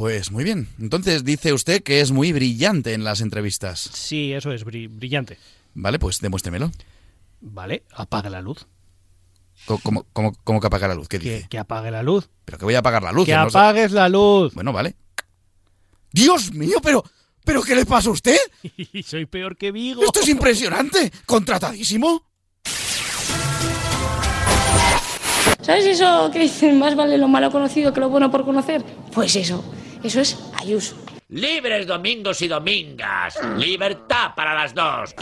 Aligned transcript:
Pues 0.00 0.30
muy 0.30 0.44
bien. 0.44 0.66
Entonces 0.78 1.24
dice 1.24 1.52
usted 1.52 1.82
que 1.82 2.00
es 2.00 2.10
muy 2.10 2.32
brillante 2.32 2.94
en 2.94 3.04
las 3.04 3.20
entrevistas. 3.20 3.80
Sí, 3.92 4.32
eso 4.32 4.50
es, 4.50 4.64
bri- 4.64 4.88
brillante. 4.90 5.36
Vale, 5.74 5.98
pues 5.98 6.20
demuéstremelo. 6.20 6.72
Vale, 7.42 7.82
apaga 7.92 8.30
la 8.30 8.40
luz. 8.40 8.66
¿Cómo, 9.66 10.06
cómo, 10.14 10.32
cómo 10.42 10.58
que 10.58 10.68
apaga 10.68 10.88
la 10.88 10.94
luz? 10.94 11.06
¿Qué 11.06 11.18
Que, 11.18 11.34
dice? 11.34 11.46
que 11.50 11.58
apague 11.58 11.90
la 11.90 12.02
luz. 12.02 12.30
Pero 12.46 12.56
que 12.56 12.64
voy 12.64 12.76
a 12.76 12.78
apagar 12.78 13.02
la 13.02 13.12
luz. 13.12 13.26
Que 13.26 13.34
no 13.34 13.42
apagues 13.42 13.92
la 13.92 14.08
luz. 14.08 14.54
Bueno, 14.54 14.72
vale. 14.72 14.96
Dios 16.12 16.50
mío, 16.54 16.78
pero... 16.82 17.04
¿Pero 17.44 17.60
qué 17.62 17.74
le 17.74 17.84
pasa 17.84 18.08
a 18.08 18.12
usted? 18.12 18.38
Soy 19.04 19.26
peor 19.26 19.58
que 19.58 19.70
Vigo. 19.70 20.02
Esto 20.02 20.20
es 20.20 20.28
impresionante. 20.30 21.12
¿Contratadísimo? 21.26 22.24
¿Sabes 25.60 25.84
eso 25.84 26.30
que 26.32 26.38
dicen 26.38 26.78
más 26.78 26.96
vale 26.96 27.18
lo 27.18 27.28
malo 27.28 27.50
conocido 27.50 27.92
que 27.92 28.00
lo 28.00 28.08
bueno 28.08 28.30
por 28.30 28.46
conocer? 28.46 28.82
Pues 29.12 29.36
eso, 29.36 29.62
eso 30.02 30.20
es 30.20 30.38
Ayuso. 30.58 30.96
Libres 31.28 31.86
domingos 31.86 32.42
y 32.42 32.48
domingas. 32.48 33.38
Libertad 33.56 34.34
para 34.34 34.54
las 34.54 34.74
dos. 34.74 35.14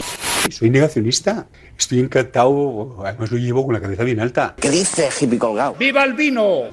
Soy 0.49 0.69
negacionista. 0.71 1.47
Estoy 1.77 1.99
encantado. 1.99 2.97
Además 3.05 3.31
lo 3.31 3.37
llevo 3.37 3.65
con 3.65 3.75
la 3.75 3.81
cabeza 3.81 4.03
bien 4.03 4.19
alta. 4.19 4.55
¿Qué 4.59 4.71
dice 4.71 5.09
hippie 5.19 5.37
colgado? 5.37 5.75
¡Viva 5.75 6.03
el 6.03 6.13
vino! 6.13 6.63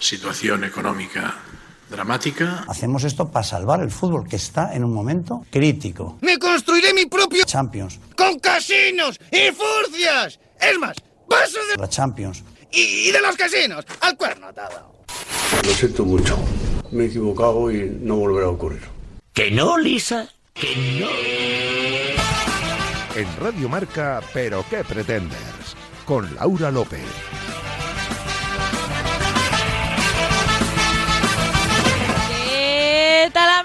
Situación 0.00 0.62
económica 0.64 1.34
dramática. 1.90 2.64
Hacemos 2.68 3.04
esto 3.04 3.30
para 3.30 3.44
salvar 3.44 3.80
el 3.80 3.90
fútbol 3.90 4.28
que 4.28 4.36
está 4.36 4.74
en 4.74 4.84
un 4.84 4.92
momento 4.92 5.44
crítico. 5.50 6.18
¡Me 6.20 6.38
construiré 6.38 6.92
mi 6.92 7.06
propio 7.06 7.44
Champions, 7.44 7.98
con 8.16 8.38
casinos 8.38 9.18
y 9.30 9.52
furcias! 9.52 10.38
Es 10.60 10.78
más, 10.78 10.96
paso 11.28 11.58
de... 11.70 11.80
la 11.80 11.88
Champions. 11.88 12.44
Y, 12.70 13.08
y 13.08 13.12
de 13.12 13.20
los 13.20 13.36
casinos, 13.36 13.84
al 14.00 14.16
cuerno 14.16 14.48
atado. 14.48 15.04
Lo 15.64 15.70
siento 15.72 16.04
mucho. 16.04 16.38
Me 16.96 17.04
he 17.04 17.06
equivocado 17.08 17.70
y 17.70 17.94
no 18.00 18.16
volverá 18.16 18.46
a 18.46 18.50
ocurrir. 18.50 18.80
¿Que 19.34 19.50
no, 19.50 19.76
Lisa? 19.76 20.30
¿Que 20.54 20.74
no? 20.98 21.08
En 23.14 23.26
Radio 23.38 23.68
Marca, 23.68 24.22
pero 24.32 24.64
qué 24.70 24.82
pretendes, 24.82 25.76
con 26.06 26.34
Laura 26.36 26.70
López. 26.70 27.04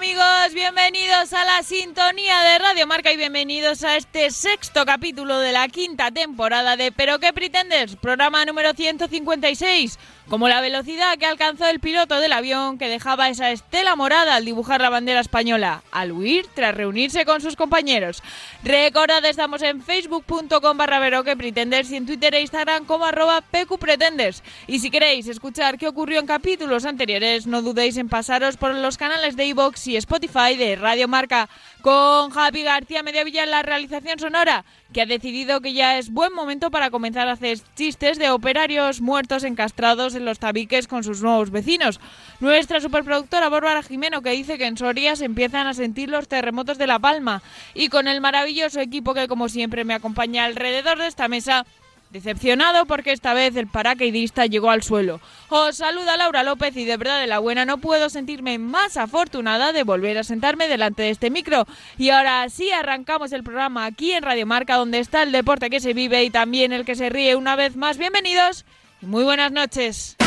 Amigos? 0.02 0.52
Bienvenidos 0.52 1.32
a 1.32 1.44
la 1.44 1.62
sintonía 1.62 2.40
de 2.40 2.58
Radio 2.58 2.88
Marca 2.88 3.12
y 3.12 3.16
bienvenidos 3.16 3.84
a 3.84 3.96
este 3.96 4.32
sexto 4.32 4.84
capítulo 4.84 5.38
de 5.38 5.52
la 5.52 5.68
quinta 5.68 6.10
temporada 6.10 6.76
de 6.76 6.90
Pero 6.90 7.20
qué 7.20 7.32
pretendes, 7.32 7.94
programa 7.94 8.44
número 8.44 8.72
156. 8.72 10.00
Como 10.28 10.48
la 10.48 10.60
velocidad 10.60 11.18
que 11.18 11.26
alcanzó 11.26 11.66
el 11.66 11.80
piloto 11.80 12.18
del 12.18 12.32
avión 12.32 12.78
que 12.78 12.88
dejaba 12.88 13.28
esa 13.28 13.50
estela 13.50 13.96
morada 13.96 14.36
al 14.36 14.44
dibujar 14.44 14.80
la 14.80 14.88
bandera 14.88 15.20
española, 15.20 15.82
al 15.90 16.12
huir 16.12 16.46
tras 16.54 16.74
reunirse 16.74 17.24
con 17.24 17.40
sus 17.40 17.54
compañeros. 17.54 18.22
Recordad, 18.62 19.24
estamos 19.24 19.62
en 19.62 19.82
facebook.com 19.82 20.76
barra 20.76 21.00
Pero 21.00 21.22
qué 21.22 21.36
pretendes 21.36 21.90
y 21.90 21.96
en 21.96 22.06
Twitter 22.06 22.34
e 22.34 22.40
Instagram 22.40 22.86
como 22.86 23.04
arroba 23.04 23.42
pqpretenders. 23.42 24.42
Y 24.66 24.78
si 24.78 24.90
queréis 24.90 25.26
escuchar 25.26 25.76
qué 25.76 25.88
ocurrió 25.88 26.20
en 26.20 26.26
capítulos 26.26 26.86
anteriores, 26.86 27.46
no 27.46 27.60
dudéis 27.60 27.96
en 27.96 28.08
pasaros 28.08 28.56
por 28.56 28.74
los 28.74 28.96
canales 28.96 29.36
de 29.36 29.46
iVoox 29.46 29.91
y 29.92 29.96
Spotify 29.96 30.56
de 30.56 30.74
Radio 30.76 31.06
Marca 31.06 31.50
con 31.82 32.30
Javi 32.30 32.62
García 32.62 33.02
Mediavilla 33.02 33.44
en 33.44 33.50
la 33.50 33.62
realización 33.62 34.18
sonora, 34.18 34.64
que 34.92 35.02
ha 35.02 35.06
decidido 35.06 35.60
que 35.60 35.74
ya 35.74 35.98
es 35.98 36.10
buen 36.10 36.32
momento 36.32 36.70
para 36.70 36.90
comenzar 36.90 37.28
a 37.28 37.32
hacer 37.32 37.58
chistes 37.76 38.18
de 38.18 38.30
operarios 38.30 39.02
muertos 39.02 39.44
encastrados 39.44 40.14
en 40.14 40.24
los 40.24 40.38
tabiques 40.38 40.88
con 40.88 41.04
sus 41.04 41.22
nuevos 41.22 41.50
vecinos. 41.50 42.00
Nuestra 42.40 42.80
superproductora 42.80 43.50
Bárbara 43.50 43.82
Jimeno, 43.82 44.22
que 44.22 44.30
dice 44.30 44.56
que 44.56 44.66
en 44.66 44.78
Soria 44.78 45.14
se 45.14 45.26
empiezan 45.26 45.66
a 45.66 45.74
sentir 45.74 46.08
los 46.08 46.26
terremotos 46.26 46.78
de 46.78 46.86
La 46.86 46.98
Palma. 46.98 47.42
Y 47.74 47.88
con 47.88 48.08
el 48.08 48.20
maravilloso 48.22 48.80
equipo 48.80 49.12
que, 49.12 49.28
como 49.28 49.50
siempre, 49.50 49.84
me 49.84 49.94
acompaña 49.94 50.44
alrededor 50.44 50.98
de 50.98 51.08
esta 51.08 51.28
mesa. 51.28 51.66
Decepcionado 52.12 52.84
porque 52.84 53.10
esta 53.10 53.32
vez 53.32 53.56
el 53.56 53.68
paracaidista 53.68 54.44
llegó 54.44 54.70
al 54.70 54.82
suelo. 54.82 55.18
Os 55.48 55.78
saluda 55.78 56.18
Laura 56.18 56.42
López 56.42 56.76
y 56.76 56.84
de 56.84 56.98
verdad 56.98 57.18
de 57.18 57.26
la 57.26 57.38
buena 57.38 57.64
no 57.64 57.78
puedo 57.78 58.10
sentirme 58.10 58.58
más 58.58 58.98
afortunada 58.98 59.72
de 59.72 59.82
volver 59.82 60.18
a 60.18 60.22
sentarme 60.22 60.68
delante 60.68 61.04
de 61.04 61.08
este 61.08 61.30
micro. 61.30 61.64
Y 61.96 62.10
ahora 62.10 62.46
sí 62.50 62.70
arrancamos 62.70 63.32
el 63.32 63.42
programa 63.42 63.86
aquí 63.86 64.12
en 64.12 64.24
Radio 64.24 64.44
Marca 64.44 64.76
donde 64.76 64.98
está 64.98 65.22
el 65.22 65.32
deporte 65.32 65.70
que 65.70 65.80
se 65.80 65.94
vive 65.94 66.22
y 66.22 66.28
también 66.28 66.74
el 66.74 66.84
que 66.84 66.96
se 66.96 67.08
ríe 67.08 67.34
una 67.34 67.56
vez 67.56 67.76
más. 67.76 67.96
Bienvenidos 67.96 68.66
y 69.00 69.06
muy 69.06 69.24
buenas 69.24 69.50
noches. 69.50 70.18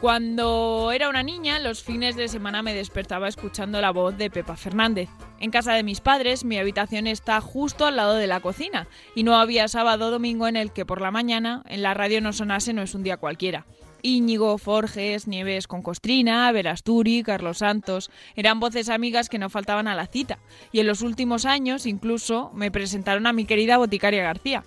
Cuando 0.00 0.92
era 0.92 1.08
una 1.08 1.22
niña, 1.22 1.58
los 1.58 1.82
fines 1.82 2.16
de 2.16 2.28
semana 2.28 2.62
me 2.62 2.74
despertaba 2.74 3.28
escuchando 3.28 3.80
la 3.80 3.92
voz 3.92 4.18
de 4.18 4.28
Pepa 4.28 4.54
Fernández. 4.54 5.08
En 5.40 5.50
casa 5.50 5.72
de 5.72 5.82
mis 5.82 6.02
padres, 6.02 6.44
mi 6.44 6.58
habitación 6.58 7.06
está 7.06 7.40
justo 7.40 7.86
al 7.86 7.96
lado 7.96 8.14
de 8.14 8.26
la 8.26 8.40
cocina, 8.40 8.88
y 9.14 9.22
no 9.22 9.36
había 9.36 9.68
sábado 9.68 10.08
o 10.08 10.10
domingo 10.10 10.48
en 10.48 10.56
el 10.56 10.70
que 10.70 10.84
por 10.84 11.00
la 11.00 11.10
mañana 11.10 11.62
en 11.66 11.80
la 11.80 11.94
radio 11.94 12.20
no 12.20 12.34
sonase 12.34 12.74
No 12.74 12.82
es 12.82 12.94
un 12.94 13.04
día 13.04 13.16
cualquiera. 13.16 13.64
Íñigo, 14.02 14.58
Forges, 14.58 15.26
Nieves 15.28 15.66
con 15.66 15.80
Costrina, 15.80 16.52
Verasturi, 16.52 17.22
Carlos 17.22 17.58
Santos, 17.58 18.10
eran 18.34 18.60
voces 18.60 18.90
amigas 18.90 19.30
que 19.30 19.38
no 19.38 19.48
faltaban 19.48 19.88
a 19.88 19.94
la 19.94 20.06
cita, 20.06 20.38
y 20.72 20.80
en 20.80 20.88
los 20.88 21.00
últimos 21.00 21.46
años 21.46 21.86
incluso 21.86 22.50
me 22.54 22.70
presentaron 22.70 23.26
a 23.26 23.32
mi 23.32 23.46
querida 23.46 23.78
boticaria 23.78 24.22
García. 24.22 24.62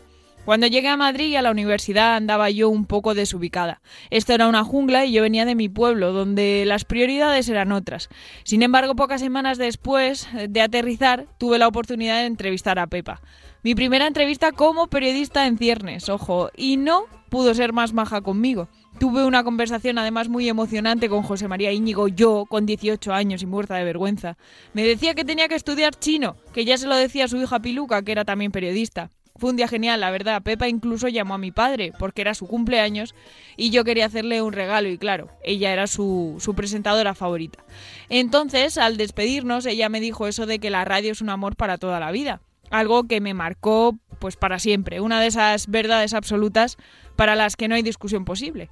Cuando 0.49 0.65
llegué 0.65 0.87
a 0.87 0.97
Madrid 0.97 1.27
y 1.27 1.35
a 1.35 1.43
la 1.43 1.51
universidad 1.51 2.15
andaba 2.15 2.49
yo 2.49 2.69
un 2.69 2.85
poco 2.85 3.13
desubicada. 3.13 3.83
Esto 4.09 4.33
era 4.33 4.47
una 4.47 4.63
jungla 4.63 5.05
y 5.05 5.11
yo 5.11 5.21
venía 5.21 5.45
de 5.45 5.53
mi 5.53 5.69
pueblo, 5.69 6.11
donde 6.11 6.63
las 6.65 6.85
prioridades 6.85 7.47
eran 7.49 7.71
otras. 7.71 8.09
Sin 8.45 8.63
embargo, 8.63 8.95
pocas 8.95 9.21
semanas 9.21 9.59
después 9.59 10.27
de 10.49 10.61
aterrizar, 10.61 11.27
tuve 11.37 11.59
la 11.59 11.67
oportunidad 11.67 12.21
de 12.21 12.25
entrevistar 12.25 12.79
a 12.79 12.87
Pepa. 12.87 13.21
Mi 13.61 13.75
primera 13.75 14.07
entrevista 14.07 14.51
como 14.51 14.87
periodista 14.87 15.45
en 15.45 15.59
ciernes, 15.59 16.09
ojo, 16.09 16.49
y 16.57 16.77
no 16.77 17.03
pudo 17.29 17.53
ser 17.53 17.71
más 17.71 17.93
maja 17.93 18.21
conmigo. 18.21 18.69
Tuve 18.99 19.25
una 19.25 19.43
conversación 19.43 19.99
además 19.99 20.29
muy 20.29 20.49
emocionante 20.49 21.09
con 21.09 21.21
José 21.21 21.47
María 21.47 21.71
Íñigo, 21.71 22.07
yo 22.07 22.45
con 22.49 22.65
18 22.65 23.13
años 23.13 23.43
y 23.43 23.45
muerta 23.45 23.75
de 23.75 23.83
vergüenza. 23.83 24.35
Me 24.73 24.81
decía 24.81 25.13
que 25.13 25.25
tenía 25.25 25.47
que 25.47 25.53
estudiar 25.53 25.93
chino, 25.93 26.37
que 26.53 26.65
ya 26.65 26.75
se 26.75 26.87
lo 26.87 26.95
decía 26.95 27.25
a 27.25 27.27
su 27.27 27.37
hija 27.37 27.59
Piluca, 27.59 28.01
que 28.01 28.13
era 28.13 28.25
también 28.25 28.51
periodista. 28.51 29.11
Fue 29.39 29.49
un 29.49 29.55
día 29.55 29.67
genial, 29.67 30.01
la 30.01 30.11
verdad. 30.11 30.41
Pepa 30.41 30.67
incluso 30.67 31.07
llamó 31.07 31.33
a 31.33 31.37
mi 31.37 31.51
padre 31.51 31.93
porque 31.97 32.21
era 32.21 32.33
su 32.33 32.47
cumpleaños 32.47 33.15
y 33.57 33.69
yo 33.69 33.83
quería 33.83 34.05
hacerle 34.05 34.41
un 34.41 34.53
regalo 34.53 34.89
y 34.89 34.97
claro, 34.97 35.29
ella 35.43 35.71
era 35.73 35.87
su, 35.87 36.35
su, 36.39 36.53
presentadora 36.53 37.15
favorita. 37.15 37.63
Entonces, 38.09 38.77
al 38.77 38.97
despedirnos, 38.97 39.65
ella 39.65 39.89
me 39.89 40.01
dijo 40.01 40.27
eso 40.27 40.45
de 40.45 40.59
que 40.59 40.69
la 40.69 40.85
radio 40.85 41.11
es 41.11 41.21
un 41.21 41.29
amor 41.29 41.55
para 41.55 41.77
toda 41.77 41.99
la 41.99 42.11
vida. 42.11 42.41
Algo 42.69 43.07
que 43.07 43.21
me 43.21 43.33
marcó 43.33 43.97
pues 44.19 44.35
para 44.35 44.59
siempre, 44.59 44.99
una 44.99 45.21
de 45.21 45.27
esas 45.27 45.67
verdades 45.67 46.13
absolutas 46.13 46.77
para 47.15 47.35
las 47.35 47.55
que 47.55 47.67
no 47.67 47.75
hay 47.75 47.81
discusión 47.81 48.25
posible. 48.25 48.69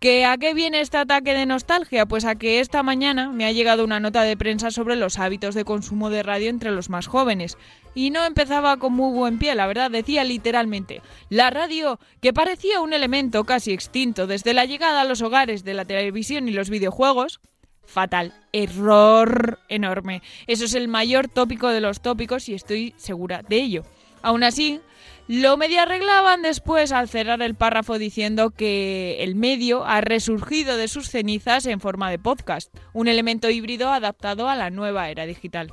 ¿Que 0.00 0.24
¿A 0.24 0.38
qué 0.38 0.54
viene 0.54 0.80
este 0.80 0.96
ataque 0.96 1.34
de 1.34 1.44
nostalgia? 1.44 2.06
Pues 2.06 2.24
a 2.24 2.34
que 2.34 2.60
esta 2.60 2.82
mañana 2.82 3.28
me 3.28 3.44
ha 3.44 3.52
llegado 3.52 3.84
una 3.84 4.00
nota 4.00 4.22
de 4.22 4.34
prensa 4.34 4.70
sobre 4.70 4.96
los 4.96 5.18
hábitos 5.18 5.54
de 5.54 5.66
consumo 5.66 6.08
de 6.08 6.22
radio 6.22 6.48
entre 6.48 6.70
los 6.70 6.88
más 6.88 7.06
jóvenes. 7.06 7.58
Y 7.94 8.08
no 8.08 8.24
empezaba 8.24 8.78
con 8.78 8.94
muy 8.94 9.12
buen 9.12 9.38
pie, 9.38 9.54
la 9.54 9.66
verdad, 9.66 9.90
decía 9.90 10.24
literalmente, 10.24 11.02
la 11.28 11.50
radio, 11.50 12.00
que 12.22 12.32
parecía 12.32 12.80
un 12.80 12.94
elemento 12.94 13.44
casi 13.44 13.72
extinto 13.72 14.26
desde 14.26 14.54
la 14.54 14.64
llegada 14.64 15.02
a 15.02 15.04
los 15.04 15.20
hogares 15.20 15.64
de 15.64 15.74
la 15.74 15.84
televisión 15.84 16.48
y 16.48 16.52
los 16.52 16.70
videojuegos, 16.70 17.40
fatal, 17.84 18.32
error 18.54 19.58
enorme. 19.68 20.22
Eso 20.46 20.64
es 20.64 20.72
el 20.72 20.88
mayor 20.88 21.28
tópico 21.28 21.68
de 21.68 21.82
los 21.82 22.00
tópicos 22.00 22.48
y 22.48 22.54
estoy 22.54 22.94
segura 22.96 23.42
de 23.46 23.56
ello. 23.56 23.84
Aún 24.22 24.44
así, 24.44 24.80
lo 25.32 25.56
medio 25.56 25.80
arreglaban 25.80 26.42
después 26.42 26.90
al 26.90 27.08
cerrar 27.08 27.40
el 27.40 27.54
párrafo 27.54 28.00
diciendo 28.00 28.50
que 28.50 29.18
el 29.22 29.36
medio 29.36 29.84
ha 29.84 30.00
resurgido 30.00 30.76
de 30.76 30.88
sus 30.88 31.08
cenizas 31.08 31.66
en 31.66 31.78
forma 31.78 32.10
de 32.10 32.18
podcast, 32.18 32.74
un 32.94 33.06
elemento 33.06 33.48
híbrido 33.48 33.92
adaptado 33.92 34.48
a 34.48 34.56
la 34.56 34.70
nueva 34.70 35.08
era 35.08 35.26
digital. 35.26 35.72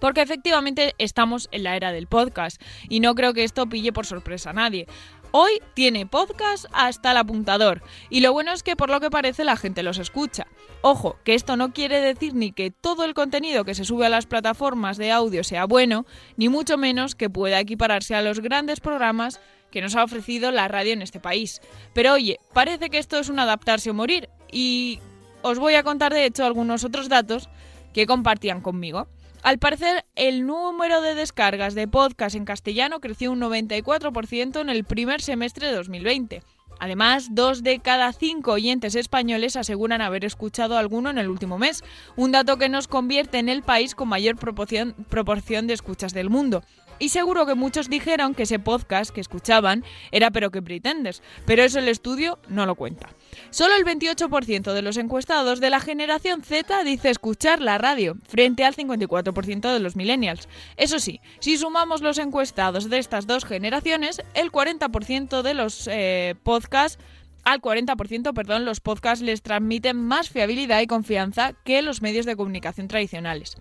Porque 0.00 0.20
efectivamente 0.20 0.96
estamos 0.98 1.48
en 1.52 1.62
la 1.62 1.76
era 1.76 1.92
del 1.92 2.08
podcast 2.08 2.60
y 2.88 2.98
no 2.98 3.14
creo 3.14 3.34
que 3.34 3.44
esto 3.44 3.68
pille 3.68 3.92
por 3.92 4.04
sorpresa 4.04 4.50
a 4.50 4.54
nadie. 4.54 4.88
Hoy 5.38 5.60
tiene 5.74 6.06
podcast 6.06 6.64
hasta 6.72 7.10
el 7.10 7.18
apuntador 7.18 7.82
y 8.08 8.20
lo 8.20 8.32
bueno 8.32 8.54
es 8.54 8.62
que 8.62 8.74
por 8.74 8.88
lo 8.88 9.00
que 9.00 9.10
parece 9.10 9.44
la 9.44 9.58
gente 9.58 9.82
los 9.82 9.98
escucha. 9.98 10.46
Ojo, 10.80 11.18
que 11.24 11.34
esto 11.34 11.58
no 11.58 11.74
quiere 11.74 12.00
decir 12.00 12.32
ni 12.32 12.52
que 12.52 12.70
todo 12.70 13.04
el 13.04 13.12
contenido 13.12 13.66
que 13.66 13.74
se 13.74 13.84
sube 13.84 14.06
a 14.06 14.08
las 14.08 14.24
plataformas 14.24 14.96
de 14.96 15.12
audio 15.12 15.44
sea 15.44 15.66
bueno, 15.66 16.06
ni 16.38 16.48
mucho 16.48 16.78
menos 16.78 17.14
que 17.14 17.28
pueda 17.28 17.60
equipararse 17.60 18.14
a 18.14 18.22
los 18.22 18.40
grandes 18.40 18.80
programas 18.80 19.38
que 19.70 19.82
nos 19.82 19.94
ha 19.94 20.04
ofrecido 20.04 20.52
la 20.52 20.68
radio 20.68 20.94
en 20.94 21.02
este 21.02 21.20
país. 21.20 21.60
Pero 21.92 22.14
oye, 22.14 22.40
parece 22.54 22.88
que 22.88 22.96
esto 22.96 23.18
es 23.18 23.28
un 23.28 23.38
adaptarse 23.38 23.90
o 23.90 23.94
morir 23.94 24.30
y 24.50 25.00
os 25.42 25.58
voy 25.58 25.74
a 25.74 25.82
contar 25.82 26.14
de 26.14 26.24
hecho 26.24 26.46
algunos 26.46 26.82
otros 26.82 27.10
datos 27.10 27.50
que 27.92 28.06
compartían 28.06 28.62
conmigo. 28.62 29.06
Al 29.46 29.60
parecer, 29.60 30.04
el 30.16 30.44
número 30.44 31.00
de 31.02 31.14
descargas 31.14 31.76
de 31.76 31.86
podcast 31.86 32.34
en 32.34 32.44
castellano 32.44 32.98
creció 32.98 33.30
un 33.30 33.40
94% 33.40 34.60
en 34.60 34.68
el 34.68 34.82
primer 34.82 35.22
semestre 35.22 35.68
de 35.68 35.74
2020. 35.74 36.42
Además, 36.80 37.28
dos 37.30 37.62
de 37.62 37.78
cada 37.78 38.12
cinco 38.12 38.54
oyentes 38.54 38.96
españoles 38.96 39.54
aseguran 39.54 40.00
haber 40.00 40.24
escuchado 40.24 40.76
alguno 40.76 41.10
en 41.10 41.18
el 41.18 41.28
último 41.28 41.58
mes, 41.58 41.84
un 42.16 42.32
dato 42.32 42.56
que 42.56 42.68
nos 42.68 42.88
convierte 42.88 43.38
en 43.38 43.48
el 43.48 43.62
país 43.62 43.94
con 43.94 44.08
mayor 44.08 44.34
proporción, 44.34 44.96
proporción 45.08 45.68
de 45.68 45.74
escuchas 45.74 46.12
del 46.12 46.28
mundo. 46.28 46.64
Y 46.98 47.10
seguro 47.10 47.46
que 47.46 47.54
muchos 47.54 47.88
dijeron 47.88 48.34
que 48.34 48.44
ese 48.44 48.58
podcast 48.58 49.12
que 49.12 49.20
escuchaban 49.20 49.84
era 50.10 50.30
Pero 50.30 50.50
que 50.50 50.62
pretendes, 50.62 51.22
pero 51.46 51.62
eso 51.62 51.78
el 51.78 51.88
estudio 51.88 52.38
no 52.48 52.66
lo 52.66 52.74
cuenta. 52.74 53.08
Solo 53.50 53.74
el 53.76 53.84
28% 53.84 54.72
de 54.72 54.82
los 54.82 54.96
encuestados 54.96 55.60
de 55.60 55.70
la 55.70 55.80
generación 55.80 56.42
Z 56.42 56.84
dice 56.84 57.10
escuchar 57.10 57.60
la 57.60 57.78
radio, 57.78 58.16
frente 58.28 58.64
al 58.64 58.74
54% 58.74 59.72
de 59.72 59.80
los 59.80 59.96
millennials. 59.96 60.48
Eso 60.76 60.98
sí, 60.98 61.20
si 61.40 61.56
sumamos 61.56 62.02
los 62.02 62.18
encuestados 62.18 62.90
de 62.90 62.98
estas 62.98 63.26
dos 63.26 63.44
generaciones, 63.44 64.22
el 64.34 64.50
40% 64.52 65.42
de 65.42 65.54
los 65.54 65.88
eh, 65.90 66.34
podcasts 66.42 67.02
al 67.44 67.62
40%, 67.62 68.34
perdón, 68.34 68.64
los 68.64 68.80
podcasts 68.80 69.24
les 69.24 69.40
transmiten 69.40 69.96
más 69.96 70.30
fiabilidad 70.30 70.80
y 70.80 70.88
confianza 70.88 71.52
que 71.64 71.80
los 71.80 72.02
medios 72.02 72.26
de 72.26 72.34
comunicación 72.34 72.88
tradicionales. 72.88 73.56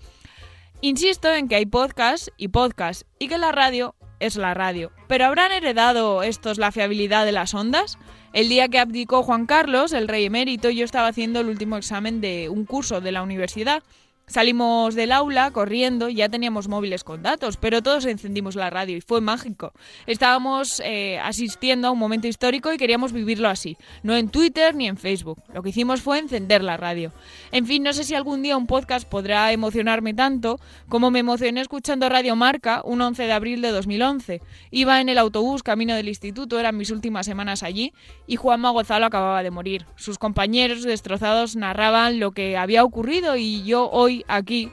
Insisto 0.86 1.34
en 1.34 1.48
que 1.48 1.56
hay 1.56 1.66
podcast 1.66 2.28
y 2.38 2.50
podcast 2.50 3.08
y 3.18 3.28
que 3.28 3.40
la 3.40 3.52
radio 3.52 3.96
es 4.20 4.36
la 4.36 4.54
radio. 4.54 4.92
¿Pero 5.08 5.26
habrán 5.26 5.52
heredado 5.52 6.22
estos 6.22 6.60
la 6.60 6.72
fiabilidad 6.72 7.26
de 7.26 7.32
las 7.32 7.56
ondas? 7.56 7.98
El 8.34 8.50
día 8.50 8.68
que 8.68 8.78
abdicó 8.78 9.24
Juan 9.24 9.48
Carlos, 9.48 9.94
el 9.94 10.08
rey 10.08 10.26
emérito, 10.26 10.70
yo 10.70 10.86
estaba 10.86 11.08
haciendo 11.08 11.40
el 11.40 11.48
último 11.48 11.78
examen 11.78 12.22
de 12.22 12.50
un 12.50 12.66
curso 12.66 13.02
de 13.02 13.12
la 13.12 13.24
universidad 13.24 13.82
Salimos 14.28 14.96
del 14.96 15.12
aula 15.12 15.52
corriendo, 15.52 16.10
ya 16.10 16.30
teníamos 16.30 16.68
móviles 16.68 17.04
con 17.04 17.22
datos, 17.22 17.58
pero 17.58 17.84
todos 17.84 18.06
encendimos 18.06 18.56
la 18.56 18.72
radio 18.72 18.98
y 18.98 19.02
fue 19.02 19.22
mágico. 19.22 19.72
Estábamos 20.08 20.82
eh, 20.84 21.20
asistiendo 21.20 21.88
a 21.88 21.92
un 21.92 22.00
momento 22.00 22.28
histórico 22.28 22.74
y 22.74 22.78
queríamos 22.78 23.14
vivirlo 23.14 23.50
así, 23.50 23.78
no 24.02 24.16
en 24.16 24.30
Twitter 24.30 24.74
ni 24.74 24.88
en 24.88 24.98
Facebook. 24.98 25.44
Lo 25.54 25.62
que 25.62 25.70
hicimos 25.70 26.02
fue 26.02 26.18
encender 26.18 26.64
la 26.64 26.76
radio. 26.76 27.12
En 27.52 27.68
fin, 27.68 27.84
no 27.84 27.94
sé 27.94 28.04
si 28.04 28.16
algún 28.16 28.42
día 28.42 28.58
un 28.58 28.66
podcast 28.66 29.08
podrá 29.08 29.52
emocionarme 29.52 30.16
tanto 30.16 30.60
como 30.90 31.12
me 31.12 31.20
emocioné 31.20 31.62
escuchando 31.62 32.10
Radio 32.10 32.36
Marca 32.36 32.82
un 32.84 33.02
11 33.02 33.24
de 33.24 33.32
abril 33.32 33.62
de 33.62 33.70
2011. 33.70 34.42
Iba 34.72 35.02
en 35.02 35.10
el 35.10 35.20
autobús 35.20 35.62
camino 35.62 35.94
del 35.94 36.10
instituto, 36.10 36.60
eran 36.60 36.78
mis 36.78 36.90
últimas 36.90 37.28
semanas 37.28 37.62
allí, 37.62 37.94
y 38.26 38.38
Juanma 38.38 38.72
Gonzalo 38.72 39.06
acababa 39.06 39.44
de 39.44 39.52
morir. 39.52 39.86
Sus 39.96 40.18
compañeros 40.18 40.84
destrozados 40.84 41.56
narraban 41.56 42.20
lo 42.20 42.32
que 42.32 42.58
había 42.58 42.84
ocurrido 42.84 43.36
y 43.36 43.64
yo 43.64 43.90
aquí 44.28 44.72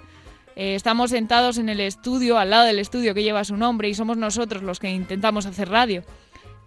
eh, 0.56 0.74
estamos 0.74 1.10
sentados 1.10 1.58
en 1.58 1.68
el 1.68 1.80
estudio, 1.80 2.38
al 2.38 2.50
lado 2.50 2.66
del 2.66 2.78
estudio 2.78 3.14
que 3.14 3.22
lleva 3.22 3.44
su 3.44 3.56
nombre, 3.56 3.88
y 3.88 3.94
somos 3.94 4.16
nosotros 4.16 4.62
los 4.62 4.78
que 4.78 4.90
intentamos 4.90 5.46
hacer 5.46 5.68
radio. 5.68 6.02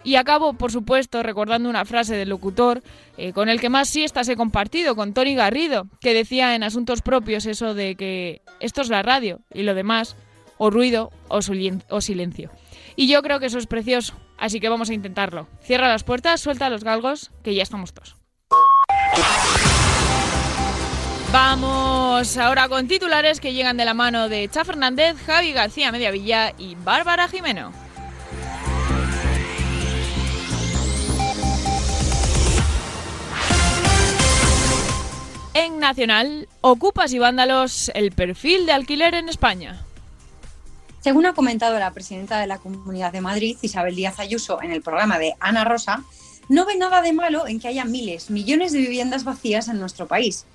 Y 0.04 0.16
acabo, 0.18 0.54
por 0.54 0.72
supuesto, 0.72 1.24
recordando 1.24 1.68
una 1.68 1.84
frase 1.84 2.16
del 2.16 2.30
locutor 2.30 2.84
eh, 3.18 3.34
con 3.34 3.50
el 3.50 3.60
que 3.60 3.70
más 3.70 3.90
siestas 3.90 4.30
he 4.30 4.36
compartido, 4.36 4.96
con 4.96 5.14
Tony 5.14 5.34
Garrido, 5.34 5.88
que 6.00 6.14
decía 6.14 6.54
en 6.56 6.64
Asuntos 6.64 7.02
Propios 7.02 7.48
eso 7.48 7.74
de 7.74 7.96
que 7.96 8.42
esto 8.60 8.82
es 8.82 8.90
la 8.90 9.02
radio 9.02 9.40
y 9.52 9.64
lo 9.64 9.74
demás, 9.74 10.16
o 10.58 10.70
ruido 10.70 11.12
o, 11.28 11.40
o 11.90 12.02
silencio. 12.02 12.52
Y 12.96 13.08
yo 13.08 13.22
creo 13.24 13.40
que 13.40 13.48
eso 13.48 13.58
es 13.58 13.66
precioso, 13.66 14.14
así 14.38 14.60
que 14.60 14.70
vamos 14.70 14.92
a 14.92 14.94
intentarlo. 14.94 15.48
Cierra 15.62 15.88
las 15.88 16.04
puertas, 16.04 16.40
suelta 16.40 16.70
los 16.70 16.84
galgos, 16.84 17.32
que 17.44 17.56
ya 17.56 17.64
estamos 17.64 17.94
todos. 17.94 18.16
Vamos 21.38 22.38
ahora 22.38 22.70
con 22.70 22.88
titulares 22.88 23.42
que 23.42 23.52
llegan 23.52 23.76
de 23.76 23.84
la 23.84 23.94
mano 23.94 24.30
de 24.30 24.48
Cha 24.48 24.64
Fernández, 24.64 25.18
Javi 25.26 25.52
García 25.52 25.92
Mediavilla 25.92 26.54
y 26.58 26.76
Bárbara 26.76 27.28
Jimeno. 27.28 27.74
En 35.54 35.78
Nacional, 35.80 36.48
ocupas 36.62 37.12
y 37.12 37.20
vándalos 37.20 37.92
el 37.96 38.14
perfil 38.14 38.66
de 38.66 38.72
alquiler 38.72 39.14
en 39.14 39.28
España. 39.28 39.84
Según 41.02 41.26
ha 41.26 41.34
comentado 41.34 41.78
la 41.80 41.92
presidenta 41.92 42.40
de 42.40 42.48
la 42.48 42.60
Comunidad 42.60 43.12
de 43.12 43.20
Madrid, 43.20 43.58
Isabel 43.62 43.98
Díaz 43.98 44.20
Ayuso, 44.20 44.62
en 44.62 44.72
el 44.72 44.82
programa 44.82 45.20
de 45.20 45.34
Ana 45.42 45.66
Rosa, 45.66 46.02
no 46.48 46.66
ve 46.66 46.78
nada 46.78 47.02
de 47.02 47.12
malo 47.12 47.46
en 47.46 47.60
que 47.60 47.68
haya 47.68 47.84
miles, 47.84 48.30
millones 48.30 48.72
de 48.72 48.80
viviendas 48.80 49.26
vacías 49.26 49.68
en 49.68 49.82
nuestro 49.82 50.08
país 50.08 50.46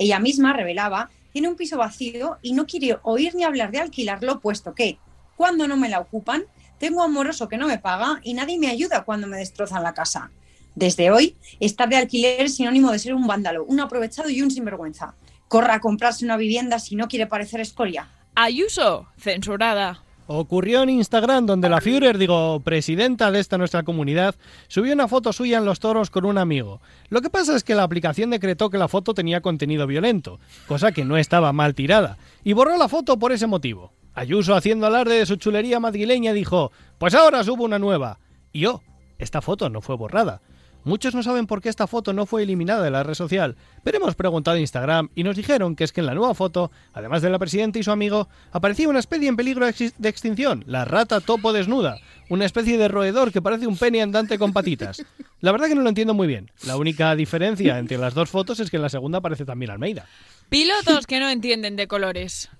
ella 0.00 0.18
misma 0.18 0.54
revelaba, 0.54 1.10
tiene 1.32 1.48
un 1.48 1.56
piso 1.56 1.76
vacío 1.76 2.38
y 2.42 2.54
no 2.54 2.66
quiere 2.66 2.98
oír 3.02 3.34
ni 3.34 3.44
hablar 3.44 3.70
de 3.70 3.78
alquilarlo, 3.78 4.40
puesto 4.40 4.74
que 4.74 4.98
cuando 5.36 5.68
no 5.68 5.76
me 5.76 5.90
la 5.90 6.00
ocupan, 6.00 6.44
tengo 6.78 7.02
amoroso 7.02 7.48
que 7.48 7.58
no 7.58 7.68
me 7.68 7.78
paga 7.78 8.18
y 8.24 8.32
nadie 8.32 8.58
me 8.58 8.68
ayuda 8.68 9.04
cuando 9.04 9.26
me 9.26 9.36
destrozan 9.36 9.82
la 9.82 9.92
casa. 9.92 10.30
Desde 10.74 11.10
hoy, 11.10 11.36
estar 11.60 11.88
de 11.88 11.96
alquiler 11.96 12.46
es 12.46 12.56
sinónimo 12.56 12.90
de 12.90 12.98
ser 12.98 13.14
un 13.14 13.26
vándalo, 13.26 13.64
un 13.64 13.78
aprovechado 13.78 14.30
y 14.30 14.40
un 14.40 14.50
sinvergüenza. 14.50 15.14
Corra 15.48 15.74
a 15.74 15.80
comprarse 15.80 16.24
una 16.24 16.38
vivienda 16.38 16.78
si 16.78 16.96
no 16.96 17.06
quiere 17.06 17.26
parecer 17.26 17.60
escoria. 17.60 18.08
Ayuso, 18.34 19.06
censurada. 19.18 20.02
Ocurrió 20.32 20.84
en 20.84 20.90
Instagram 20.90 21.44
donde 21.44 21.68
la 21.68 21.80
Führer, 21.80 22.16
digo, 22.16 22.60
presidenta 22.60 23.32
de 23.32 23.40
esta 23.40 23.58
nuestra 23.58 23.82
comunidad, 23.82 24.36
subió 24.68 24.92
una 24.92 25.08
foto 25.08 25.32
suya 25.32 25.58
en 25.58 25.64
los 25.64 25.80
toros 25.80 26.08
con 26.08 26.24
un 26.24 26.38
amigo. 26.38 26.80
Lo 27.08 27.20
que 27.20 27.30
pasa 27.30 27.56
es 27.56 27.64
que 27.64 27.74
la 27.74 27.82
aplicación 27.82 28.30
decretó 28.30 28.70
que 28.70 28.78
la 28.78 28.86
foto 28.86 29.12
tenía 29.12 29.40
contenido 29.40 29.88
violento, 29.88 30.38
cosa 30.68 30.92
que 30.92 31.04
no 31.04 31.16
estaba 31.16 31.52
mal 31.52 31.74
tirada, 31.74 32.16
y 32.44 32.52
borró 32.52 32.76
la 32.76 32.88
foto 32.88 33.18
por 33.18 33.32
ese 33.32 33.48
motivo. 33.48 33.90
Ayuso, 34.14 34.54
haciendo 34.54 34.86
alarde 34.86 35.18
de 35.18 35.26
su 35.26 35.34
chulería 35.34 35.80
madrileña, 35.80 36.32
dijo, 36.32 36.70
pues 36.98 37.12
ahora 37.16 37.42
subo 37.42 37.64
una 37.64 37.80
nueva. 37.80 38.20
Y 38.52 38.66
oh, 38.66 38.84
esta 39.18 39.42
foto 39.42 39.68
no 39.68 39.80
fue 39.80 39.96
borrada. 39.96 40.42
Muchos 40.84 41.14
no 41.14 41.22
saben 41.22 41.46
por 41.46 41.60
qué 41.60 41.68
esta 41.68 41.86
foto 41.86 42.12
no 42.12 42.26
fue 42.26 42.42
eliminada 42.42 42.82
de 42.82 42.90
la 42.90 43.02
red 43.02 43.14
social, 43.14 43.56
pero 43.84 43.98
hemos 43.98 44.14
preguntado 44.14 44.56
en 44.56 44.62
Instagram 44.62 45.10
y 45.14 45.24
nos 45.24 45.36
dijeron 45.36 45.76
que 45.76 45.84
es 45.84 45.92
que 45.92 46.00
en 46.00 46.06
la 46.06 46.14
nueva 46.14 46.34
foto, 46.34 46.70
además 46.94 47.20
de 47.22 47.30
la 47.30 47.38
presidenta 47.38 47.78
y 47.78 47.82
su 47.82 47.90
amigo, 47.90 48.28
aparecía 48.52 48.88
una 48.88 48.98
especie 48.98 49.28
en 49.28 49.36
peligro 49.36 49.66
de 49.66 50.08
extinción, 50.08 50.64
la 50.66 50.84
rata 50.84 51.20
topo 51.20 51.52
desnuda, 51.52 51.98
una 52.30 52.46
especie 52.46 52.78
de 52.78 52.88
roedor 52.88 53.32
que 53.32 53.42
parece 53.42 53.66
un 53.66 53.76
pene 53.76 54.00
andante 54.00 54.38
con 54.38 54.52
patitas. 54.52 55.04
La 55.40 55.52
verdad 55.52 55.68
que 55.68 55.74
no 55.74 55.82
lo 55.82 55.88
entiendo 55.88 56.14
muy 56.14 56.26
bien. 56.26 56.50
La 56.64 56.76
única 56.76 57.14
diferencia 57.16 57.78
entre 57.78 57.98
las 57.98 58.14
dos 58.14 58.30
fotos 58.30 58.60
es 58.60 58.70
que 58.70 58.76
en 58.76 58.82
la 58.82 58.88
segunda 58.88 59.18
aparece 59.18 59.44
también 59.44 59.70
Almeida. 59.70 60.06
Pilotos 60.48 61.06
que 61.06 61.20
no 61.20 61.28
entienden 61.28 61.76
de 61.76 61.88
colores. 61.88 62.50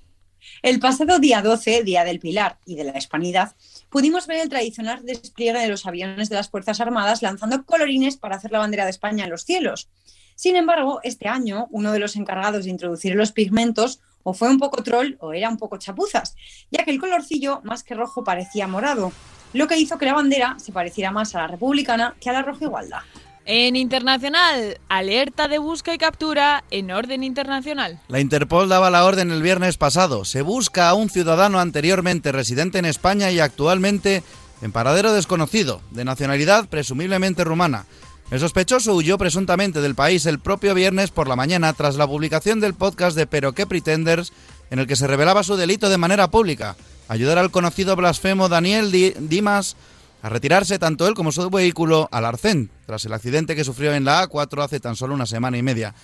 El 0.63 0.81
pasado 0.81 1.19
día 1.19 1.43
12, 1.43 1.83
Día 1.85 2.05
del 2.05 2.19
Pilar 2.19 2.59
y 2.65 2.75
de 2.77 2.85
la 2.85 2.97
Hispanidad, 2.97 3.55
pudimos 3.91 4.27
ver 4.27 4.39
el 4.41 4.49
tradicional 4.49 5.05
despliegue 5.05 5.59
de 5.59 5.69
los 5.69 5.85
aviones 5.85 6.29
de 6.29 6.37
las 6.37 6.49
Fuerzas 6.49 6.81
Armadas 6.81 7.23
lanzando 7.23 7.64
colorines 7.64 8.17
para 8.17 8.37
hacer 8.37 8.53
la 8.53 8.61
bandera 8.61 8.85
de 8.85 8.91
España 8.91 9.25
en 9.25 9.31
los 9.31 9.45
cielos. 9.45 9.88
Sin 10.37 10.57
embargo, 10.57 11.00
este 11.03 11.29
año, 11.29 11.67
uno 11.71 11.93
de 11.93 11.99
los 11.99 12.17
encargados 12.17 12.64
de 12.64 12.71
introducir 12.71 13.14
los 13.14 13.33
pigmentos 13.33 14.00
o 14.23 14.33
fue 14.33 14.49
un 14.49 14.59
poco 14.59 14.83
troll 14.83 15.17
o 15.21 15.33
era 15.33 15.50
un 15.50 15.59
poco 15.59 15.76
chapuzas, 15.76 16.35
ya 16.71 16.85
que 16.85 16.91
el 16.91 17.00
colorcillo, 17.00 17.61
más 17.64 17.83
que 17.83 17.95
rojo, 17.95 18.25
parecía 18.25 18.67
morado, 18.67 19.12
lo 19.53 19.67
que 19.67 19.76
hizo 19.76 19.99
que 19.99 20.07
la 20.07 20.14
bandera 20.14 20.57
se 20.59 20.73
pareciera 20.73 21.11
más 21.11 21.35
a 21.35 21.41
la 21.41 21.47
republicana 21.49 22.14
que 22.21 22.31
a 22.31 22.33
la 22.33 22.43
roja 22.43 22.64
igualdad. 22.64 23.00
En 23.47 23.75
internacional, 23.75 24.78
alerta 24.88 25.49
de 25.49 25.59
busca 25.59 25.94
y 25.94 25.99
captura 25.99 26.62
en 26.70 26.90
orden 26.90 27.25
internacional. 27.25 27.99
La 28.09 28.20
Interpol 28.20 28.68
daba 28.68 28.90
la 28.90 29.04
orden 29.04 29.30
el 29.30 29.42
viernes 29.42 29.76
pasado. 29.76 30.25
Se 30.25 30.42
busca 30.42 30.88
a 30.88 30.94
un 30.94 31.09
ciudadano 31.11 31.59
anteriormente 31.59 32.32
residente 32.32 32.78
en 32.78 32.85
España 32.85 33.30
y 33.30 33.40
actualmente 33.40 34.23
en 34.62 34.73
paradero 34.73 35.12
desconocido, 35.12 35.80
de 35.90 36.04
nacionalidad 36.04 36.68
presumiblemente 36.68 37.44
rumana. 37.44 37.87
El 38.30 38.38
sospechoso 38.38 38.94
huyó 38.94 39.18
presuntamente 39.18 39.80
del 39.80 39.97
país 39.97 40.26
el 40.26 40.38
propio 40.38 40.75
viernes 40.75 41.11
por 41.11 41.26
la 41.26 41.35
mañana 41.35 41.73
tras 41.73 41.97
la 41.97 42.06
publicación 42.06 42.61
del 42.61 42.75
podcast 42.75 43.16
de 43.16 43.26
Pero 43.26 43.52
qué 43.54 43.66
Pretenders, 43.66 44.32
en 44.70 44.78
el 44.78 44.87
que 44.87 44.97
se 44.97 45.09
revelaba 45.09 45.42
su 45.42 45.56
delito 45.56 45.88
de 45.88 45.99
manera 45.99 46.30
pública, 46.30 46.76
ayudar 47.09 47.38
al 47.38 47.50
conocido 47.50 47.97
blasfemo 47.97 48.49
Daniel 48.49 48.92
Dimas 49.28 49.76
a 50.23 50.29
retirarse 50.29 50.79
tanto 50.79 51.09
él 51.09 51.15
como 51.15 51.33
su 51.33 51.49
vehículo 51.50 52.09
al 52.12 52.25
arcén, 52.25 52.71
tras 52.87 53.05
el 53.05 53.12
accidente 53.12 53.57
que 53.57 53.65
sufrió 53.65 53.95
en 53.95 54.05
la 54.05 54.29
A4 54.29 54.65
hace 54.65 54.81
tan 54.81 54.97
solo 54.97 55.15
una 55.15 55.27
semana 55.27 55.59
y 55.59 55.62
media. 55.62 55.95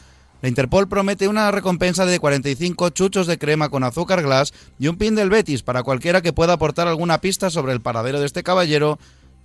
La 0.42 0.48
Interpol 0.48 0.88
promete 0.88 1.28
una 1.28 1.50
recompensa 1.50 2.04
de 2.04 2.20
45 2.20 2.90
chuchos 2.90 3.26
de 3.26 3.38
crema 3.38 3.68
con 3.68 3.84
azúcar 3.84 4.22
glass 4.22 4.52
y 4.78 4.88
un 4.88 4.96
pin 4.96 5.14
del 5.14 5.30
Betis 5.30 5.62
para 5.62 5.82
cualquiera 5.82 6.20
que 6.20 6.32
pueda 6.32 6.54
aportar 6.54 6.88
alguna 6.88 7.20
pista 7.20 7.50
sobre 7.50 7.72
el 7.72 7.80
paradero 7.80 8.20
de 8.20 8.26
este 8.26 8.42
caballero 8.42 8.98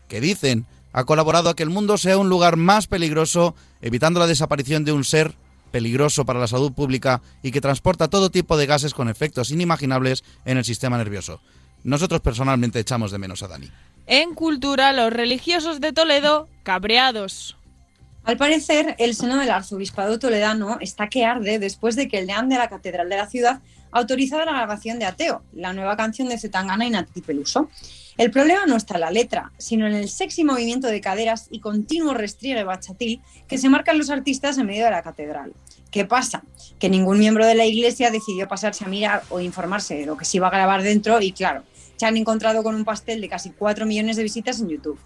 que 0.08 0.20
dicen 0.20 0.66
ha 0.94 1.06
colaborado 1.06 1.50
a 1.50 1.56
que 1.56 1.64
el 1.64 1.70
mundo 1.70 1.98
sea 1.98 2.18
un 2.18 2.30
lugar 2.30 2.58
más 2.58 2.88
peligroso, 2.88 3.56
evitando 3.82 4.20
la 4.20 4.28
desaparición 4.28 4.84
de 4.84 4.92
un 4.92 5.06
ser 5.06 5.36
peligroso 5.72 6.26
para 6.26 6.40
la 6.40 6.48
salud 6.48 6.74
pública 6.74 7.22
y 7.42 7.52
que 7.52 7.62
transporta 7.62 8.10
todo 8.10 8.30
tipo 8.30 8.58
de 8.58 8.66
gases 8.66 8.94
con 8.94 9.08
efectos 9.08 9.52
inimaginables 9.52 10.24
en 10.44 10.58
el 10.58 10.66
sistema 10.66 10.98
nervioso. 10.98 11.40
Nosotros 11.84 12.20
personalmente 12.20 12.80
echamos 12.80 13.12
de 13.12 13.18
menos 13.18 13.42
a 13.42 13.48
Dani. 13.48 13.72
En 14.14 14.36
cultura, 14.36 14.92
los 14.92 15.14
religiosos 15.14 15.80
de 15.80 15.94
Toledo 15.94 16.50
cabreados. 16.64 17.56
Al 18.26 18.36
parecer, 18.36 18.94
el 19.00 19.16
seno 19.16 19.38
del 19.38 19.50
arzobispado 19.50 20.20
toledano 20.20 20.80
está 20.82 21.08
que 21.08 21.24
arde 21.24 21.60
después 21.60 21.96
de 21.96 22.10
que 22.10 22.20
el 22.20 22.28
deán 22.28 22.50
de 22.50 22.58
la 22.58 22.68
catedral 22.68 23.08
de 23.08 23.16
la 23.16 23.30
ciudad 23.30 23.62
autorizado 23.90 24.44
la 24.44 24.52
grabación 24.52 25.00
de 25.00 25.06
Ateo, 25.06 25.44
la 25.54 25.72
nueva 25.72 25.96
canción 25.96 26.28
de 26.28 26.38
Zetangana 26.38 26.86
y 26.86 26.90
Nati 26.90 27.22
Peluso. 27.22 27.70
El 28.18 28.32
problema 28.32 28.66
no 28.66 28.76
está 28.76 28.96
en 28.96 29.02
la 29.02 29.12
letra, 29.12 29.54
sino 29.58 29.88
en 29.88 29.94
el 29.94 30.10
sexy 30.10 30.44
movimiento 30.44 30.88
de 30.88 31.00
caderas 31.00 31.48
y 31.50 31.62
continuo 31.62 32.14
restriegue 32.14 32.66
bachatil 32.66 33.22
que 33.48 33.58
se 33.58 33.70
marcan 33.70 33.98
los 33.98 34.10
artistas 34.10 34.58
en 34.58 34.66
medio 34.66 34.84
de 34.84 34.92
la 34.92 35.04
catedral. 35.04 35.54
¿Qué 35.90 36.04
pasa? 36.04 36.44
Que 36.80 36.90
ningún 36.90 37.18
miembro 37.18 37.46
de 37.46 37.56
la 37.56 37.66
iglesia 37.66 38.12
decidió 38.12 38.50
pasarse 38.50 38.84
a 38.84 38.90
mirar 38.90 39.24
o 39.30 39.40
informarse 39.40 39.96
de 39.96 40.06
lo 40.06 40.18
que 40.18 40.26
se 40.26 40.36
iba 40.36 40.48
a 40.48 40.52
grabar 40.52 40.84
dentro 40.84 41.22
y 41.22 41.32
claro, 41.32 41.64
se 42.02 42.08
han 42.08 42.18
encontrado 42.18 42.64
con 42.64 42.74
un 42.74 42.84
pastel 42.84 43.22
de 43.22 43.30
casi 43.30 43.52
4 43.52 43.86
millones 43.86 44.16
de 44.18 44.24
visitas 44.24 44.60
en 44.60 44.70
YouTube. 44.70 44.98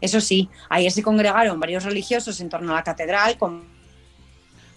Eso 0.00 0.20
sí, 0.20 0.48
ayer 0.68 0.92
se 0.92 1.02
congregaron 1.02 1.58
varios 1.58 1.82
religiosos 1.82 2.38
en 2.40 2.48
torno 2.48 2.70
a 2.70 2.76
la 2.76 2.84
catedral 2.84 3.36
con 3.36 3.64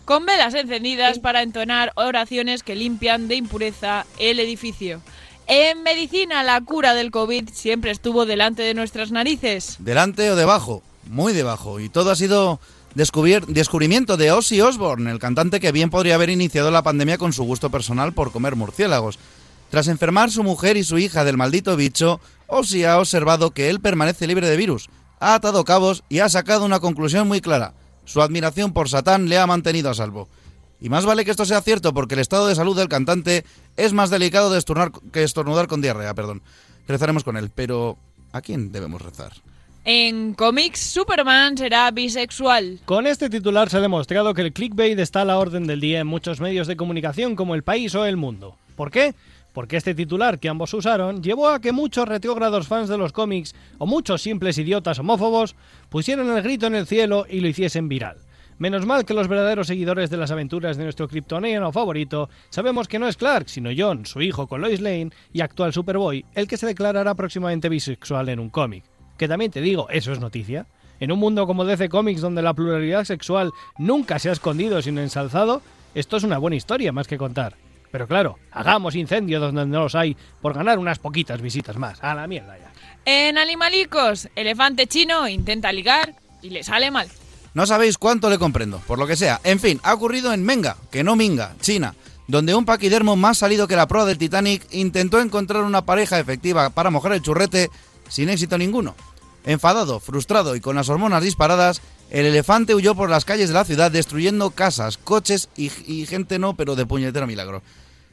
con 0.04 0.26
velas 0.26 0.56
encendidas 0.56 1.20
para 1.20 1.44
entonar 1.44 1.92
oraciones 1.94 2.64
que 2.64 2.74
limpian 2.74 3.28
de 3.28 3.36
impureza 3.36 4.08
el 4.18 4.40
edificio. 4.40 5.00
En 5.46 5.84
medicina, 5.84 6.42
la 6.42 6.60
cura 6.62 6.96
del 6.96 7.12
COVID 7.12 7.50
siempre 7.54 7.92
estuvo 7.92 8.26
delante 8.26 8.64
de 8.64 8.74
nuestras 8.74 9.12
narices. 9.12 9.76
Delante 9.78 10.32
o 10.32 10.36
debajo, 10.36 10.82
muy 11.08 11.34
debajo. 11.34 11.80
Y 11.80 11.90
todo 11.90 12.10
ha 12.10 12.16
sido 12.16 12.60
descubier- 12.96 13.46
descubrimiento 13.46 14.18
de 14.18 14.32
Ozzy 14.32 14.60
Osbourne, 14.62 15.12
el 15.12 15.20
cantante 15.20 15.60
que 15.60 15.72
bien 15.72 15.92
podría 15.92 16.16
haber 16.16 16.32
iniciado 16.32 16.72
la 16.72 16.82
pandemia 16.82 17.20
con 17.20 17.32
su 17.32 17.44
gusto 17.44 17.70
personal 17.70 18.14
por 18.14 18.32
comer 18.32 18.56
murciélagos. 18.56 19.20
Tras 19.70 19.88
enfermar 19.88 20.32
su 20.32 20.44
mujer 20.44 20.78
y 20.78 20.84
su 20.84 20.98
hija 20.98 21.24
del 21.24 21.38
maldito 21.38 21.76
bicho, 21.76 22.20
Ozzy 22.48 22.84
ha 22.86 22.98
observado 23.00 23.52
que 23.52 23.70
él 23.70 23.80
permanece 23.80 24.26
libre 24.28 24.50
de 24.50 24.58
virus, 24.58 24.90
ha 25.20 25.36
atado 25.36 25.64
cabos 25.64 26.04
y 26.10 26.20
ha 26.20 26.30
sacado 26.30 26.66
una 26.66 26.80
conclusión 26.80 27.28
muy 27.28 27.42
clara. 27.42 27.74
Su 28.06 28.22
admiración 28.22 28.74
por 28.74 28.90
Satán 28.90 29.30
le 29.30 29.38
ha 29.38 29.46
mantenido 29.46 29.90
a 29.92 29.94
salvo. 29.94 30.28
Y 30.82 30.90
más 30.90 31.06
vale 31.06 31.26
que 31.26 31.32
esto 31.32 31.46
sea 31.46 31.62
cierto 31.62 31.94
porque 31.94 32.16
el 32.16 32.22
estado 32.22 32.48
de 32.48 32.56
salud 32.56 32.76
del 32.76 32.88
cantante 32.88 33.44
es 33.78 33.94
más 33.94 34.10
delicado 34.10 34.50
de 34.50 34.58
estornar- 34.58 34.92
que 35.12 35.24
estornudar 35.24 35.68
con 35.68 35.82
diarrea, 35.82 36.14
perdón. 36.14 36.42
Rezaremos 36.88 37.24
con 37.24 37.38
él, 37.38 37.52
pero 37.54 37.98
¿a 38.32 38.42
quién 38.42 38.72
debemos 38.72 39.02
rezar? 39.02 39.34
En 39.86 40.34
cómics, 40.34 40.80
Superman 40.80 41.58
será 41.58 41.92
bisexual. 41.92 42.80
Con 42.86 43.06
este 43.08 43.30
titular 43.30 43.70
se 43.70 43.78
ha 43.78 43.82
demostrado 43.82 44.34
que 44.34 44.42
el 44.42 44.54
clickbait 44.54 44.98
está 44.98 45.22
a 45.22 45.26
la 45.26 45.38
orden 45.38 45.68
del 45.68 45.80
día 45.82 46.00
en 46.00 46.08
muchos 46.08 46.40
medios 46.40 46.66
de 46.68 46.78
comunicación 46.78 47.36
como 47.36 47.56
El 47.56 47.64
País 47.64 47.94
o 47.96 48.06
El 48.06 48.18
Mundo. 48.18 48.56
¿Por 48.76 48.90
qué? 48.92 49.14
Porque 49.60 49.76
este 49.76 49.94
titular 49.94 50.40
que 50.40 50.48
ambos 50.48 50.74
usaron 50.74 51.22
llevó 51.22 51.50
a 51.50 51.60
que 51.60 51.74
muchos 51.74 52.08
retrógrados 52.08 52.70
fans 52.70 52.88
de 52.88 52.98
los 52.98 53.12
cómics 53.12 53.54
o 53.78 53.86
muchos 53.86 54.22
simples 54.22 54.58
idiotas 54.58 55.00
homófobos 55.00 55.54
pusieran 55.90 56.30
el 56.30 56.42
grito 56.42 56.68
en 56.68 56.76
el 56.76 56.88
cielo 56.88 57.26
y 57.30 57.42
lo 57.42 57.50
hiciesen 57.50 57.90
viral. 57.90 58.20
Menos 58.58 58.86
mal 58.86 59.04
que 59.04 59.14
los 59.14 59.28
verdaderos 59.28 59.68
seguidores 59.68 60.10
de 60.10 60.16
las 60.16 60.32
aventuras 60.32 60.78
de 60.78 60.86
nuestro 60.86 61.10
kryptoniano 61.10 61.74
favorito 61.74 62.30
sabemos 62.50 62.88
que 62.88 63.00
no 63.00 63.10
es 63.10 63.18
Clark, 63.18 63.50
sino 63.50 63.70
John, 63.78 64.06
su 64.06 64.22
hijo 64.22 64.48
con 64.48 64.62
Lois 64.62 64.80
Lane 64.80 65.10
y 65.34 65.42
actual 65.42 65.74
Superboy, 65.74 66.24
el 66.36 66.48
que 66.48 66.56
se 66.56 66.66
declarará 66.66 67.14
próximamente 67.14 67.68
bisexual 67.68 68.30
en 68.30 68.40
un 68.40 68.50
cómic. 68.50 68.86
Que 69.18 69.28
también 69.28 69.52
te 69.52 69.60
digo, 69.60 69.90
eso 69.90 70.14
es 70.14 70.22
noticia. 70.22 70.68
En 71.02 71.12
un 71.12 71.20
mundo 71.20 71.46
como 71.46 71.66
DC 71.66 71.90
Comics 71.90 72.22
donde 72.22 72.42
la 72.42 72.54
pluralidad 72.54 73.04
sexual 73.04 73.52
nunca 73.78 74.20
se 74.20 74.30
ha 74.30 74.32
escondido 74.32 74.82
sino 74.82 75.02
ensalzado, 75.02 75.62
esto 75.96 76.16
es 76.16 76.24
una 76.24 76.38
buena 76.38 76.56
historia 76.56 76.94
más 76.94 77.10
que 77.10 77.18
contar. 77.18 77.58
Pero 77.92 78.08
claro, 78.08 78.38
hagamos 78.52 78.96
incendio 78.96 79.40
donde 79.40 79.66
no 79.66 79.84
los 79.84 79.96
hay 79.96 80.16
por 80.42 80.54
ganar 80.54 80.78
unas 80.80 81.00
poquitas 81.00 81.42
visitas 81.42 81.78
más. 81.78 82.04
A 82.04 82.14
la 82.14 82.28
mierda 82.28 82.58
ya. 82.58 82.72
En 83.06 83.38
Animalicos, 83.38 84.30
elefante 84.36 84.88
chino 84.88 85.28
intenta 85.28 85.72
ligar 85.72 86.14
y 86.42 86.52
le 86.52 86.64
sale 86.64 86.92
mal. 86.92 87.10
No 87.54 87.66
sabéis 87.66 87.98
cuánto 87.98 88.30
le 88.30 88.38
comprendo, 88.38 88.80
por 88.86 89.00
lo 89.00 89.08
que 89.08 89.16
sea. 89.16 89.42
En 89.44 89.60
fin, 89.60 89.80
ha 89.84 89.94
ocurrido 89.94 90.32
en 90.34 90.44
Menga, 90.44 90.78
que 90.92 91.04
no 91.04 91.16
Minga, 91.16 91.56
China, 91.62 91.96
donde 92.28 92.54
un 92.54 92.66
paquidermo 92.66 93.16
más 93.16 93.40
salido 93.40 93.68
que 93.68 93.76
la 93.76 93.88
proa 93.88 94.06
del 94.06 94.20
Titanic 94.20 94.68
intentó 94.72 95.20
encontrar 95.20 95.64
una 95.64 95.84
pareja 95.84 96.20
efectiva 96.20 96.70
para 96.70 96.92
mojar 96.92 97.14
el 97.14 97.24
churrete 97.24 97.72
sin 98.08 98.30
éxito 98.30 98.58
ninguno. 98.58 98.96
Enfadado, 99.46 100.00
frustrado 100.00 100.56
y 100.56 100.62
con 100.62 100.76
las 100.76 100.90
hormonas 100.90 101.24
disparadas, 101.24 101.82
el 102.10 102.26
elefante 102.26 102.74
huyó 102.74 102.96
por 102.96 103.10
las 103.10 103.26
calles 103.26 103.50
de 103.50 103.54
la 103.54 103.66
ciudad 103.66 103.92
destruyendo 103.92 104.52
casas, 104.52 104.98
coches 104.98 105.50
y, 105.56 105.70
gente 106.08 106.40
no, 106.40 106.56
pero 106.56 106.76
de 106.76 106.86
puñetero 106.86 107.28
milagro. 107.28 107.62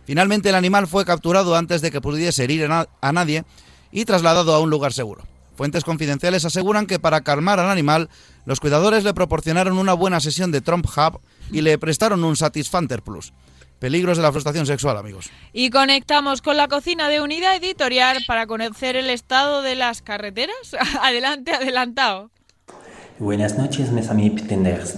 Finalmente 0.04 0.50
el 0.50 0.54
animal 0.54 0.86
fue 0.86 1.04
capturado 1.04 1.56
antes 1.56 1.80
de 1.80 1.90
que 1.90 2.00
pudiese 2.00 2.44
herir 2.44 2.68
a 2.70 3.12
nadie 3.12 3.44
y 3.90 4.04
trasladado 4.04 4.54
a 4.54 4.60
un 4.60 4.70
lugar 4.70 4.92
seguro. 4.92 5.24
Fuentes 5.56 5.84
confidenciales 5.84 6.44
aseguran 6.44 6.86
que 6.86 6.98
para 6.98 7.22
calmar 7.22 7.58
al 7.58 7.70
animal, 7.70 8.10
los 8.44 8.60
cuidadores 8.60 9.04
le 9.04 9.14
proporcionaron 9.14 9.78
una 9.78 9.94
buena 9.94 10.20
sesión 10.20 10.52
de 10.52 10.60
Trump 10.60 10.86
Hub 10.86 11.20
y 11.50 11.62
le 11.62 11.78
prestaron 11.78 12.22
un 12.24 12.36
Satisfanter 12.36 13.02
Plus. 13.02 13.32
Peligros 13.78 14.18
de 14.18 14.22
la 14.22 14.32
frustración 14.32 14.66
sexual, 14.66 14.96
amigos. 14.96 15.30
Y 15.52 15.70
conectamos 15.70 16.42
con 16.42 16.56
la 16.56 16.68
cocina 16.68 17.08
de 17.08 17.20
Unidad 17.20 17.56
Editorial 17.56 18.24
para 18.26 18.46
conocer 18.46 18.96
el 18.96 19.10
estado 19.10 19.62
de 19.62 19.76
las 19.76 20.02
carreteras. 20.02 20.74
Adelante, 21.02 21.52
adelantado. 21.52 22.30
Buenas 23.18 23.56
noches, 23.56 23.92
mis 23.92 24.10
amigos. 24.10 24.46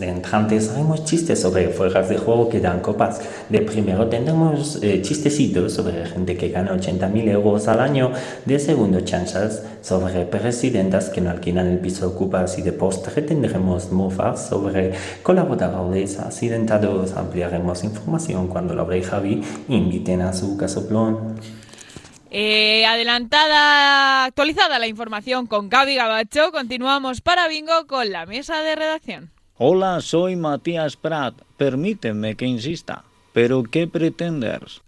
De 0.01 0.09
entrantes 0.09 0.71
haremos 0.71 1.05
chistes 1.05 1.41
sobre 1.41 1.69
fuerzas 1.69 2.09
de 2.09 2.19
juego 2.19 2.49
que 2.49 2.59
dan 2.59 2.81
copas. 2.81 3.21
De 3.49 3.61
primero 3.61 4.09
tendremos 4.09 4.83
eh, 4.83 5.03
chistecitos 5.03 5.75
sobre 5.75 6.05
gente 6.05 6.37
que 6.37 6.49
gana 6.49 6.75
80.000 6.75 7.31
euros 7.31 7.69
al 7.69 7.79
año. 7.79 8.11
De 8.45 8.59
segundo, 8.59 9.03
chanchas 9.03 9.63
sobre 9.83 10.25
presidentas 10.27 11.11
que 11.11 11.21
no 11.21 11.31
alquilan 11.31 11.69
el 11.69 11.79
piso 11.79 12.09
ocupas. 12.09 12.59
Y 12.59 12.63
de 12.63 12.73
postre 12.73 13.23
tendremos 13.23 13.93
mofas 13.93 14.49
sobre 14.49 14.95
colaboradores 15.23 16.19
accidentados. 16.19 17.13
Ampliaremos 17.13 17.85
información 17.85 18.49
cuando 18.49 18.97
y 18.97 19.03
Javi 19.03 19.43
inviten 19.69 20.23
a 20.23 20.33
su 20.33 20.57
casoplón. 20.57 21.37
Eh, 22.31 22.85
adelantada, 22.85 24.25
actualizada 24.25 24.79
la 24.79 24.87
información 24.87 25.47
con 25.47 25.69
Gaby 25.71 25.95
Gabacho, 25.95 26.53
continuamos 26.53 27.23
para 27.23 27.49
Bingo 27.49 27.87
con 27.87 28.13
la 28.13 28.27
mesa 28.27 28.63
de 28.63 28.77
redacción. 28.77 29.31
Hola, 29.57 30.01
soy 30.01 30.37
Matías 30.37 30.97
Prat. 30.97 31.35
Permíteme 31.57 32.37
que 32.37 32.45
insista. 32.47 33.05
¿Pero 33.33 33.63
qué 33.65 33.87
pretendes? 33.87 34.83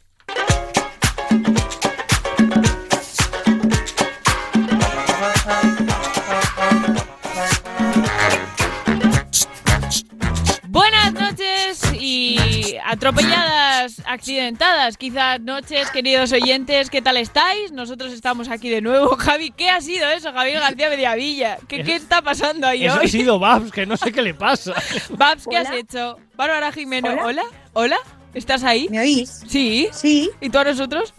Atropelladas, 13.01 14.03
accidentadas, 14.05 14.99
quizás 14.99 15.41
noches, 15.41 15.91
queridos 15.91 16.33
oyentes, 16.33 16.91
¿qué 16.91 17.01
tal 17.01 17.17
estáis? 17.17 17.73
Nosotros 17.73 18.13
estamos 18.13 18.51
aquí 18.51 18.69
de 18.69 18.83
nuevo. 18.83 19.17
Javi, 19.19 19.53
¿qué 19.53 19.71
ha 19.71 19.81
sido 19.81 20.07
eso, 20.11 20.31
Javier 20.35 20.61
García 20.61 20.91
Mediavilla? 20.91 21.57
¿Qué, 21.67 21.83
qué 21.83 21.95
está 21.95 22.21
pasando 22.21 22.67
ahí 22.67 22.85
Eso 22.85 22.99
hoy? 22.99 23.07
ha 23.07 23.09
sido 23.09 23.39
Babs, 23.39 23.73
que 23.73 23.87
no 23.87 23.97
sé 23.97 24.13
qué 24.13 24.21
le 24.21 24.35
pasa. 24.35 24.75
Babs, 25.17 25.47
¿qué 25.49 25.57
has 25.57 25.71
hecho? 25.73 26.19
Bárbara 26.37 26.73
Jimeno, 26.73 27.09
Hola. 27.09 27.23
¿hola? 27.25 27.43
¿Hola? 27.73 27.97
¿Estás 28.35 28.65
ahí? 28.65 28.87
¿Me 28.91 29.01
oís? 29.01 29.45
Sí. 29.49 29.89
Sí. 29.93 30.31
¿Y 30.43 30.51
tú 30.51 30.59
a 30.59 30.65
nosotros? 30.65 31.15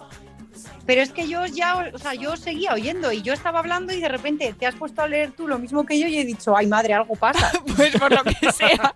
Pero 0.92 1.04
es 1.04 1.12
que 1.14 1.26
yo 1.30 1.46
ya, 1.46 1.90
o 1.94 1.98
sea, 1.98 2.16
yo 2.16 2.36
seguía 2.36 2.74
oyendo 2.74 3.14
y 3.14 3.22
yo 3.22 3.32
estaba 3.32 3.60
hablando 3.60 3.94
y 3.94 4.02
de 4.02 4.10
repente 4.10 4.54
te 4.60 4.66
has 4.68 4.76
puesto 4.76 5.02
a 5.02 5.08
leer 5.08 5.32
tú 5.32 5.48
lo 5.48 5.58
mismo 5.58 5.86
que 5.86 5.98
yo 5.98 6.06
y 6.06 6.18
he 6.18 6.26
dicho, 6.26 6.54
ay 6.58 6.68
madre, 6.68 6.94
algo 6.94 7.16
pasa. 7.16 7.50
pues 7.78 7.96
por 7.96 8.12
lo 8.12 8.22
que 8.26 8.52
sea. 8.52 8.94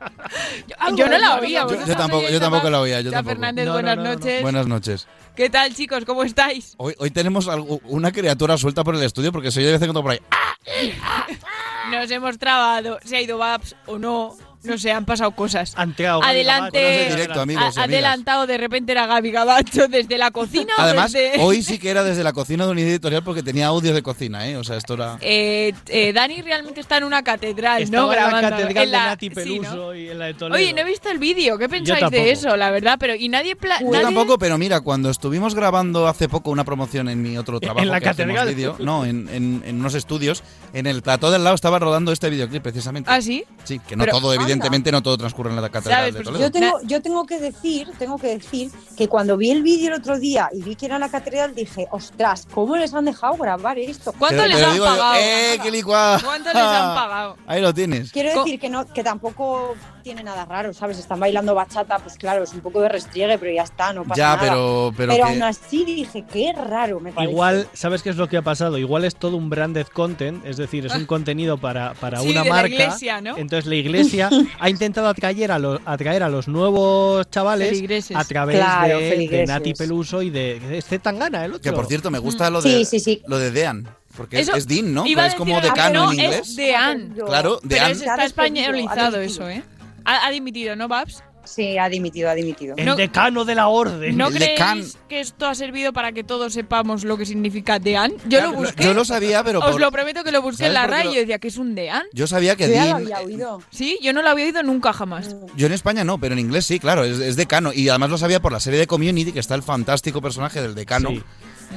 Yo, 0.68 0.96
yo 0.98 1.08
no 1.08 1.18
la 1.18 1.36
oía. 1.40 1.60
Yo, 1.62 1.64
¿vosotros 1.68 1.88
yo 1.88 1.96
tampoco, 1.96 2.28
yo 2.30 2.40
tampoco 2.42 2.70
la 2.70 2.82
oía. 2.82 3.00
Yo 3.00 3.12
Ya, 3.12 3.18
tampoco. 3.20 3.32
Fernández, 3.36 3.66
No, 3.66 3.72
buenas 3.72 3.96
no, 3.96 4.04
no. 4.04 4.14
noches. 4.14 4.42
Buenas 4.42 4.68
noches. 4.68 5.08
¿Qué 5.38 5.50
tal, 5.50 5.74
chicos? 5.74 6.04
¿Cómo 6.04 6.26
estáis? 6.26 6.74
Hoy, 6.76 6.96
hoy 6.98 7.12
tenemos 7.12 7.48
algo- 7.48 7.80
una 7.86 8.12
criatura 8.12 8.58
suelta 8.58 8.84
por 8.84 8.96
el 8.96 9.04
estudio 9.04 9.32
porque 9.32 9.50
soy 9.52 9.64
de 9.64 9.72
vez 9.72 9.82
en 9.82 9.88
cuando 9.88 10.02
por 10.04 10.12
ahí. 10.12 10.20
Nos 11.92 12.12
hemos 12.12 12.38
trabado. 12.38 13.00
Se 13.06 13.16
ha 13.16 13.22
ido 13.22 13.38
Babs 13.38 13.74
o 13.86 13.98
no. 13.98 14.36
No 14.66 14.78
sé, 14.78 14.92
han 14.92 15.06
pasado 15.06 15.32
cosas. 15.32 15.74
Adelante. 15.76 16.82
Gabacho. 16.82 17.16
Directo, 17.16 17.42
amigos 17.42 17.78
adelantado, 17.78 18.48
de 18.48 18.58
repente 18.58 18.92
era 18.92 19.06
Gaby 19.06 19.32
Gabacho 19.32 19.88
desde 19.88 20.18
la 20.18 20.32
cocina. 20.32 20.74
o 20.78 20.82
Además, 20.82 21.12
desde- 21.12 21.42
hoy 21.42 21.62
sí 21.64 21.78
que 21.80 21.90
era 21.90 22.04
desde 22.04 22.24
la 22.24 22.34
cocina 22.34 22.66
de 22.66 22.72
unidad 22.72 22.90
editorial 22.90 23.24
porque 23.24 23.44
tenía 23.44 23.68
audio 23.68 23.94
de 23.94 24.02
cocina, 24.04 24.48
¿eh? 24.48 24.58
O 24.58 24.64
sea, 24.64 24.78
esto 24.78 24.94
era... 24.96 25.18
Eh, 25.22 25.74
eh, 25.88 26.14
Dani 26.14 26.42
realmente 26.42 26.80
está 26.80 26.98
en 26.98 27.04
una 27.06 27.24
catedral, 27.24 27.82
Estaba 27.84 28.06
¿no? 28.08 28.14
en 28.14 28.20
la 28.20 28.24
Grabando. 28.30 28.50
catedral 28.58 28.84
En 28.86 28.92
la- 28.92 29.00
de 29.02 29.06
Nati 29.10 29.26
sí, 29.30 29.36
Peluso 29.36 29.76
¿no? 29.76 29.96
y 29.96 30.10
en 30.10 30.20
la 30.20 30.26
de 30.26 30.34
Toledo. 30.34 30.56
Oye, 30.56 30.74
no 30.74 30.82
he 30.82 30.86
visto 30.86 31.10
el 31.10 31.20
vídeo. 31.20 31.58
¿Qué 31.58 31.70
pensáis 31.70 32.10
de 32.10 32.32
eso, 32.32 32.56
la 32.58 32.72
verdad? 32.72 32.98
Pero 33.00 33.16
y 33.16 33.30
nadie... 33.30 33.56
pla- 33.56 33.80
Yo 33.80 33.92
nadie- 33.92 34.04
tampoco, 34.04 34.38
pero 34.38 34.58
mira, 34.58 34.82
cuando 34.82 35.10
estuvimos 35.10 35.56
grabando 35.56 36.08
hace 36.08 36.28
poco 36.30 36.50
una 36.52 36.64
promoción 36.64 37.10
en 37.10 37.22
mi 37.22 37.38
otro 37.38 37.60
trabajo, 37.60 37.84
En 37.84 37.90
la 37.92 38.00
que 38.00 38.06
catedral. 38.06 38.56
no, 38.80 39.06
en, 39.06 39.28
en- 39.30 39.64
en 39.66 39.80
unos 39.80 39.94
estudios, 39.96 40.44
en 40.74 40.88
el 40.88 41.02
plató 41.02 41.32
del 41.32 41.44
lado 41.44 41.56
estaba 41.56 41.80
rodando 41.80 42.12
este 42.12 42.30
videoclip 42.30 42.64
precisamente. 42.64 43.10
¿Ah, 43.12 43.22
sí? 43.22 43.44
Sí, 43.64 43.80
que 43.80 43.96
no 43.96 44.04
Pero- 44.06 44.18
todo, 44.20 44.34
evidentemente, 44.34 44.55
no 44.92 45.02
todo 45.04 45.18
transcurre 45.18 45.50
en 45.52 45.62
la 45.62 45.70
catedral 45.70 46.00
¿Sabes? 46.00 46.14
de 46.16 46.24
Toledo. 46.24 46.42
Yo 46.44 46.52
tengo, 46.52 46.80
yo 46.84 47.02
tengo 47.02 47.26
que 47.26 47.40
decir, 47.40 47.90
tengo 47.98 48.18
que 48.18 48.28
decir 48.28 48.72
que 48.98 49.08
cuando 49.08 49.38
vi 49.38 49.52
el 49.52 49.64
vídeo 49.64 49.88
el 49.90 50.00
otro 50.00 50.18
día 50.20 50.50
y 50.54 50.62
vi 50.62 50.76
que 50.76 50.86
era 50.86 51.00
la 51.00 51.10
catedral, 51.10 51.54
dije, 51.56 51.88
ostras, 51.92 52.48
¿cómo 52.54 52.76
les 52.78 52.94
han 52.94 53.06
dejado 53.06 53.36
grabar 53.38 53.78
esto? 53.80 54.14
¿Cuánto 54.18 54.38
Pero- 54.38 54.48
les 54.48 54.56
pero 54.58 54.68
han 54.72 54.78
yo, 54.78 54.84
pagado? 54.86 55.16
¡eh, 55.20 55.60
qué! 55.62 56.22
¿Cuánto 56.24 56.50
les 56.50 56.56
han 56.64 56.96
pagado? 56.96 57.38
Ahí 57.48 57.62
lo 57.62 57.74
tienes. 57.74 58.12
Quiero 58.12 58.44
decir 58.44 58.60
que 58.60 58.70
no, 58.70 58.86
que 58.92 59.04
tampoco 59.04 59.76
tiene 60.06 60.22
nada 60.22 60.46
raro, 60.46 60.72
¿sabes? 60.72 61.00
Están 61.00 61.20
bailando 61.20 61.56
bachata, 61.56 61.98
pues 61.98 62.14
claro, 62.16 62.44
es 62.44 62.54
un 62.54 62.60
poco 62.62 62.80
de 62.80 62.90
restriegue, 62.90 63.40
pero 63.40 63.52
ya 63.52 63.64
está, 63.64 63.92
no 63.92 64.04
pasa 64.04 64.16
Ya, 64.16 64.28
nada. 64.36 64.40
pero- 64.40 64.94
pero 64.96 65.16
que- 65.16 65.22
aún 65.24 65.42
así 65.42 65.84
dije, 65.84 66.24
qué 66.32 66.54
raro 66.54 67.00
me 67.00 67.12
parece. 67.12 67.32
Igual, 67.34 67.68
¿sabes 67.74 68.04
qué 68.04 68.12
es 68.12 68.16
lo 68.16 68.30
que 68.30 68.38
ha 68.38 68.44
pasado? 68.44 68.78
Igual 68.78 69.04
es 69.04 69.16
todo 69.16 69.36
un 69.36 69.50
branded 69.50 69.88
content, 69.88 70.46
es 70.46 70.58
decir, 70.58 70.86
es 70.86 70.94
un 70.94 71.08
contenido 71.08 71.58
para, 71.58 71.96
para 71.96 72.20
Sí, 72.20 72.30
una 72.30 72.44
de 72.44 72.50
la 72.50 72.56
marca. 72.56 72.68
iglesia, 72.70 73.20
¿no? 73.20 73.36
Entonces 73.36 73.66
la 73.66 73.76
iglesia 73.78 74.30
ha 74.60 74.70
intentado 74.70 75.08
atraer 75.08 75.52
a, 75.52 75.58
los, 75.58 75.82
atraer 75.86 76.22
a 76.22 76.30
los 76.30 76.48
nuevos 76.48 77.28
chavales 77.32 77.70
Feligreses. 77.70 78.16
a 78.16 78.24
través 78.26 78.58
Claro, 78.58 79.00
de, 79.00 79.28
de. 79.28 79.46
Nati 79.48 79.74
Peluso 79.74 80.22
y 80.22 80.30
de, 80.30 80.60
de 80.60 80.78
este 80.78 81.00
Tangana, 81.00 81.46
el 81.46 81.54
otro. 81.54 81.64
Que 81.64 81.76
por 81.76 81.88
cierto, 81.88 82.12
me 82.12 82.20
gusta 82.20 82.52
lo 82.52 82.62
Sí, 82.62 82.72
de, 82.80 82.86
sí, 82.86 83.00
sí. 83.00 83.24
Lo 83.26 83.40
de 83.40 83.50
Dean. 83.50 83.90
Porque 84.16 84.40
es- 84.40 84.48
Eso 84.48 84.56
es 84.56 84.66
Dean, 84.68 84.94
¿no? 84.94 85.06
iba 85.06 85.24
a 85.24 85.28
es 85.28 85.36
como 85.36 85.60
decano 85.60 86.06
no, 86.06 86.14
en 86.14 86.20
inglés. 86.22 86.48
Es 86.50 86.56
Dean. 86.56 87.10
Claro, 87.26 87.60
Pero 87.60 87.60
Dean. 87.64 87.92
es- 87.92 87.98
está 88.02 88.24
españolizado 88.24 89.20
eso. 89.20 89.50
¿eh? 89.50 89.64
Ha, 90.06 90.26
ha 90.28 90.32
dimitido, 90.32 90.76
¿no, 90.76 90.88
Babs? 90.88 91.24
Sí, 91.44 91.78
ha 91.78 91.88
dimitido, 91.90 92.28
ha 92.28 92.34
dimitido. 92.34 92.74
El 92.76 92.86
no- 92.86 92.96
decano 92.96 93.46
de 93.46 93.54
la 93.54 93.68
orden. 93.68 94.18
¿No 94.18 94.30
El 94.30 94.40
decan. 94.40 94.82
que 95.08 95.20
esto 95.20 95.46
ha 95.46 95.54
servido 95.54 95.94
para 95.94 96.12
que 96.12 96.24
todos 96.24 96.54
sepamos 96.54 97.04
lo 97.04 97.18
que 97.20 97.26
significa 97.28 97.78
Dean? 97.78 98.14
Yo 98.28 98.42
lo 98.42 98.54
busqué. 98.54 98.84
Yo 98.84 98.96
lo 98.96 99.06
sabía, 99.06 99.44
pero 99.44 99.60
Os 99.60 99.74
por- 99.74 99.80
lo 99.80 99.92
prometo 99.92 100.24
que 100.24 100.32
lo 100.32 100.42
busqué 100.42 100.66
en 100.66 100.74
¿Sabes 100.74 100.90
la 100.90 100.96
RAI 100.98 101.04
lo- 101.06 101.12
y 101.12 101.14
yo 101.14 101.20
decía 101.22 101.38
que 101.38 101.48
es 101.50 101.58
un 101.58 101.76
Dean. 101.76 102.02
Yo 102.14 102.26
sabía 102.26 102.56
que 102.56 102.68
Yo 102.68 102.74
ya 102.74 102.80
lo 102.80 102.86
Dean. 102.86 102.96
había 103.04 103.20
oído. 103.20 103.62
Sí, 103.70 104.00
yo 104.02 104.12
no 104.12 104.24
lo 104.24 104.30
había 104.30 104.46
oído 104.46 104.64
nunca 104.64 104.92
jamás. 104.92 105.36
Yo 105.56 105.68
en 105.68 105.74
España 105.74 106.04
no, 106.04 106.18
pero 106.18 106.34
en 106.34 106.40
inglés 106.40 106.66
sí, 106.66 106.80
claro, 106.80 107.04
es, 107.04 107.20
es 107.20 107.36
decano. 107.36 107.72
Y 107.74 107.90
además 107.90 108.10
lo 108.10 108.18
sabía 108.18 108.42
por 108.42 108.52
la 108.52 108.60
serie 108.60 108.80
de 108.80 108.88
Community, 108.88 109.32
que 109.32 109.40
está 109.40 109.54
el 109.54 109.62
fantástico 109.62 110.22
personaje 110.24 110.64
del 110.64 110.74
decano, 110.74 111.10
Sí. 111.10 111.24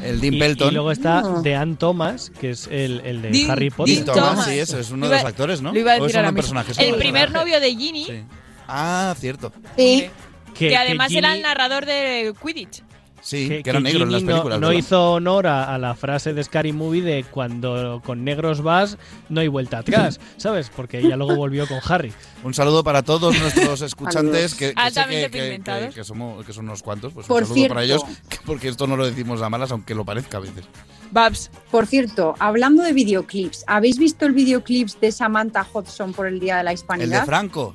El 0.05 0.21
Dean 0.21 0.35
Y, 0.35 0.39
Pelton. 0.39 0.69
y 0.69 0.73
luego 0.75 0.91
está 0.93 1.19
Ah. 1.21 1.41
Dean 1.43 1.77
Thomas, 1.77 2.31
que 2.41 2.51
es 2.51 2.67
el, 2.71 3.01
el 3.05 3.23
de 3.23 3.31
Dean- 3.31 3.51
Harry 3.51 3.71
Potter. 3.71 3.95
Dean 3.95 4.07
Thomas, 4.07 4.31
Thomas. 4.31 4.45
sí, 4.47 4.59
eso 4.59 4.79
es 4.79 4.91
uno 4.91 5.09
de 5.09 5.17
los 5.17 5.25
actores, 5.25 5.61
¿no? 5.63 5.73
Lo 5.73 5.79
iba 5.81 5.93
a 5.95 5.99
¿O 5.99 6.03
decir 6.05 6.17
ahora 6.19 6.33
mismo. 6.33 6.61
El 6.79 6.95
primer 6.97 7.31
novio 7.31 7.61
de 7.61 7.71
Ginny, 7.75 8.05
Sí. 8.05 8.23
Ah, 8.67 9.15
cierto. 9.19 9.53
que, 9.77 10.11
Que, 10.55 10.77
además 10.77 11.09
que 11.09 11.19
era 11.19 11.35
el 11.35 11.43
narrador 11.43 11.87
de 11.87 12.35
Quidditch. 12.45 12.83
Sí, 13.21 13.49
que, 13.49 13.63
que, 13.63 13.71
era 13.71 13.81
negro 13.81 14.05
en 14.05 14.13
las 14.13 14.23
no- 14.23 14.29
películas. 14.29 14.61
No, 14.61 14.73
hizo 14.73 15.13
honor 15.13 15.47
a, 15.49 15.75
a 15.75 15.79
la 15.79 15.95
frase 15.95 16.33
de 16.35 16.43
Scary 16.45 16.73
Movie 16.73 17.03
de 17.03 17.25
cuando 17.31 18.01
con 18.05 18.25
negros 18.25 18.63
vas, 18.63 18.97
no 19.29 19.41
hay 19.41 19.49
vuelta 19.49 19.79
atrás, 19.79 20.21
¿sabes? 20.37 20.71
Porque 20.75 20.99
ella 20.99 21.17
luego 21.17 21.37
volvió 21.37 21.67
con 21.67 21.79
Harry. 21.89 22.13
Un 22.45 22.55
saludo 22.55 22.85
para 22.85 23.03
todos 23.03 23.39
nuestros 23.39 23.81
escuchantes 23.83 24.55
que, 24.55 24.73
que 24.73 24.91
sé 24.91 25.05
que, 25.09 25.21
que- 25.23 25.29
pigmentados. 25.31 25.89
que- 25.89 25.95
que 26.01 26.05
somos, 26.05 26.45
que 26.47 26.53
son 26.53 26.67
unos 26.67 26.83
cuantos. 26.83 27.13
Pues 27.13 27.27
Por 27.27 27.43
un 27.43 27.49
saludo 27.49 27.69
para 27.69 27.83
ellos, 27.85 28.03
porque 28.47 28.69
esto 28.69 28.87
no 28.87 28.97
lo 28.97 29.05
decimos 29.07 29.43
a 29.43 29.51
malas, 29.51 29.71
aunque 29.73 29.95
lo 29.95 30.05
parezca 30.05 30.39
a 30.39 30.41
veces. 30.41 30.65
Babs. 31.11 31.51
Por 31.71 31.87
cierto, 31.87 32.35
hablando 32.39 32.83
de 32.83 32.93
videoclips, 32.93 33.65
¿habéis 33.67 33.99
visto 33.99 34.27
el 34.27 34.33
videoclips 34.33 35.01
de 35.01 35.11
Samantha 35.11 35.67
Hudson 35.73 36.13
por 36.13 36.27
el 36.27 36.39
Día 36.39 36.59
de 36.59 36.65
la 36.65 36.71
El 36.71 36.75
Hispanidad? 36.75 37.21
de 37.21 37.27
Franco. 37.27 37.75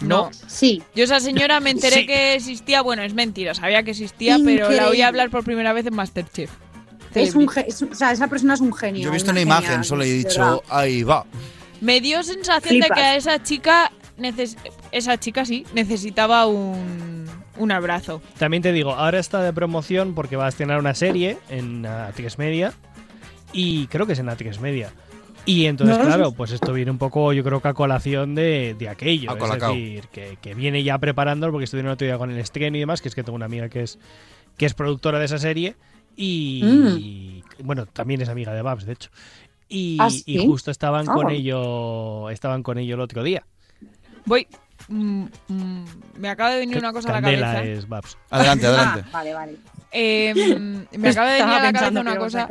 No. 0.00 0.30
Sí. 0.46 0.82
Yo 0.94 1.04
esa 1.04 1.20
señora 1.20 1.60
me 1.60 1.70
enteré 1.70 1.96
Sí. 2.00 2.06
que 2.06 2.34
existía, 2.34 2.82
bueno, 2.82 3.02
es 3.02 3.14
mentira, 3.14 3.54
sabía 3.54 3.82
que 3.82 3.92
existía, 3.92 4.38
pero 4.44 4.70
la 4.70 4.88
oí 4.88 5.00
hablar 5.02 5.30
por 5.30 5.42
primera 5.44 5.72
vez 5.72 5.86
en 5.86 5.94
Masterchef. 5.94 6.50
Es 7.14 7.34
un, 7.34 7.48
es 7.66 7.80
un- 7.80 7.92
o 7.92 7.94
sea, 7.94 8.12
esa 8.12 8.28
persona 8.28 8.52
es 8.54 8.60
un 8.60 8.74
genio. 8.74 9.02
Yo 9.04 9.08
he 9.08 9.12
visto 9.12 9.30
una 9.30 9.40
imagen, 9.40 9.84
solo 9.84 10.02
he 10.02 10.06
dicho, 10.12 10.38
verdad. 10.40 10.58
ahí 10.68 11.02
va. 11.02 11.24
Me 11.80 12.00
dio 12.02 12.22
sensación 12.22 12.78
de 12.80 12.88
que 12.88 13.00
a 13.00 13.16
esa 13.16 13.42
chica, 13.42 13.90
neces- 14.18 14.56
esa 14.92 15.18
chica 15.18 15.46
sí, 15.46 15.64
necesitaba 15.72 16.46
un, 16.46 17.24
un 17.56 17.72
abrazo. 17.72 18.20
También 18.38 18.62
te 18.62 18.72
digo, 18.72 18.92
ahora 18.92 19.18
está 19.18 19.40
de 19.42 19.52
promoción 19.54 20.14
porque 20.14 20.36
va 20.36 20.44
a 20.44 20.48
estrenar 20.50 20.78
una 20.78 20.94
serie 20.94 21.38
en 21.48 21.84
A3 21.84 22.36
Media 22.36 22.74
y 23.52 23.86
creo 23.86 24.06
que 24.06 24.12
es 24.12 24.18
en 24.18 24.26
A3 24.26 24.58
Media. 24.60 24.92
Y 25.46 25.66
entonces, 25.66 25.96
No 25.96 26.04
claro, 26.04 26.32
pues 26.32 26.50
esto 26.50 26.72
viene 26.72 26.90
un 26.90 26.98
poco, 26.98 27.32
yo 27.32 27.42
creo 27.44 27.62
que 27.62 27.68
a 27.68 27.72
colación 27.74 28.34
de, 28.34 28.74
de 28.78 28.88
aquello. 28.88 29.30
A 29.30 29.34
es 29.54 29.60
decir, 29.60 30.08
que, 30.08 30.36
que 30.42 30.54
viene 30.54 30.82
ya 30.82 30.98
preparándolo 30.98 31.52
porque 31.52 31.64
estuvieron 31.64 31.90
el 31.90 31.94
otro 31.94 32.06
día 32.06 32.18
con 32.18 32.30
el 32.32 32.38
estreno 32.38 32.76
y 32.76 32.80
demás, 32.80 33.00
que 33.00 33.08
es 33.08 33.14
que 33.14 33.22
tengo 33.22 33.36
una 33.36 33.46
amiga 33.46 33.68
que 33.68 33.82
es, 33.82 33.98
que 34.58 34.66
es 34.66 34.74
productora 34.74 35.18
de 35.20 35.24
esa 35.26 35.38
serie 35.38 35.76
y, 36.16 36.62
Mm. 36.64 36.96
y, 36.98 37.44
bueno, 37.62 37.86
también 37.86 38.20
es 38.20 38.28
amiga 38.28 38.52
de 38.52 38.62
Babs, 38.62 38.84
de 38.86 38.92
hecho. 38.94 39.10
Y, 39.68 39.96
¿Ah, 40.00 40.08
y 40.26 40.44
justo 40.46 40.70
estaban 40.70 41.06
con 41.06 41.26
Oh. 41.26 41.30
ello, 41.30 42.30
estaban 42.30 42.62
con 42.62 42.78
ello 42.78 42.94
el 42.96 43.00
otro 43.00 43.22
día. 43.22 43.44
Voy. 44.24 44.46
mm, 44.88 45.24
mm, 45.48 45.84
me 46.18 46.28
acaba 46.28 46.50
de 46.50 46.58
venir 46.60 46.78
una 46.78 46.92
cosa 46.92 47.08
a 47.10 47.12
la 47.12 47.22
cabeza. 47.22 47.62
es 47.64 47.88
Babs. 47.88 48.16
Adelante, 48.30 48.66
adelante. 48.66 49.02
Ah, 49.06 49.10
vale, 49.12 49.34
vale. 49.34 49.56
Eh, 49.92 50.34
me 50.98 51.08
acaba 51.08 51.30
de 51.30 51.40
venir 51.40 51.54
a 51.54 51.62
la 51.62 51.72
cabeza 51.72 52.00
una 52.00 52.16
cosa. 52.16 52.48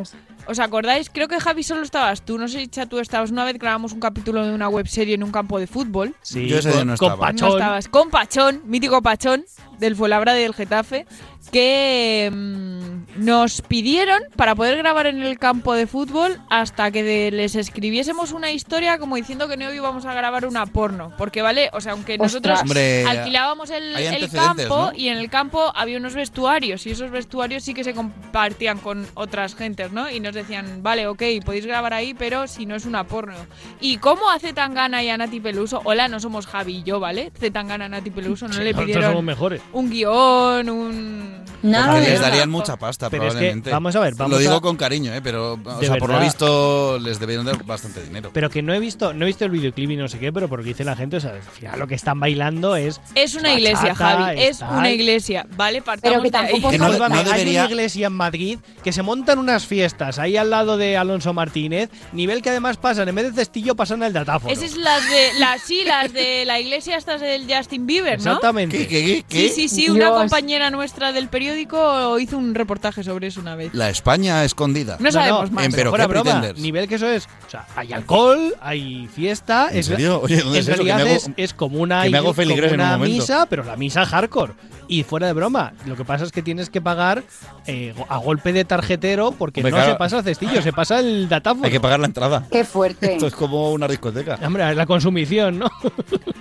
¿Os 0.47 0.59
acordáis? 0.59 1.09
Creo 1.09 1.27
que 1.27 1.39
Javi 1.39 1.63
solo 1.63 1.81
estabas 1.81 2.21
tú. 2.23 2.37
No 2.37 2.47
sé 2.47 2.59
si 2.59 2.67
Cha, 2.67 2.85
tú 2.85 2.99
estabas. 2.99 3.31
Una 3.31 3.43
vez 3.45 3.57
grabamos 3.57 3.93
un 3.93 3.99
capítulo 3.99 4.45
de 4.45 4.53
una 4.53 4.69
webserie 4.69 5.15
en 5.15 5.23
un 5.23 5.31
campo 5.31 5.59
de 5.59 5.67
fútbol. 5.67 6.13
Sí, 6.21 6.47
Yo 6.47 6.59
ese 6.59 6.69
día 6.69 6.79
con, 6.79 6.87
no 6.87 6.97
con. 6.97 7.19
Pachón. 7.19 7.49
No 7.49 7.55
estabas. 7.57 7.87
Con 7.87 8.09
Pachón, 8.09 8.61
mítico 8.65 9.01
Pachón, 9.01 9.45
del 9.79 9.95
Fuenlabrada 9.95 10.39
y 10.39 10.43
del 10.43 10.53
Getafe, 10.53 11.05
que 11.51 12.29
mm, 12.33 13.23
nos 13.25 13.61
pidieron 13.61 14.21
para 14.35 14.55
poder 14.55 14.77
grabar 14.77 15.07
en 15.07 15.21
el 15.23 15.37
campo 15.39 15.73
de 15.73 15.87
fútbol 15.87 16.39
hasta 16.49 16.91
que 16.91 17.03
de- 17.03 17.31
les 17.31 17.55
escribiésemos 17.55 18.31
una 18.31 18.51
historia 18.51 18.97
como 18.97 19.15
diciendo 19.15 19.47
que 19.47 19.57
no 19.57 19.71
íbamos 19.73 20.05
a 20.05 20.13
grabar 20.13 20.45
una 20.45 20.65
porno. 20.65 21.13
Porque, 21.17 21.41
¿vale? 21.41 21.69
O 21.73 21.81
sea, 21.81 21.93
aunque 21.93 22.17
nosotros 22.17 22.61
Hombre, 22.61 23.05
alquilábamos 23.05 23.69
el, 23.69 24.29
campo 24.31 24.91
¿no? 24.91 24.91
y 24.95 25.09
en 25.09 25.17
el 25.17 25.29
campo 25.29 25.71
había 25.75 25.97
unos 25.97 26.13
vestuarios 26.13 26.85
y 26.85 26.91
esos 26.91 27.09
vestuarios 27.11 27.63
sí 27.63 27.73
que 27.73 27.83
se 27.83 27.93
compartían 27.93 28.79
con 28.79 29.07
otras 29.13 29.55
gentes, 29.55 29.91
¿no? 29.91 30.09
Y 30.09 30.19
nos 30.19 30.34
decían, 30.35 30.83
vale, 30.83 31.07
ok, 31.07 31.21
podéis 31.43 31.65
grabar 31.65 31.93
ahí, 31.93 32.13
pero 32.13 32.47
si 32.47 32.65
no 32.65 32.75
es 32.75 32.85
una 32.85 33.05
porno. 33.05 33.33
¿Y 33.81 33.97
cómo 33.97 34.29
hace 34.29 34.53
Tangana 34.53 35.03
y 35.03 35.09
a 35.09 35.17
Nati 35.17 35.39
Peluso? 35.39 35.81
Hola, 35.85 36.07
no 36.07 36.19
somos 36.19 36.45
Javi 36.47 36.77
y 36.77 36.83
yo, 36.83 36.99
¿vale? 36.99 37.31
Tangana, 37.51 37.87
Nati 37.89 38.09
Peluso, 38.11 38.47
no 38.47 38.53
Sí, 38.53 38.61
le 38.63 38.73
pidieron 38.73 39.03
somos 39.03 39.23
mejores. 39.23 39.61
un 39.73 39.89
guion, 39.89 40.69
un... 40.69 41.45
Nada 41.63 41.93
Porque 41.93 42.09
les 42.09 42.21
darían 42.21 42.49
mucha 42.49 42.77
pasta, 42.77 43.09
Pero 43.09 43.23
es 43.23 43.29
que, 43.29 43.37
probablemente. 43.37 43.71
vamos 43.71 43.95
a 43.95 43.99
ver, 43.99 44.13
vamos 44.15 44.31
Lo 44.33 44.37
digo 44.37 44.55
a- 44.55 44.61
con 44.61 44.75
cariño, 44.75 45.13
¿eh? 45.15 45.21
Pero, 45.23 45.53
o 45.63 45.81
sea, 45.81 45.95
por 45.97 46.09
lo 46.11 46.19
visto, 46.19 46.99
les 46.99 47.19
debieron 47.19 47.45
dar 47.45 47.63
bastante 47.63 48.03
dinero. 48.03 48.29
Pero 48.33 48.49
que 48.51 48.61
no 48.61 48.73
he 48.73 48.79
visto, 48.79 49.13
no 49.13 49.23
he 49.25 49.27
visto 49.27 49.45
el 49.45 49.51
videoclip 49.51 49.89
y 49.91 49.95
no 49.95 50.07
sé 50.07 50.19
qué, 50.19 50.31
pero 50.31 50.47
por 50.47 50.59
lo 50.59 50.63
que 50.63 50.69
dice 50.69 50.83
la 50.83 50.95
gente, 50.95 51.17
o 51.17 51.19
sea, 51.19 51.31
al 51.31 51.41
final 51.41 51.79
lo 51.79 51.87
que 51.87 51.95
están 51.95 52.19
bailando 52.19 52.75
es. 52.75 53.01
Es 53.15 53.33
una 53.35 53.49
bachata, 53.49 53.59
iglesia, 53.59 53.95
Javi, 53.95 54.41
es 54.41 54.49
está- 54.51 54.69
una 54.69 54.91
iglesia, 54.91 55.47
¿vale? 55.55 55.81
Partamos 55.81 56.01
Pero 56.19 56.23
que 56.23 56.29
de 56.29 56.37
ahí. 56.37 56.43
tampoco 56.51 56.71
Que 56.71 56.77
no- 56.77 56.85
hay 57.33 57.55
una 57.55 57.65
iglesia 57.65 58.07
en 58.07 58.13
Madrid 58.13 58.59
que 58.83 58.91
se 58.91 59.01
montan 59.01 59.39
unas 59.39 59.65
fiestas 59.65 60.19
ahí 60.25 60.37
al 60.37 60.49
lado 60.49 60.77
de 60.77 60.97
Alonso 60.97 61.33
Martínez, 61.33 61.89
nivel 62.13 62.41
que 62.41 62.49
además 62.49 62.77
pasan, 62.77 63.07
en 63.09 63.15
vez 63.15 63.25
de 63.27 63.33
cestillo, 63.33 63.75
pasan 63.75 64.03
el 64.03 64.13
datáfono. 64.13 64.51
Esas 64.51 64.65
es 64.71 64.77
las 64.77 65.09
de, 65.09 65.29
las, 65.39 65.61
sí, 65.61 65.83
las 65.85 66.11
de 66.13 66.43
la 66.45 66.59
iglesia 66.59 66.97
estas 66.97 67.21
del 67.21 67.45
Justin 67.51 67.85
Bieber, 67.87 68.19
¿no? 68.21 68.31
Exactamente. 68.31 68.77
¿Qué, 68.77 68.87
qué, 68.87 69.25
qué, 69.27 69.49
Sí, 69.49 69.67
sí, 69.69 69.69
sí, 69.69 69.89
una 69.89 70.09
compañera 70.11 70.69
nuestra 70.69 71.11
del 71.11 71.27
periódico 71.29 72.19
hizo 72.19 72.37
un 72.37 72.53
reportaje 72.55 73.03
sobre 73.03 73.27
eso 73.27 73.39
una 73.41 73.55
vez. 73.55 73.73
La 73.73 73.89
España 73.89 74.43
escondida. 74.43 74.97
No 74.99 75.11
sabemos 75.11 75.51
más. 75.51 75.65
en 75.65 75.71
Pero 75.71 75.89
fuera 75.91 76.05
qué 76.05 76.09
broma, 76.11 76.41
nivel 76.57 76.87
que 76.87 76.95
eso 76.95 77.07
es, 77.07 77.27
o 77.47 77.49
sea, 77.49 77.65
hay 77.75 77.93
alcohol, 77.93 78.55
hay 78.61 79.07
fiesta, 79.13 79.69
¿En 79.71 79.77
es, 79.79 79.85
serio? 79.87 80.21
Oye, 80.23 80.37
¿dónde 80.41 80.59
en 80.59 80.61
es 80.63 80.67
eso? 80.67 80.77
Que 80.77 80.83
me 80.83 80.91
realidad 80.93 81.07
hago- 81.07 81.15
es, 81.17 81.29
es 81.37 81.53
como 81.53 81.79
una, 81.79 82.03
que 82.03 82.09
me 82.09 82.17
hago 82.17 82.25
como 82.27 82.33
feligres 82.35 82.71
en 82.73 82.81
un 82.81 82.87
una 82.87 82.97
misa, 82.97 83.45
pero 83.47 83.63
la 83.63 83.75
misa 83.75 84.05
hardcore. 84.05 84.53
Y 84.87 85.03
fuera 85.03 85.25
de 85.27 85.33
broma, 85.33 85.73
lo 85.85 85.95
que 85.95 86.05
pasa 86.05 86.25
es 86.25 86.31
que 86.31 86.41
tienes 86.43 86.69
que 86.69 86.79
pagar 86.79 87.23
eh, 87.65 87.93
a 88.07 88.17
golpe 88.17 88.53
de 88.53 88.65
tarjetero 88.65 89.31
porque 89.31 89.61
Hombre, 89.61 89.71
no 89.71 89.77
claro. 89.77 89.91
se 89.93 89.97
pasa 89.97 90.14
el 90.19 90.23
cestillo, 90.25 90.61
se 90.61 90.73
pasa 90.73 90.99
el 90.99 91.27
datáfono. 91.29 91.65
Hay 91.65 91.71
que 91.71 91.79
pagar 91.79 91.99
la 91.99 92.07
entrada. 92.07 92.47
Qué 92.51 92.63
fuerte. 92.63 93.13
Esto 93.13 93.27
es 93.27 93.33
como 93.33 93.71
una 93.71 93.87
discoteca. 93.87 94.39
Hombre, 94.45 94.73
la 94.75 94.85
consumición, 94.85 95.59
¿no? 95.59 95.69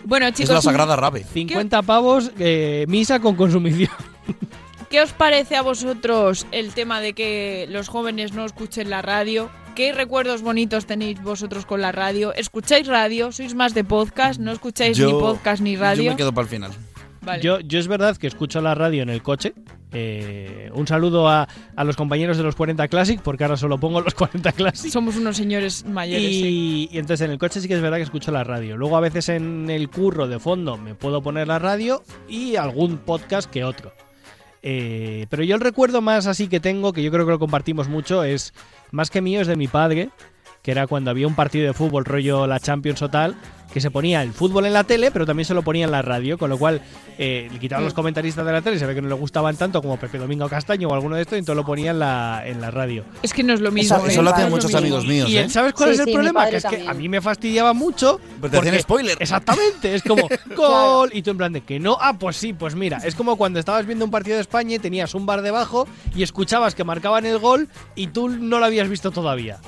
Bueno, 0.04 0.26
Es 0.26 0.34
chicos, 0.34 0.54
la 0.54 0.62
sagrada 0.62 0.96
rave. 0.96 1.24
50 1.24 1.82
pavos, 1.82 2.30
eh, 2.38 2.84
misa 2.88 3.20
con 3.20 3.36
consumición. 3.36 3.90
¿qué 4.94 5.00
os 5.00 5.12
parece 5.12 5.56
a 5.56 5.62
vosotros 5.62 6.46
el 6.52 6.72
tema 6.72 7.00
de 7.00 7.14
que 7.14 7.66
los 7.68 7.88
jóvenes 7.88 8.32
no 8.32 8.44
escuchen 8.44 8.90
la 8.90 9.02
radio? 9.02 9.50
¿Qué 9.74 9.92
recuerdos 9.92 10.40
bonitos 10.42 10.86
tenéis 10.86 11.20
vosotros 11.20 11.66
con 11.66 11.80
la 11.80 11.90
radio? 11.90 12.32
¿Escucháis 12.32 12.86
radio? 12.86 13.32
¿Sois 13.32 13.56
más 13.56 13.74
de 13.74 13.82
podcast? 13.82 14.38
¿No 14.38 14.52
escucháis 14.52 14.96
ni 14.96 15.10
podcast 15.10 15.60
ni 15.62 15.74
radio? 15.74 16.04
Yo 16.04 16.10
me 16.12 16.16
quedo 16.16 16.32
para 16.32 16.44
el 16.44 16.48
final. 16.48 16.70
Vale. 17.22 17.42
Yo, 17.42 17.58
yo 17.58 17.80
es 17.80 17.88
verdad 17.88 18.16
que 18.16 18.28
escucho 18.28 18.60
la 18.60 18.76
radio 18.76 19.02
en 19.02 19.10
el 19.10 19.20
coche. 19.20 19.54
Eh, 19.96 20.70
un 20.74 20.86
saludo 20.88 21.28
a, 21.28 21.48
a 21.76 21.84
los 21.84 21.96
compañeros 21.96 22.36
de 22.36 22.42
los 22.42 22.56
40 22.56 22.88
Classic, 22.88 23.20
porque 23.22 23.44
ahora 23.44 23.56
solo 23.56 23.78
pongo 23.78 24.00
los 24.00 24.14
40 24.14 24.52
Classic. 24.52 24.90
Somos 24.90 25.16
unos 25.16 25.36
señores 25.36 25.84
mayores. 25.86 26.26
sí. 26.26 26.88
Y 26.90 26.98
entonces 26.98 27.24
en 27.24 27.30
el 27.30 27.38
coche 27.38 27.60
sí 27.60 27.68
que 27.68 27.74
es 27.74 27.80
verdad 27.80 27.98
que 27.98 28.02
escucho 28.02 28.32
la 28.32 28.44
radio. 28.44 28.76
Luego 28.76 28.96
a 28.96 29.00
veces 29.00 29.28
en 29.28 29.70
el 29.70 29.88
curro 29.88 30.26
de 30.26 30.38
fondo 30.38 30.76
me 30.76 30.94
puedo 30.94 31.22
poner 31.22 31.48
la 31.48 31.58
radio 31.58 32.02
y 32.28 32.56
algún 32.56 32.98
podcast 32.98 33.48
que 33.50 33.64
otro. 33.64 33.92
Eh, 34.66 35.26
pero 35.28 35.42
yo 35.44 35.54
el 35.54 35.60
recuerdo 35.60 36.00
más 36.00 36.26
así 36.26 36.48
que 36.48 36.58
tengo, 36.58 36.92
que 36.92 37.02
yo 37.02 37.10
creo 37.12 37.26
que 37.26 37.32
lo 37.32 37.38
compartimos 37.38 37.88
mucho, 37.88 38.24
es 38.24 38.54
más 38.90 39.10
que 39.10 39.20
mío, 39.20 39.42
es 39.42 39.46
de 39.46 39.56
mi 39.56 39.68
padre, 39.68 40.08
que 40.62 40.70
era 40.70 40.86
cuando 40.86 41.10
había 41.10 41.26
un 41.26 41.34
partido 41.34 41.66
de 41.66 41.74
fútbol 41.74 42.06
rollo 42.06 42.46
la 42.46 42.58
Champions 42.58 43.02
o 43.02 43.10
tal, 43.10 43.36
que 43.72 43.80
se 43.80 43.90
ponía 43.90 44.22
el 44.22 44.32
fútbol 44.32 44.66
en 44.66 44.72
la 44.72 44.84
tele, 44.84 45.10
pero 45.10 45.26
también 45.26 45.44
se 45.46 45.54
lo 45.54 45.62
ponía 45.62 45.84
en 45.84 45.90
la 45.90 46.00
radio, 46.02 46.38
con 46.38 46.48
lo 46.50 46.56
cual 46.58 46.80
eh, 47.18 47.48
le 47.52 47.58
quitaban 47.58 47.82
Mm. 47.82 47.86
los 47.86 47.94
comentaristas 47.94 48.44
de 48.46 48.52
la 48.52 48.62
tele, 48.62 48.78
se 48.78 48.86
ve 48.86 48.94
que 48.94 49.02
no 49.02 49.08
le 49.08 49.14
gustaban 49.14 49.56
tanto 49.56 49.80
como 49.82 49.96
Pepe 49.96 50.18
Domingo 50.18 50.48
Castaño 50.48 50.88
o 50.88 50.94
alguno 50.94 51.16
de 51.16 51.22
estos, 51.22 51.36
y 51.36 51.40
entonces 51.40 51.56
lo 51.56 51.64
ponía 51.66 51.90
en 51.90 51.98
la, 51.98 52.42
en 52.46 52.60
la 52.60 52.70
radio. 52.70 53.04
Es 53.22 53.32
que 53.32 53.42
no 53.42 53.52
es 53.52 53.60
lo 53.60 53.70
mismo. 53.72 53.96
Eso- 53.96 54.06
¿eh? 54.06 54.10
eso 54.12 54.22
lo 54.22 54.30
hacen 54.30 54.42
No 54.50 54.56
es 54.58 54.64
muchos 54.64 54.74
amigos 54.76 55.04
míos, 55.06 55.28
Y 55.28 55.38
¿eh? 55.38 55.48
¿sabes 55.48 55.72
cuál 55.72 55.88
Sí, 55.90 55.94
es 55.94 56.00
el 56.00 56.06
sí, 56.06 56.12
problema? 56.12 56.48
Que 56.48 56.56
es 56.56 56.64
que 56.64 56.86
a 56.86 56.94
mí 56.94 57.08
me 57.08 57.20
fastidiaba 57.20 57.72
mucho. 57.72 58.20
Pero 58.40 58.50
te 58.50 58.58
hacían 58.58 58.78
spoiler. 58.80 59.16
Exactamente, 59.20 59.94
es 59.94 60.02
como 60.02 60.28
gol 60.56 61.10
y 61.12 61.22
tú 61.22 61.30
en 61.30 61.36
plan 61.38 61.52
de 61.52 61.60
que 61.62 61.80
no, 61.80 61.96
ah, 62.00 62.14
pues 62.18 62.36
sí, 62.36 62.52
pues 62.52 62.74
mira, 62.76 62.98
es 63.04 63.14
como 63.14 63.36
cuando 63.36 63.58
estabas 63.58 63.86
viendo 63.86 64.04
un 64.04 64.10
partido 64.10 64.36
de 64.36 64.42
España 64.42 64.76
y 64.76 64.78
tenías 64.78 65.14
un 65.14 65.26
bar 65.26 65.42
debajo 65.42 65.86
y 66.14 66.22
escuchabas 66.22 66.74
que 66.74 66.84
marcaban 66.84 67.26
el 67.26 67.38
gol 67.38 67.68
y 67.96 68.08
tú 68.08 68.28
no 68.28 68.58
lo 68.60 68.66
habías 68.66 68.88
visto 68.88 69.10
todavía. 69.10 69.58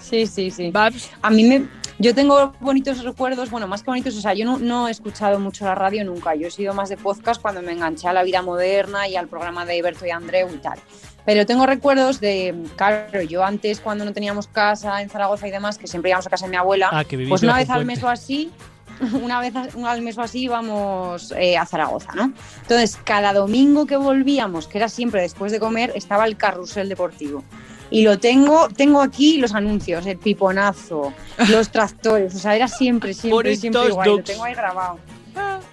Sí, 0.00 0.26
sí, 0.26 0.50
sí. 0.50 0.70
Babs, 0.70 1.10
A 1.22 1.30
mí 1.30 1.44
me. 1.44 1.66
Yo 1.98 2.14
tengo 2.14 2.52
bonitos 2.60 3.02
recuerdos, 3.02 3.50
bueno, 3.50 3.66
más 3.66 3.82
que 3.82 3.90
bonitos, 3.90 4.16
o 4.16 4.20
sea, 4.20 4.34
yo 4.34 4.44
no, 4.44 4.58
no 4.58 4.86
he 4.86 4.90
escuchado 4.90 5.40
mucho 5.40 5.64
la 5.64 5.74
radio 5.74 6.04
nunca. 6.04 6.34
Yo 6.34 6.48
he 6.48 6.50
sido 6.50 6.74
más 6.74 6.90
de 6.90 6.98
podcast 6.98 7.40
cuando 7.40 7.62
me 7.62 7.72
enganché 7.72 8.06
a 8.06 8.12
la 8.12 8.22
vida 8.22 8.42
moderna 8.42 9.08
y 9.08 9.16
al 9.16 9.28
programa 9.28 9.64
de 9.64 9.80
Berto 9.80 10.04
y 10.04 10.10
Andreu 10.10 10.48
y 10.54 10.58
tal. 10.58 10.78
Pero 11.24 11.46
tengo 11.46 11.66
recuerdos 11.66 12.20
de, 12.20 12.54
claro, 12.76 13.22
yo 13.22 13.42
antes 13.44 13.80
cuando 13.80 14.04
no 14.04 14.12
teníamos 14.12 14.46
casa 14.46 15.00
en 15.00 15.08
Zaragoza 15.08 15.48
y 15.48 15.50
demás, 15.50 15.78
que 15.78 15.86
siempre 15.86 16.10
íbamos 16.10 16.26
a 16.26 16.30
casa 16.30 16.44
de 16.44 16.50
mi 16.50 16.56
abuela, 16.56 16.90
Ah, 16.92 17.04
que 17.04 17.18
pues 17.26 17.42
una 17.42 17.56
vez 17.56 17.70
al 17.70 17.84
mes 17.84 18.02
o 18.02 18.08
así, 18.08 18.52
una 19.22 19.40
vez 19.40 19.54
al 19.56 20.02
mes 20.02 20.16
o 20.18 20.22
así 20.22 20.42
íbamos 20.42 21.32
eh, 21.32 21.56
a 21.56 21.66
Zaragoza, 21.66 22.12
¿no? 22.14 22.32
Entonces, 22.62 22.98
cada 23.02 23.32
domingo 23.32 23.86
que 23.86 23.96
volvíamos, 23.96 24.68
que 24.68 24.78
era 24.78 24.88
siempre 24.88 25.22
después 25.22 25.50
de 25.50 25.58
comer, 25.58 25.92
estaba 25.94 26.26
el 26.26 26.36
carrusel 26.36 26.88
deportivo. 26.88 27.42
Y 27.90 28.02
lo 28.02 28.18
tengo, 28.18 28.68
tengo 28.68 29.00
aquí 29.00 29.38
los 29.38 29.54
anuncios, 29.54 30.04
el 30.06 30.18
piponazo, 30.18 31.12
los 31.50 31.70
tractores, 31.70 32.34
o 32.34 32.38
sea, 32.38 32.56
era 32.56 32.68
siempre, 32.68 33.14
siempre, 33.14 33.56
siempre 33.56 33.88
igual, 33.88 34.08
lo 34.08 34.22
tengo 34.22 34.44
ahí 34.44 34.54
grabado. 34.54 34.98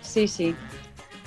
Sí, 0.01 0.27
sí. 0.27 0.55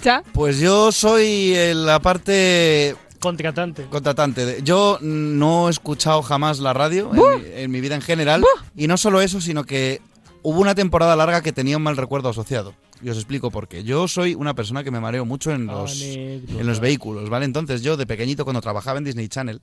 ¿ya? 0.03 0.23
Pues 0.33 0.61
yo 0.61 0.93
soy 0.93 1.53
eh, 1.55 1.75
la 1.75 2.01
parte 2.01 2.95
Contratante. 3.19 3.85
contratante. 3.87 4.61
Yo 4.63 4.99
no 5.01 5.69
he 5.69 5.71
escuchado 5.71 6.23
jamás 6.23 6.61
la 6.61 6.73
radio 6.73 7.11
en, 7.13 7.43
mi, 7.43 7.49
en 7.63 7.71
mi 7.71 7.81
vida 7.81 7.95
en 7.95 8.03
general. 8.03 8.45
Y 8.77 8.87
no 8.87 8.97
solo 8.97 9.21
eso, 9.21 9.41
sino 9.41 9.65
que 9.65 10.01
hubo 10.43 10.61
una 10.61 10.75
temporada 10.77 11.17
larga 11.17 11.43
que 11.43 11.53
tenía 11.53 11.77
un 11.77 11.83
mal 11.83 11.97
recuerdo 11.97 12.29
asociado. 12.29 12.75
Y 13.03 13.11
os 13.11 13.17
explico 13.17 13.51
por 13.51 13.69
qué. 13.69 13.83
Yo 13.85 14.07
soy 14.07 14.35
una 14.35 14.55
persona 14.55 14.85
que 14.85 14.91
me 14.91 15.01
mareo 15.01 15.25
mucho 15.25 15.51
en 15.51 15.67
los, 15.67 16.01
Anécdota. 16.01 16.61
en 16.61 16.67
los 16.67 16.81
vehículos, 16.81 17.29
¿vale? 17.29 17.45
Entonces 17.45 17.83
yo 17.83 17.97
de 17.97 18.07
pequeñito 18.07 18.45
cuando 18.45 18.61
trabajaba 18.61 18.99
en 18.99 19.05
Disney 19.05 19.29
Channel, 19.29 19.61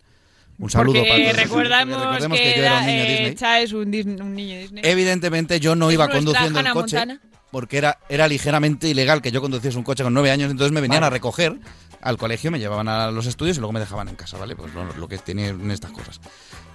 un 0.59 0.69
saludo 0.69 0.95
Porque 0.99 1.09
para 1.09 1.23
todos, 1.23 1.37
recordamos, 1.43 1.99
recordemos 2.01 2.37
que, 2.37 2.43
que 2.43 2.57
yo 2.59 2.63
era 2.65 2.71
un 2.77 2.83
era, 2.83 2.85
niño 2.91 3.03
eh, 3.03 3.09
Disney. 3.11 3.35
Cha 3.35 3.59
es 3.61 3.73
un, 3.73 3.91
Disney- 3.91 4.21
un 4.21 4.35
niño 4.35 4.57
Disney. 4.59 4.83
Evidentemente 4.85 5.59
yo 5.59 5.75
no 5.75 5.91
iba 5.91 6.07
conduciendo 6.09 6.59
el 6.59 6.69
coche 6.71 6.97
Montana. 6.97 7.21
porque 7.51 7.77
era, 7.77 7.97
era 8.09 8.27
ligeramente 8.27 8.87
ilegal 8.87 9.21
que 9.21 9.31
yo 9.31 9.41
conduciese 9.41 9.77
un 9.77 9.83
coche 9.83 10.03
con 10.03 10.13
nueve 10.13 10.31
años, 10.31 10.51
entonces 10.51 10.71
me 10.71 10.81
venían 10.81 11.01
Vale. 11.01 11.07
a 11.07 11.09
recoger 11.11 11.57
al 12.01 12.17
colegio, 12.17 12.51
me 12.51 12.59
llevaban 12.59 12.87
a 12.89 13.11
los 13.11 13.25
estudios 13.25 13.57
y 13.57 13.59
luego 13.61 13.71
me 13.73 13.79
dejaban 13.79 14.09
en 14.09 14.15
casa, 14.15 14.37
¿vale? 14.37 14.55
Pues 14.55 14.73
lo, 14.73 14.85
lo 14.93 15.07
que 15.07 15.17
tienen 15.17 15.71
estas 15.71 15.91
cosas. 15.91 16.19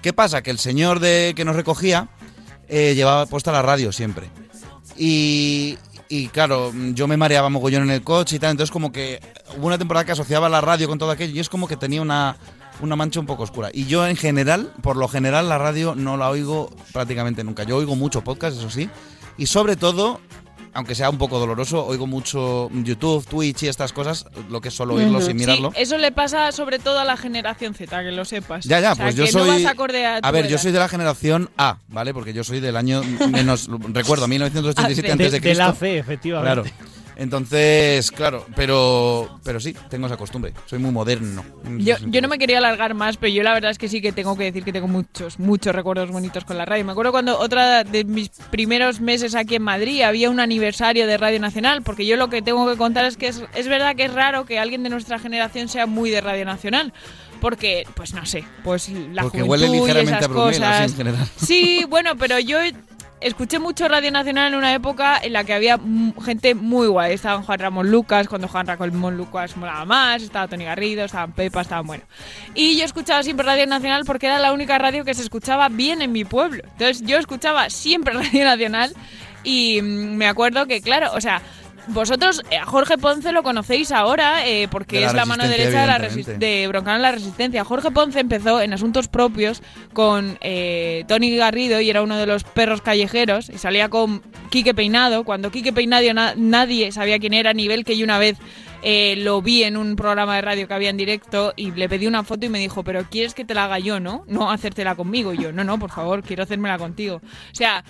¿Qué 0.03 0.13
pasa? 0.13 0.43
Que 0.43 0.51
el 0.51 0.59
señor 0.59 1.01
de 1.01 1.35
que 1.37 1.45
nos 1.45 1.55
recogía 1.57 2.09
eh, 2.69 2.95
llevaba 2.95 3.27
puesta 3.27 3.53
la 3.53 3.61
radio 3.63 3.93
siempre. 3.93 4.29
Y, 4.97 5.77
y 6.09 6.29
claro, 6.29 6.73
yo 6.95 7.07
me 7.07 7.17
mareaba 7.17 7.49
mogollón 7.51 7.85
en 7.85 7.91
el 7.91 8.03
coche 8.03 8.37
y 8.37 8.39
tal, 8.39 8.53
entonces 8.53 8.71
como 8.73 8.91
que 8.91 9.21
hubo 9.57 9.67
una 9.67 9.79
temporada 9.79 10.05
que 10.05 10.13
asociaba 10.13 10.49
la 10.49 10.61
radio 10.61 10.89
con 10.89 10.99
todo 10.99 11.11
aquello 11.11 11.35
y 11.35 11.41
es 11.41 11.49
como 11.49 11.69
que 11.69 11.77
tenía 11.77 12.01
una, 12.03 12.37
una 12.81 12.97
mancha 12.97 13.21
un 13.21 13.27
poco 13.27 13.43
oscura. 13.43 13.71
Y 13.73 13.87
yo 13.87 14.07
en 14.07 14.17
general, 14.17 14.73
por 14.83 14.97
lo 14.97 15.09
general, 15.09 15.49
la 15.49 15.59
radio 15.59 15.95
no 15.95 16.17
la 16.17 16.31
oigo 16.31 16.71
prácticamente 16.93 17.45
nunca. 17.45 17.65
Yo 17.65 17.77
oigo 17.77 17.97
mucho 17.97 18.23
podcast, 18.23 18.59
eso 18.59 18.71
sí, 18.71 18.89
y 19.37 19.47
sobre 19.47 19.77
todo, 19.77 20.21
aunque 20.75 20.95
sea 20.95 21.11
un 21.11 21.19
poco 21.19 21.39
doloroso, 21.39 21.85
oigo 21.87 22.07
mucho 22.07 22.69
YouTube, 22.73 23.27
Twitch 23.27 23.65
y 23.65 23.69
estas 23.69 23.93
cosas, 23.93 24.27
lo 24.49 24.61
que 24.61 24.69
es 24.69 24.75
solo 24.75 24.95
oírlo 24.95 25.21
sin 25.21 25.37
mirarlo. 25.37 25.73
Sí, 25.75 25.83
eso 25.83 25.99
le 25.99 26.13
pasa 26.13 26.53
sobre 26.53 26.79
todo 26.79 26.99
a 27.01 27.05
la 27.05 27.17
generación 27.17 27.75
Z, 27.75 28.03
que 28.03 28.13
lo 28.13 28.25
sepas. 28.25 28.65
Ya, 28.65 28.81
ya, 28.81 28.93
O 28.93 28.95
sea, 28.97 29.05
pues 29.07 29.17
yo 29.17 29.27
soy. 29.27 29.49
No 29.49 29.55
vas 29.55 29.65
acorde 29.65 30.07
a, 30.07 30.21
tu 30.21 30.33
ver, 30.33 30.49
yo 30.49 30.59
soy 30.59 30.73
de 30.73 30.79
la 30.79 30.89
generación 30.89 31.51
A, 31.57 31.79
¿vale? 31.89 32.13
Porque 32.15 32.33
yo 32.33 32.45
soy 32.45 32.61
del 32.61 32.77
año 32.77 33.03
menos. 33.31 33.69
recuerdo, 33.93 34.29
1987 34.29 35.09
Ah, 35.09 35.13
antes 35.13 35.33
de 35.33 35.41
de 35.41 35.55
la 35.55 35.65
Cristo. 35.67 35.81
C, 35.81 35.99
efectivamente. 35.99 36.71
Claro. 36.71 36.99
Entonces, 37.19 38.13
claro, 38.13 38.47
pero 38.55 39.41
pero 39.43 39.59
sí, 39.59 39.75
tengo 39.91 40.07
esa 40.07 40.17
costumbre. 40.17 40.53
Soy 40.67 40.79
muy 40.79 40.93
moderno. 40.93 41.45
Yo, 41.79 41.97
yo 42.07 42.23
no 42.23 42.29
me 42.29 42.39
quería 42.39 42.59
alargar 42.59 42.95
más, 42.95 43.17
pero 43.17 43.33
yo 43.33 43.43
la 43.43 43.53
verdad 43.53 43.73
es 43.73 43.79
que 43.79 43.89
sí 43.89 44.01
que 44.01 44.13
tengo 44.13 44.37
que 44.37 44.45
decir 44.45 44.65
que 44.65 44.73
tengo 44.73 44.87
muchos, 44.87 45.41
muchos 45.41 45.75
recuerdos 45.75 46.11
bonitos 46.13 46.45
con 46.45 46.57
la 46.57 46.65
radio. 46.65 46.85
Me 46.85 46.93
acuerdo 46.93 47.11
cuando 47.11 47.37
otra 47.39 47.83
de 47.83 48.05
mis 48.05 48.29
primeros 48.51 49.01
meses 49.01 49.35
aquí 49.35 49.57
en 49.57 49.63
Madrid 49.63 50.03
había 50.03 50.31
un 50.31 50.39
aniversario 50.39 51.09
de 51.09 51.17
Radio 51.19 51.41
Nacional, 51.41 51.83
porque 51.83 52.07
yo 52.07 52.17
lo 52.17 52.31
que 52.31 52.41
tengo 52.41 52.71
que 52.71 52.77
contar 52.77 53.05
es 53.05 53.17
que 53.17 53.27
es, 53.29 53.43
es 53.55 53.67
verdad 53.67 53.97
que 53.97 54.05
es 54.05 54.15
raro 54.15 54.47
que 54.47 54.61
alguien 54.61 54.85
de 54.85 54.91
nuestra 54.91 55.19
generación 55.19 55.69
sea 55.69 55.87
muy 55.87 56.11
de 56.11 56.21
Radio 56.21 56.45
Nacional. 56.45 56.93
Porque, 57.41 57.87
pues 57.95 58.15
no 58.15 58.27
sé, 58.27 58.45
pues 58.65 58.89
la 58.89 59.23
Porque 59.23 59.43
juventud 59.43 59.51
huele 59.51 59.67
y 59.67 59.81
ligeramente 59.81 60.13
esas 60.13 60.25
a 60.25 60.35
cosas. 60.35 60.91
en 60.91 60.97
general. 60.97 61.29
Sí, 61.37 61.85
bueno, 61.89 62.17
pero 62.17 62.41
yo 62.41 62.59
escuché 63.21 63.59
mucho 63.59 63.89
Radio 63.89 64.11
Nacional 64.11 64.53
en 64.53 64.59
una 64.59 64.75
época 64.75 65.19
en 65.23 65.33
la 65.33 65.45
que 65.45 65.55
había 65.55 65.79
gente 66.25 66.55
muy 66.55 66.87
guay. 66.89 67.15
Estaban 67.15 67.43
Juan 67.43 67.59
Ramón 67.59 67.91
Lucas, 67.91 68.29
cuando 68.29 68.49
Juan 68.49 68.67
Ramón 68.67 69.17
Lucas 69.17 69.57
molaba 69.57 69.85
más, 69.85 70.23
estaba 70.23 70.49
Tony 70.49 70.65
Garrido, 70.65 71.05
estaban 71.05 71.33
Pepa, 71.33 71.63
estaban 71.63 71.87
bueno. 71.87 72.05
Y 72.55 72.79
yo 72.79 72.85
escuchaba 72.85 73.23
siempre 73.23 73.47
Radio 73.47 73.67
Nacional 73.67 74.05
porque 74.05 74.27
era 74.27 74.39
la 74.39 74.53
única 74.53 74.79
radio 74.79 75.05
que 75.05 75.15
se 75.15 75.23
escuchaba 75.23 75.69
bien 75.69 76.03
en 76.03 76.13
mi 76.13 76.25
pueblo. 76.25 76.63
Entonces 76.65 77.03
yo 77.03 77.19
escuchaba 77.19 77.71
siempre 77.71 78.15
Radio 78.23 78.45
Nacional 78.45 78.95
y 79.45 79.81
mm, 79.83 80.17
me 80.17 80.27
acuerdo 80.27 80.67
que, 80.67 80.81
claro, 80.81 81.13
o 81.15 81.21
sea... 81.21 81.43
Vosotros, 81.89 82.43
eh, 82.51 82.57
a 82.59 82.67
Jorge 82.67 82.99
Ponce 82.99 83.33
lo 83.33 83.43
conocéis 83.43 83.93
ahora 83.93 84.47
eh, 84.47 84.69
porque 84.71 84.99
De 85.01 85.05
es 85.07 85.15
la 85.15 85.25
mano 85.25 85.49
derecha 85.49 85.81
de, 85.81 85.87
la 85.87 85.99
de 86.39 86.69
Broncano 86.69 86.97
en 86.97 87.03
la 87.03 87.13
Resistencia. 87.13 87.65
Jorge 87.65 87.91
Ponce 87.91 88.21
empezó 88.21 88.61
en 88.61 88.73
asuntos 88.73 89.09
propios 89.09 89.63
con 89.93 90.39
eh, 90.41 91.05
Tony 91.09 91.35
Garrido 91.37 91.81
y 91.81 91.89
era 91.91 92.03
uno 92.03 92.17
de 92.17 92.27
los 92.27 92.45
perros 92.45 92.83
callejeros 92.83 93.49
y 93.49 93.59
salía 93.59 93.89
con 93.89 94.23
Quique 94.51 94.75
Peinado. 94.75 95.25
Cuando 95.25 95.51
Quique 95.51 95.73
Peinado 95.73 96.13
na- 96.13 96.35
nadie 96.37 96.93
sabía 96.93 97.19
quién 97.19 97.33
era, 97.35 97.51
a 97.51 97.55
nivel 97.55 97.85
que 97.85 97.97
yo 97.97 98.05
una 98.05 98.19
vez 98.19 98.37
eh, 98.83 99.17
lo 99.17 99.41
vi 99.43 99.65
en 99.65 99.77
un 99.77 99.97
programa 99.97 100.37
de 100.37 100.43
radio 100.43 100.69
que 100.69 100.75
había 100.75 100.91
en 100.91 100.97
directo 100.99 101.53
y 101.57 101.73
le 101.73 101.89
pedí 101.89 102.07
una 102.07 102.23
foto 102.23 102.47
y 102.47 102.49
me 102.49 102.59
dijo, 102.59 102.85
pero 102.85 103.05
¿quieres 103.11 103.35
que 103.35 103.45
te 103.45 103.55
la 103.55 103.65
haga 103.65 103.79
yo, 103.79 103.99
no? 103.99 104.25
No 104.29 104.51
hacértela 104.51 104.95
conmigo. 104.95 105.33
Y 105.33 105.39
yo, 105.39 105.53
no, 105.53 105.65
no, 105.65 105.79
por 105.79 105.91
favor, 105.91 106.23
quiero 106.23 106.43
hacérmela 106.43 106.79
contigo. 106.79 107.17
O 107.17 107.55
sea... 107.55 107.83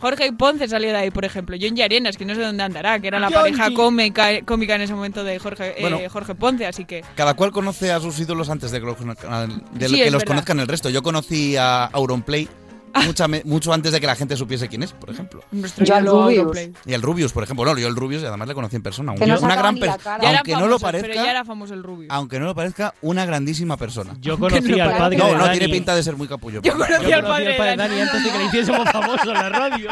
Jorge 0.00 0.32
Ponce 0.32 0.68
salió 0.68 0.90
de 0.90 0.96
ahí, 0.96 1.10
por 1.10 1.24
ejemplo. 1.24 1.56
John 1.60 1.80
Arenas, 1.80 2.16
que 2.16 2.24
no 2.24 2.34
sé 2.34 2.40
dónde 2.42 2.62
andará, 2.62 3.00
que 3.00 3.08
era 3.08 3.18
la 3.18 3.30
pareja 3.30 3.72
cómica, 3.74 4.42
cómica 4.44 4.74
en 4.76 4.82
ese 4.82 4.94
momento 4.94 5.24
de 5.24 5.38
Jorge, 5.38 5.74
eh. 5.76 6.08
Jorge 6.08 6.34
Ponce, 6.34 6.66
así 6.66 6.84
que... 6.84 7.02
Cada 7.16 7.34
cual 7.34 7.50
conoce 7.52 7.90
a 7.92 8.00
sus 8.00 8.18
ídolos 8.20 8.48
antes 8.50 8.70
de 8.70 8.80
que 8.80 8.86
los, 8.86 8.96
conozcan- 8.96 9.62
de 9.72 9.88
Sí, 9.88 9.96
que 9.96 10.04
los 10.10 10.20
verdad. 10.20 10.26
conozcan 10.26 10.60
el 10.60 10.68
resto. 10.68 10.88
Yo 10.90 11.02
conocí 11.02 11.56
a 11.56 11.84
Auronplay 11.86 12.48
mucha 13.06 13.28
me- 13.28 13.42
mucho 13.44 13.72
antes 13.72 13.92
de 13.92 14.00
que 14.00 14.06
la 14.06 14.16
gente 14.16 14.36
supiese 14.36 14.68
quién 14.68 14.82
es, 14.82 14.92
por 14.92 15.10
ejemplo. 15.10 15.42
Nuestro 15.52 15.84
Yo 15.84 15.94
al 15.96 16.06
Rubius. 16.06 16.58
Y 16.86 16.92
el 16.92 17.02
Rubius, 17.02 17.32
por 17.32 17.42
ejemplo. 17.44 17.64
No, 17.64 17.78
yo 17.78 17.88
el 17.88 17.96
Rubius, 17.96 18.22
y 18.22 18.26
además 18.26 18.48
le 18.48 18.54
conocí 18.54 18.76
en 18.76 18.82
persona. 18.82 19.12
Una 19.12 19.56
gran 19.56 19.76
persona. 19.78 20.18
Aunque 20.36 20.52
no 20.52 20.66
lo 20.66 20.78
famosos, 20.78 21.02
Pero 21.02 21.14
ya 21.14 21.20
parezca, 21.20 21.30
era 21.30 21.44
famoso 21.44 21.74
el 21.74 21.82
Rubius. 21.82 22.10
aunque 22.10 22.38
no 22.38 22.46
lo 22.46 22.54
parezca, 22.54 22.94
una 23.02 23.24
grandísima 23.26 23.76
persona. 23.76 24.14
Yo 24.20 24.38
conocí 24.38 24.72
no 24.72 24.82
al 24.84 24.96
padre 24.96 25.16
No, 25.18 25.26
de 25.26 25.32
no, 25.32 25.38
Dani. 25.44 25.58
tiene 25.58 25.72
pinta 25.72 25.94
de 25.94 26.02
ser 26.02 26.16
muy 26.16 26.28
capullo. 26.28 26.60
Yo 26.62 26.72
conocí 26.72 26.92
Yo 27.08 27.14
al 27.16 27.22
conocí 27.22 27.44
padre 27.44 27.50
al 27.52 27.56
padre 27.56 27.70
de 27.70 27.70
de 27.70 27.76
Dani 27.76 27.88
Dani. 27.96 28.00
antes 28.02 28.24
de 28.24 28.30
que 28.30 28.38
le 28.38 28.44
hiciésemos 28.46 28.90
famoso 28.90 29.22
en 29.30 29.34
la 29.34 29.48
radio. 29.48 29.90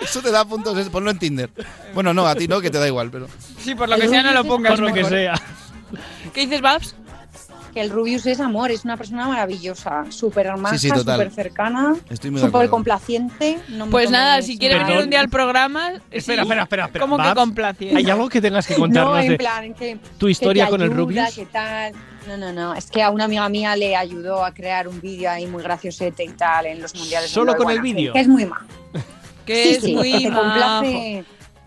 Eso 0.00 0.22
te 0.22 0.30
da 0.30 0.44
puntos, 0.46 0.88
ponlo 0.88 1.10
en 1.10 1.18
Tinder. 1.18 1.50
Bueno, 1.92 2.14
no, 2.14 2.26
a 2.26 2.34
ti 2.34 2.48
no, 2.48 2.60
que 2.60 2.70
te 2.70 2.78
da 2.78 2.86
igual, 2.86 3.10
pero... 3.10 3.26
Sí, 3.58 3.74
por 3.74 3.88
lo 3.88 3.96
que 3.96 4.08
sea 4.08 4.22
no 4.22 4.32
lo 4.32 4.44
pongas 4.44 4.72
Por 4.72 4.80
lo 4.80 4.86
que 4.88 5.02
mejor. 5.02 5.10
sea. 5.10 5.34
¿Qué 6.32 6.40
dices, 6.42 6.60
Babs? 6.62 6.94
Que 7.74 7.80
el 7.80 7.90
Rubius 7.90 8.24
es 8.26 8.38
amor, 8.38 8.70
es 8.70 8.84
una 8.84 8.96
persona 8.96 9.26
maravillosa, 9.26 10.04
súper 10.10 10.56
maja, 10.56 10.78
Sí, 10.78 10.88
sí, 10.88 10.96
súper 10.96 11.30
cercana, 11.32 11.96
de 12.08 12.38
súper 12.38 12.68
complaciente. 12.70 13.58
no 13.68 13.86
me 13.86 13.90
Pues 13.90 14.10
nada, 14.12 14.40
si 14.42 14.56
quieres 14.56 14.86
venir 14.86 15.02
un 15.02 15.10
día 15.10 15.18
al 15.20 15.28
programa... 15.28 15.94
Espera, 16.10 16.42
sí, 16.44 16.48
espera, 16.48 16.62
espera, 16.62 16.84
espera. 16.86 17.02
¿Cómo 17.04 17.16
que 17.18 17.34
complaciente? 17.34 17.96
¿Hay 17.98 18.08
algo 18.08 18.28
que 18.28 18.40
tengas 18.40 18.66
que 18.66 18.74
No, 18.74 18.80
contarnos 18.80 19.24
en 19.24 19.28
de 19.32 19.36
plan, 19.36 19.74
que, 19.74 19.98
tu 20.18 20.26
que 20.26 20.32
historia 20.32 20.66
te 20.66 20.70
con 20.70 20.82
el 20.82 20.92
Rubius? 20.92 21.34
tal. 21.52 21.92
No, 22.28 22.36
no, 22.36 22.52
no. 22.52 22.74
Es 22.74 22.90
que 22.90 23.02
a 23.02 23.10
una 23.10 23.24
amiga 23.24 23.48
mía 23.48 23.74
le 23.76 23.96
ayudó 23.96 24.44
a 24.44 24.54
crear 24.54 24.86
un 24.86 25.00
vídeo 25.00 25.28
ahí 25.30 25.46
muy 25.46 25.62
graciosete 25.62 26.24
y 26.24 26.28
tal 26.28 26.66
en 26.66 26.80
los 26.80 26.94
mundiales. 26.94 27.28
de 27.28 27.34
¿Solo 27.34 27.56
con 27.56 27.70
el 27.70 27.80
vídeo? 27.80 28.12
Que 28.12 28.20
es 28.20 28.28
muy 28.28 28.46
majo. 28.46 28.66
Que 29.44 29.62
Sí, 29.64 29.68
es 29.74 29.82
sí, 29.82 29.94
muy 29.94 30.22
te 30.22 30.30
majo. 30.30 30.82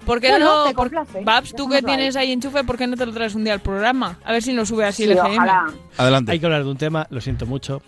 ¿Por 0.07 0.19
qué 0.21 0.39
no? 0.39 0.63
te 0.65 0.73
complace. 0.73 1.21
Babs, 1.23 1.53
tú 1.53 1.69
que 1.69 1.81
tienes 1.83 2.15
ahí 2.15 2.31
enchufe, 2.31 2.63
¿por 2.63 2.77
qué 2.77 2.87
no 2.87 2.95
te 2.97 3.05
lo 3.05 3.13
traes 3.13 3.35
un 3.35 3.43
día 3.43 3.53
al 3.53 3.59
programa? 3.61 4.17
A 4.25 4.31
ver 4.31 4.41
si 4.41 4.53
nos 4.53 4.69
sube 4.69 4.85
así 4.85 5.03
Sí, 5.03 5.11
el 5.11 5.17
FM. 5.17 5.35
ojalá. 5.35 5.65
Adelante. 5.97 6.31
Hay 6.31 6.39
que 6.39 6.45
hablar 6.47 6.63
de 6.63 6.69
un 6.71 6.77
tema, 6.77 7.05
lo 7.11 7.21
siento 7.21 7.45
mucho. 7.45 7.83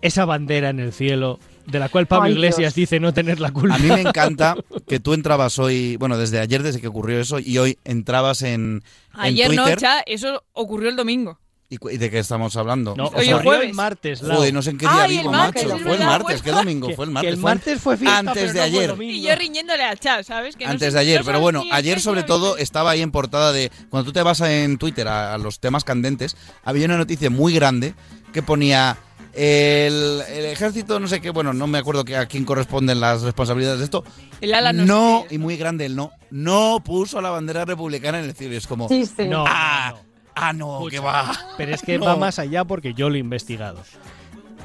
Esa 0.00 0.24
bandera 0.26 0.68
en 0.70 0.80
el 0.80 0.92
cielo, 0.92 1.38
de 1.66 1.78
la 1.78 1.88
cual 1.88 2.06
Pablo 2.06 2.26
Ay, 2.26 2.32
Iglesias 2.32 2.74
Dios. 2.74 2.88
dice 2.88 3.00
no 3.00 3.12
tener 3.14 3.40
la 3.40 3.50
culpa. 3.52 3.74
A 3.74 3.78
mí 3.78 3.88
me 3.88 4.02
encanta 4.02 4.54
que 4.86 5.00
tú 5.00 5.14
entrabas 5.14 5.58
hoy, 5.58 5.96
bueno, 5.96 6.18
desde 6.18 6.40
ayer, 6.40 6.62
desde 6.62 6.80
que 6.80 6.88
ocurrió 6.88 7.20
eso, 7.20 7.38
y 7.38 7.56
hoy 7.58 7.78
entrabas 7.84 8.42
en, 8.42 8.82
en 9.14 9.20
Ayer 9.20 9.48
no, 9.54 9.62
Twitter. 9.62 9.78
cha, 9.80 10.00
eso 10.06 10.44
ocurrió 10.52 10.90
el 10.90 10.96
domingo. 10.96 11.38
¿Y, 11.70 11.78
de 11.96 12.10
qué 12.10 12.18
estamos 12.18 12.54
hablando? 12.56 12.94
No, 12.94 13.06
O 13.06 13.16
Oye, 13.16 13.24
sea, 13.26 13.38
fue 13.40 13.64
el 13.66 13.74
martes, 13.74 14.22
Lau. 14.22 14.36
Joder, 14.36 14.52
no 14.54 14.62
sé 14.62 14.70
en 14.70 14.78
qué 14.78 14.86
día 14.86 15.02
Ay, 15.02 15.12
el 15.14 15.18
vivo, 15.22 15.32
martes, 15.32 15.66
macho. 15.66 15.78
Fue 15.82 15.92
el 15.94 15.98
martes, 16.00 16.42
¿qué 16.42 16.50
domingo? 16.52 16.90
Fue 16.94 17.04
el 17.06 17.08
que 17.10 17.14
martes. 17.14 17.32
el 17.34 17.38
martes 17.40 17.80
fue 17.80 17.96
fiesta, 17.96 18.18
Antes 18.18 18.34
pero 18.34 18.52
de 18.52 18.58
no 18.58 18.64
ayer. 18.64 19.02
Y 19.02 19.22
yo 19.22 19.34
riñéndole 19.34 19.82
a 19.82 19.96
Chas, 19.96 20.26
¿sabes? 20.26 20.56
Que 20.56 20.66
no 20.66 20.70
Antes 20.72 20.88
sé- 20.88 20.94
de 20.94 21.00
ayer, 21.00 21.20
no 21.20 21.26
pero 21.26 21.40
bueno, 21.40 21.64
ayer 21.72 22.00
sobre 22.00 22.22
todo 22.22 22.58
estaba 22.58 22.90
ahí 22.90 23.00
en 23.00 23.10
portada 23.10 23.52
de 23.52 23.72
cuando 23.88 24.04
tú 24.04 24.12
te 24.12 24.22
vas 24.22 24.40
en 24.42 24.78
Twitter 24.78 25.08
a, 25.08 25.34
a 25.34 25.38
los 25.38 25.58
temas 25.58 25.84
candentes, 25.84 26.36
había 26.64 26.84
una 26.86 26.98
noticia 26.98 27.30
muy 27.30 27.54
grande 27.54 27.94
que 28.32 28.42
ponía 28.42 28.98
el, 29.32 30.22
el 30.28 30.44
ejército, 30.46 31.00
no 31.00 31.08
sé 31.08 31.20
qué, 31.20 31.30
bueno, 31.30 31.52
no 31.54 31.66
me 31.66 31.78
acuerdo 31.78 32.04
que 32.04 32.16
a 32.16 32.26
quién 32.26 32.44
corresponden 32.44 33.00
las 33.00 33.22
responsabilidades 33.22 33.78
de 33.80 33.84
esto. 33.86 34.04
El 34.40 34.54
ala 34.54 34.72
no 34.72 34.84
no, 34.84 35.24
y 35.30 35.38
muy 35.38 35.56
grande 35.56 35.86
el 35.86 35.96
no, 35.96 36.12
no 36.30 36.82
puso 36.84 37.20
la 37.20 37.30
bandera 37.30 37.64
republicana 37.64 38.18
en 38.20 38.26
el 38.26 38.34
cielo. 38.34 38.54
Y 38.54 38.58
es 38.58 38.66
como, 38.66 38.88
Sí, 38.88 39.06
sí. 39.06 39.26
No, 39.26 39.44
ah, 39.48 39.94
ah, 40.34 40.52
no, 40.52 40.84
que 40.90 40.98
va. 41.00 41.32
Pero 41.56 41.74
es 41.74 41.82
que 41.82 41.98
No. 41.98 42.06
va 42.06 42.16
más 42.16 42.38
allá 42.38 42.64
porque 42.64 42.94
yo 42.94 43.08
lo 43.08 43.16
he 43.16 43.18
investigado. 43.18 43.82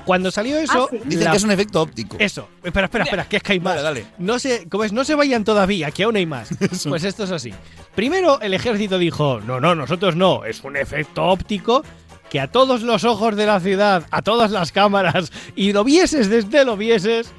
Cuando 0.05 0.31
salió 0.31 0.57
eso. 0.57 0.87
Ah, 0.91 0.95
sí. 0.95 0.99
Dicen 1.05 1.25
la- 1.25 1.31
que 1.31 1.37
es 1.37 1.43
un 1.43 1.51
efecto 1.51 1.81
óptico. 1.81 2.15
Eso. 2.19 2.47
Espera, 2.63 2.85
espera, 2.85 3.03
espera, 3.03 3.25
que 3.29 3.37
es 3.37 3.43
que 3.43 3.51
hay 3.53 3.59
más. 3.59 3.75
Dale, 3.75 3.83
dale. 4.01 4.05
No 4.17 4.39
se, 4.39 4.67
¿cómo 4.69 4.83
es? 4.83 4.91
No 4.93 5.03
se 5.03 5.13
vayan 5.15 5.43
todavía, 5.43 5.91
que 5.91 6.03
aún 6.03 6.15
hay 6.15 6.25
más. 6.25 6.49
Pues 6.87 7.03
esto 7.03 7.25
es 7.25 7.31
así. 7.31 7.53
Primero, 7.95 8.39
el 8.41 8.53
ejército 8.53 8.97
dijo: 8.97 9.39
No, 9.41 9.59
no, 9.59 9.75
nosotros 9.75 10.15
no. 10.15 10.45
Es 10.45 10.63
un 10.63 10.77
efecto 10.77 11.23
óptico 11.25 11.83
que 12.29 12.39
a 12.39 12.47
todos 12.47 12.81
los 12.83 13.03
ojos 13.03 13.35
de 13.35 13.45
la 13.45 13.59
ciudad, 13.59 14.05
a 14.11 14.21
todas 14.21 14.51
las 14.51 14.71
cámaras, 14.71 15.31
y 15.55 15.73
lo 15.73 15.83
vieses 15.83 16.29
desde 16.29 16.63
lo 16.63 16.77
vieses, 16.77 17.31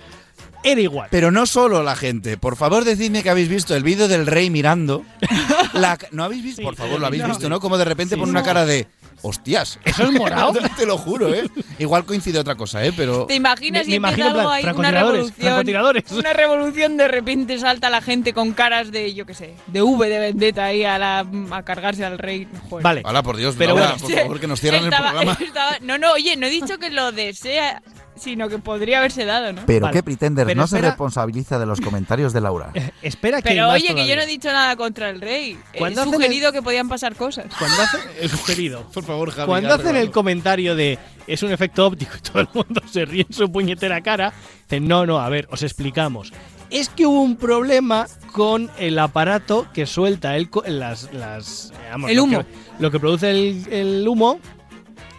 era 0.63 0.81
igual. 0.81 1.09
Pero 1.11 1.31
no 1.31 1.47
solo 1.47 1.83
la 1.83 1.97
gente. 1.97 2.37
Por 2.37 2.57
favor, 2.57 2.85
decidme 2.85 3.23
que 3.23 3.31
habéis 3.31 3.49
visto 3.49 3.75
el 3.75 3.83
vídeo 3.83 4.09
del 4.09 4.27
rey 4.27 4.51
mirando. 4.51 5.05
La 5.73 5.97
¿No 6.11 6.25
habéis 6.25 6.43
visto? 6.43 6.61
Sí, 6.63 6.65
Por 6.67 6.75
favor, 6.77 6.99
lo 7.01 7.07
habéis 7.07 7.23
no. 7.23 7.29
visto, 7.29 7.49
¿no? 7.49 7.61
Como 7.61 7.79
de 7.79 7.85
repente 7.85 8.15
Sí. 8.17 8.21
pone 8.21 8.31
una 8.31 8.43
cara 8.43 8.67
de. 8.67 8.87
¡Hostias! 9.23 9.79
¿Eso 9.85 10.05
es 10.05 10.13
morado? 10.13 10.53
Te 10.79 10.87
lo 10.87 10.97
juro, 10.97 11.33
¿eh? 11.35 11.45
Igual 11.79 12.07
coincide 12.07 12.39
otra 12.39 12.55
cosa, 12.55 12.85
¿eh? 12.85 12.93
Pero. 12.97 13.27
¿Te 13.27 13.35
imaginas 13.35 13.87
Me- 13.87 13.97
empieza 13.97 14.17
imagino 14.19 14.41
algo 14.41 14.51
ahí, 14.51 14.65
una 14.75 14.91
revolución? 14.91 15.67
Una 16.13 16.33
revolución, 16.33 16.97
de 16.97 17.07
repente 17.09 17.59
salta 17.59 17.91
la 17.91 18.01
gente 18.01 18.33
con 18.33 18.53
caras 18.53 18.91
de, 18.91 19.13
yo 19.15 19.27
qué 19.27 19.35
sé, 19.35 19.55
de 19.67 19.83
V 19.83 20.09
de 20.09 20.19
vendetta 20.21 20.65
ahí 20.65 20.85
a, 20.85 20.99
la, 20.99 21.27
a 21.51 21.63
cargarse 21.65 22.05
al 22.05 22.19
rey. 22.19 22.49
Joder. 22.69 22.83
Vale. 22.83 23.03
Hala, 23.05 23.23
por 23.23 23.37
Dios, 23.37 23.55
Pero 23.59 23.75
Laura, 23.75 23.93
bueno. 23.93 24.03
por 24.09 24.13
favor, 24.23 24.41
que 24.41 24.47
nos 24.47 24.61
cierran 24.61 24.85
Estaba- 24.85 25.09
el 25.09 25.13
programa. 25.15 25.39
estaba- 25.45 25.79
no, 25.83 25.99
no, 25.99 26.13
oye, 26.13 26.37
no 26.37 26.47
he 26.47 26.51
dicho 26.51 26.79
que 26.79 26.91
lo 26.91 27.13
desea, 27.13 27.83
sino 28.21 28.49
que 28.49 28.59
podría 28.59 28.99
haberse 28.99 29.25
dado, 29.25 29.53
¿no? 29.53 29.63
Pero 29.67 29.87
Vale. 29.87 29.97
qué 29.97 30.03
pretender, 30.03 30.47
Pero 30.47 30.61
no 30.61 30.67
se 30.67 30.81
responsabiliza 30.81 31.59
de 31.59 31.67
los 31.67 31.81
comentarios 31.81 32.33
de 32.33 32.41
Laura. 32.41 32.73
Espera 33.03 33.41
que 33.43 33.49
Pero 33.51 33.71
oye, 33.71 33.95
que 33.95 34.07
yo 34.07 34.15
no 34.17 34.23
he 34.23 34.27
dicho 34.27 34.53
nada 34.53 34.77
contra 34.77 35.09
el 35.11 35.21
rey. 35.21 35.59
He 35.73 35.95
sugerido 35.95 36.53
que 36.53 36.63
podían 36.63 36.89
pasar 36.89 37.17
cosas. 37.17 37.47
Cuando 37.59 37.83
hacen 37.83 38.01
el 38.21 38.29
sugerido. 38.29 38.85
Por 38.93 39.05
favor, 39.05 39.31
Javi. 39.31 39.47
Cuando 39.47 39.75
hacen 39.75 39.97
el 39.97 40.11
comentario 40.11 40.75
de 40.77 40.99
es 41.27 41.43
un 41.43 41.51
efecto 41.53 41.87
óptico 41.87 42.13
y 42.17 42.21
todo 42.21 42.41
el 42.43 42.49
mundo 42.53 42.83
se 42.91 43.05
ríe 43.05 43.25
en 43.29 43.33
su 43.35 43.51
puñetera 43.51 44.01
cara, 44.03 44.33
dicen, 44.65 44.87
no, 44.87 45.07
no, 45.07 45.19
a 45.21 45.29
ver, 45.29 45.49
os 45.51 45.63
explicamos. 45.63 46.33
Es 46.69 46.89
que 46.89 47.07
hubo 47.07 47.23
un 47.23 47.37
problema 47.37 48.07
con 48.33 48.71
el 48.79 48.99
aparato 48.99 49.67
que 49.75 49.87
suelta 49.87 50.37
el, 50.37 50.51
co- 50.51 50.63
las, 50.67 51.13
las, 51.13 51.71
eh, 51.73 51.89
vamos, 51.91 52.11
El 52.11 52.17
lo 52.19 52.25
humo. 52.25 52.39
que- 52.41 52.47
lo 52.79 52.91
que 52.91 53.01
produce 53.01 53.31
el, 53.31 53.67
el 53.73 54.07
humo 54.09 54.39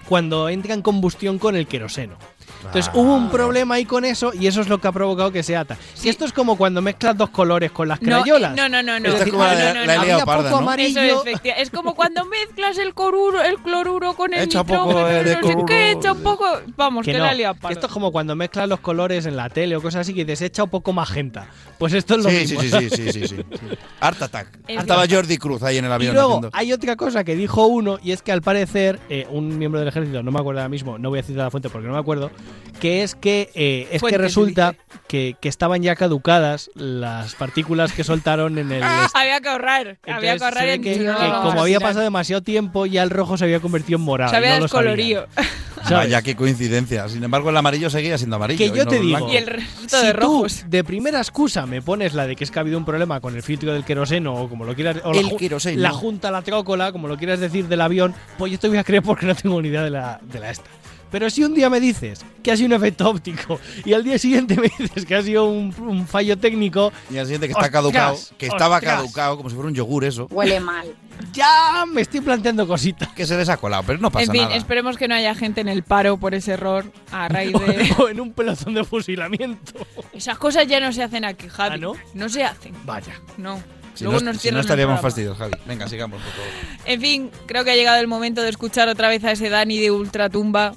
cuando 0.08 0.50
entra 0.50 0.74
en 0.74 0.82
combustión 0.82 1.40
con 1.40 1.56
el 1.56 1.68
queroseno. 1.68 2.18
Entonces 2.66 2.92
hubo 2.94 3.16
un 3.16 3.30
problema 3.30 3.76
ahí 3.76 3.86
con 3.86 4.06
eso 4.06 4.32
y 4.34 4.48
eso 4.48 4.62
es 4.62 4.70
lo 4.70 4.80
que 4.80 4.88
ha 4.88 4.92
provocado 4.92 5.32
que 5.32 5.44
se 5.44 5.56
ata. 5.58 5.78
Si 5.94 6.10
esto 6.10 6.26
es 6.26 6.34
como 6.34 6.56
cuando 6.58 6.82
mezclas 6.82 7.18
dos 7.18 7.30
colores 7.30 7.72
con 7.72 7.88
las 7.88 8.02
No, 8.02 8.20
crayolas. 8.22 8.56
no, 8.56 8.70
no, 8.70 8.82
no, 8.84 9.00
no. 9.00 9.08
Es 9.10 9.20
decir, 9.20 9.34
No, 9.34 9.40
no, 9.40 9.46
la- 9.46 9.74
no, 9.74 9.86
la 9.86 9.96
no. 9.98 10.04
liado 10.04 10.22
Había 10.22 10.26
parda, 10.26 10.50
poco 10.50 10.62
¿no? 10.62 10.68
amarillo. 10.70 11.02
Eso 11.02 11.24
es, 11.26 11.40
es 11.58 11.70
como 11.70 11.96
cuando 11.96 12.26
mezclas 12.26 12.78
el 12.78 12.94
cloruro, 12.94 13.42
el 13.42 13.58
cloruro 13.58 14.14
con 14.14 14.34
el 14.34 14.42
Echa 14.44 14.60
nitrógeno, 14.64 14.86
poco 14.96 15.06
de 15.06 15.24
no 15.24 15.30
sé 15.30 15.40
cloruro. 15.40 15.66
qué, 15.66 15.92
echa 15.92 16.12
un 16.14 16.22
poco... 16.24 16.46
Vamos, 16.78 17.06
que, 17.06 17.12
Que 17.12 17.18
la 17.20 17.34
liado 17.34 17.54
que 17.56 17.60
parda. 17.62 17.74
esto 17.74 17.88
es 17.88 17.94
como 17.94 18.12
cuando 18.12 18.36
mezclas 18.36 18.70
los 18.70 18.80
colores 18.80 19.26
en 19.26 19.36
la 19.36 19.50
tele 19.50 19.76
o 19.76 19.82
cosas 19.82 20.02
así 20.02 20.14
que 20.14 20.24
dices 20.26 20.42
echa 20.44 20.64
un 20.64 20.70
poco 20.70 20.94
magenta. 20.94 21.48
Pues 21.78 21.94
esto 21.94 22.16
es 22.16 22.24
lo 22.24 22.30
Sí, 22.30 22.48
sí, 22.48 22.58
mismo. 22.58 22.80
sí, 22.80 22.90
sí, 22.90 23.12
sí, 23.12 23.12
sí, 23.12 23.28
sí. 23.28 23.44
Art 24.00 24.22
Attack. 24.22 24.48
Estaba. 24.68 25.06
Jordi 25.10 25.38
Cruz 25.38 25.64
ahí 25.64 25.78
en 25.78 25.86
el 25.86 25.92
Y 25.92 25.94
avión. 25.94 26.14
luego 26.14 26.30
haciendo- 26.38 26.50
hay 26.54 26.72
otra 26.74 26.96
cosa 26.96 27.24
que 27.24 27.36
dijo 27.36 27.66
uno, 27.66 28.00
y 28.04 28.12
es 28.12 28.22
que 28.22 28.32
al 28.32 28.42
parecer, 28.42 29.00
eh, 29.10 29.26
un 29.30 29.58
miembro 29.58 29.80
del 29.80 29.90
ejército, 29.90 30.22
no 30.24 30.32
me 30.32 30.40
acuerdo 30.40 30.62
ahora 30.62 30.70
mismo, 30.70 30.98
no 30.98 31.10
voy 31.10 31.20
a 31.20 31.24
citar 31.24 31.44
la 31.46 31.52
fuente 31.52 31.70
porque 31.70 31.88
no 31.88 31.94
me 31.94 32.00
acuerdo, 32.00 32.32
que 32.80 33.04
es 33.04 33.14
que 33.14 33.50
eh, 33.54 33.88
es 33.92 34.00
Fuente, 34.00 34.18
que 34.18 34.22
resulta 34.24 34.76
que, 35.08 35.36
que 35.40 35.50
estaban 35.50 35.84
ya 35.84 35.96
caducadas 35.96 36.72
las 36.74 37.36
partículas 37.36 37.92
que 37.94 38.04
soltaron 38.04 38.58
en 38.58 38.72
el. 38.72 38.82
est- 39.04 39.16
Había 39.16 39.40
que 39.40 39.50
ahorrar, 39.50 40.00
había 40.08 40.38
que 40.38 40.44
ahorrar 40.44 40.68
en 40.68 40.82
que, 40.82 40.98
no, 41.00 41.16
que 41.16 41.28
vamos 41.28 41.46
como 41.50 41.62
había 41.62 41.80
pasado 41.80 42.02
demasiado 42.02 42.42
tiempo, 42.42 42.86
ya 42.88 43.04
el 43.04 43.12
rojo 43.12 43.38
se 43.38 43.44
había 43.44 43.60
convertido 43.60 43.98
en 44.00 44.04
morado. 44.06 44.32
Se 44.32 44.38
había 44.38 44.60
descolorido. 44.60 45.28
¿sabes? 45.84 45.90
Vaya, 46.08 46.22
qué 46.22 46.36
coincidencia. 46.36 47.08
Sin 47.10 47.24
embargo, 47.24 47.50
el 47.52 47.58
amarillo 47.58 47.90
seguía 47.90 48.18
siendo 48.18 48.36
amarillo. 48.38 48.58
Que 48.60 48.66
y 48.68 48.70
yo 48.78 48.84
no 48.86 48.90
te 48.90 48.98
el 48.98 49.02
digo, 49.04 49.18
blanco. 49.18 49.34
Y 49.34 49.38
el 49.38 49.48
resto 49.48 50.00
si 50.00 50.06
de 50.08 50.14
tú 50.14 50.20
rojos. 50.20 50.64
de 50.68 50.84
primera 50.84 51.18
excusa 51.20 51.66
me 51.68 51.82
pones 51.84 52.14
la 52.16 52.26
de 52.28 52.36
que 52.36 52.44
es 52.44 52.52
que 52.52 52.58
ha 52.60 52.62
habido 52.62 52.78
un 52.80 52.86
problema 52.86 53.20
con 53.20 53.36
el 53.36 53.42
filtro 53.44 53.74
del 53.74 53.84
queroseno 53.84 54.34
o 54.36 54.48
como 54.50 54.64
lo 54.66 54.74
quieras 54.76 54.98
o 55.04 55.12
la, 55.14 55.20
El 55.20 55.36
queroseno. 55.38 55.80
la 55.82 55.92
junta 55.92 56.30
la 56.32 56.42
trócola, 56.44 56.92
como 56.92 57.08
lo 57.08 57.18
quieras 57.18 57.40
decir 57.40 57.68
del 57.68 57.82
avión, 57.82 58.14
pues 58.38 58.52
yo 58.52 58.60
te 58.60 58.68
voy 58.70 58.78
a 58.78 58.84
creer 58.84 59.02
porque 59.04 59.26
no 59.28 59.36
tengo 59.36 59.60
ni 59.62 59.68
idea 59.70 59.84
de 59.84 59.90
la, 59.92 60.20
de 60.24 60.40
la 60.40 60.52
esta. 60.52 60.70
Pero 61.12 61.30
si 61.30 61.44
un 61.44 61.54
día 61.54 61.70
me 61.70 61.80
dices 61.80 62.26
que 62.42 62.52
ha 62.52 62.58
sido 62.58 62.68
un 62.68 62.74
efecto 62.74 63.10
óptico 63.10 63.60
y 63.86 63.94
al 63.94 64.04
día 64.04 64.18
siguiente 64.18 64.56
me 64.56 64.72
dices 64.80 65.06
que 65.06 65.16
ha 65.16 65.22
sido 65.22 65.46
un, 65.46 65.74
un 65.80 66.08
fallo 66.08 66.38
técnico, 66.38 66.92
Y 67.12 67.18
al 67.18 67.26
siguiente 67.26 67.48
que 67.48 67.54
está 67.54 67.70
caducado, 67.70 68.18
que 68.38 68.48
estaba 68.48 68.78
¡Ostras! 68.78 68.96
caducado, 68.96 69.38
como 69.38 69.50
si 69.50 69.56
fuera 69.56 69.68
un 69.68 69.76
yogur 69.76 70.06
eso, 70.06 70.28
Huele 70.32 70.60
mal. 70.60 70.88
ya 71.34 71.86
me 71.88 72.02
estoy 72.02 72.22
planteando 72.22 72.66
cositas. 72.68 73.10
que 73.10 73.26
se 73.26 73.38
les 73.38 73.50
ha 73.50 73.58
colado, 73.58 73.84
pero 73.86 74.00
no 74.00 74.10
pasa 74.10 74.26
En 74.26 74.32
fin, 74.32 74.42
nada. 74.44 74.56
esperemos 74.56 74.98
que 74.98 75.08
no 75.08 75.16
haya 75.16 75.36
gente 75.36 75.62
en 75.62 75.68
el 75.68 75.84
paro 75.84 76.18
por 76.18 76.34
ese 76.34 76.54
error 76.54 76.86
a 77.12 77.28
raíz 77.28 77.54
de... 77.54 77.94
o 78.00 78.10
en 78.10 78.20
un 78.22 78.32
pelotón 78.34 78.74
de 78.74 78.84
fusilamiento. 78.84 79.86
Esas 80.14 80.38
cosas 80.38 80.66
ya 80.68 80.80
no 80.80 80.92
se 80.94 81.04
hacen 81.04 81.26
aquí, 81.26 81.48
Javi. 81.50 81.76
¿Ah, 81.76 81.78
no? 81.78 81.94
No 82.14 82.30
se 82.30 82.44
hacen. 82.44 82.74
Vaya. 82.86 83.20
No. 83.38 83.62
Si 83.94 84.06
Luego 84.06 84.22
no, 84.22 84.32
nos 84.32 84.42
si 84.42 84.50
no 84.52 84.62
estaríamos 84.62 85.02
fastidios, 85.02 85.38
Javi. 85.38 85.52
Venga, 85.66 85.86
sigamos, 85.88 86.22
por 86.22 86.32
favor. 86.32 86.48
En 86.86 87.02
fin, 87.02 87.30
creo 87.46 87.66
que 87.66 87.72
ha 87.72 87.76
llegado 87.76 88.00
el 88.00 88.08
momento 88.08 88.42
de 88.42 88.50
escuchar 88.50 88.88
otra 88.88 89.10
vez 89.10 89.24
a 89.26 89.34
ese 89.34 89.50
Dani 89.50 89.80
de 89.80 89.92
Ultratumba 89.92 90.74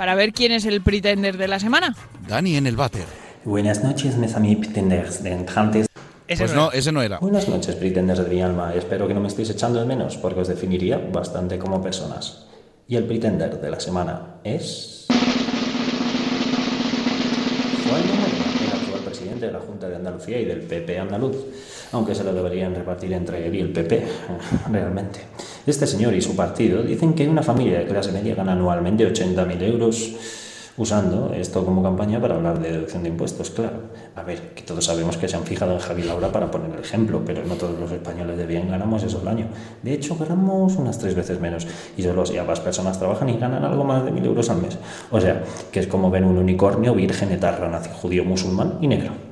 para 0.00 0.14
ver 0.14 0.32
quién 0.32 0.50
es 0.50 0.64
el 0.64 0.80
pretender 0.80 1.36
de 1.36 1.46
la 1.46 1.60
semana. 1.60 1.94
Dani 2.26 2.56
en 2.56 2.66
el 2.66 2.74
váter. 2.74 3.04
Buenas 3.44 3.84
noches, 3.84 4.16
mes 4.16 4.34
amis 4.34 4.56
pretenders 4.56 5.22
de 5.22 5.30
entrantes. 5.30 5.88
Ese 6.26 6.44
Pues 6.44 6.54
no 6.54 6.68
no, 6.68 6.72
ese 6.72 6.90
no 6.90 7.02
era. 7.02 7.18
Buenas 7.18 7.46
noches, 7.50 7.74
pretenders 7.74 8.24
de 8.24 8.34
mi 8.34 8.40
alma. 8.40 8.72
Espero 8.74 9.06
que 9.06 9.12
no 9.12 9.20
me 9.20 9.28
estéis 9.28 9.50
echando 9.50 9.78
de 9.78 9.84
menos, 9.84 10.16
porque 10.16 10.40
os 10.40 10.48
definiría 10.48 10.96
bastante 10.96 11.58
como 11.58 11.82
personas. 11.82 12.46
Y 12.88 12.96
el 12.96 13.04
pretender 13.04 13.60
de 13.60 13.70
la 13.70 13.78
semana 13.78 14.36
es... 14.42 15.04
Juan 17.86 18.00
Moreno, 18.00 18.44
el 18.58 18.80
actual 18.80 19.00
presidente 19.04 19.46
de 19.48 19.52
la 19.52 19.60
Junta 19.60 19.86
de 19.86 19.96
Andalucía 19.96 20.40
y 20.40 20.46
del 20.46 20.62
PP 20.62 20.98
andaluz, 20.98 21.36
aunque 21.92 22.14
se 22.14 22.24
lo 22.24 22.32
deberían 22.32 22.74
repartir 22.74 23.12
entre 23.12 23.46
él 23.46 23.54
y 23.54 23.60
el 23.60 23.70
PP, 23.70 24.06
realmente. 24.72 25.20
Este 25.66 25.86
señor 25.86 26.14
y 26.14 26.22
su 26.22 26.34
partido 26.36 26.82
dicen 26.82 27.14
que 27.14 27.28
una 27.28 27.42
familia 27.42 27.80
de 27.80 27.86
clase 27.86 28.12
media 28.12 28.34
gana 28.34 28.52
anualmente 28.52 29.06
80.000 29.06 29.62
euros 29.62 30.14
usando 30.80 31.34
esto 31.34 31.62
como 31.64 31.82
campaña 31.82 32.18
para 32.18 32.36
hablar 32.36 32.58
de 32.58 32.72
deducción 32.72 33.02
de 33.02 33.10
impuestos, 33.10 33.50
claro. 33.50 33.90
A 34.16 34.22
ver, 34.22 34.54
que 34.54 34.62
todos 34.62 34.84
sabemos 34.84 35.18
que 35.18 35.28
se 35.28 35.36
han 35.36 35.44
fijado 35.44 35.74
en 35.74 35.78
Javi 35.78 36.02
Laura 36.02 36.32
para 36.32 36.50
poner 36.50 36.70
el 36.72 36.80
ejemplo, 36.80 37.22
pero 37.24 37.44
no 37.44 37.54
todos 37.56 37.78
los 37.78 37.92
españoles 37.92 38.38
de 38.38 38.46
bien 38.46 38.70
ganamos 38.70 39.02
eso 39.02 39.20
al 39.20 39.28
año. 39.28 39.46
De 39.82 39.92
hecho, 39.92 40.16
ganamos 40.16 40.76
unas 40.76 40.98
tres 40.98 41.14
veces 41.14 41.38
menos 41.38 41.66
y 41.98 42.02
solo 42.02 42.24
si 42.24 42.38
ambas 42.38 42.60
personas 42.60 42.98
trabajan 42.98 43.28
y 43.28 43.38
ganan 43.38 43.62
algo 43.62 43.84
más 43.84 44.04
de 44.04 44.10
mil 44.10 44.24
euros 44.24 44.48
al 44.48 44.62
mes. 44.62 44.78
O 45.10 45.20
sea, 45.20 45.42
que 45.70 45.80
es 45.80 45.86
como 45.86 46.10
ven 46.10 46.24
un 46.24 46.38
unicornio 46.38 46.94
virgen 46.94 47.30
etarra, 47.32 47.68
nazi 47.68 47.90
judío, 47.92 48.24
musulmán 48.24 48.78
y 48.80 48.88
negro. 48.88 49.29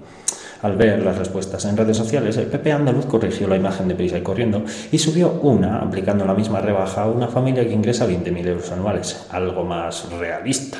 Al 0.62 0.76
ver 0.76 1.02
las 1.02 1.18
respuestas 1.18 1.64
en 1.64 1.76
redes 1.76 1.96
sociales, 1.96 2.36
el 2.36 2.46
PP 2.46 2.72
andaluz 2.72 3.06
corrigió 3.06 3.46
la 3.46 3.56
imagen 3.56 3.88
de 3.88 3.94
prisa 3.94 4.18
y 4.18 4.22
corriendo 4.22 4.64
y 4.90 4.98
subió 4.98 5.40
una, 5.42 5.78
aplicando 5.78 6.24
la 6.24 6.34
misma 6.34 6.60
rebaja 6.60 7.02
a 7.02 7.08
una 7.08 7.28
familia 7.28 7.66
que 7.66 7.72
ingresa 7.72 8.08
20.000 8.08 8.46
euros 8.46 8.72
anuales, 8.72 9.26
algo 9.30 9.64
más 9.64 10.10
realista 10.12 10.78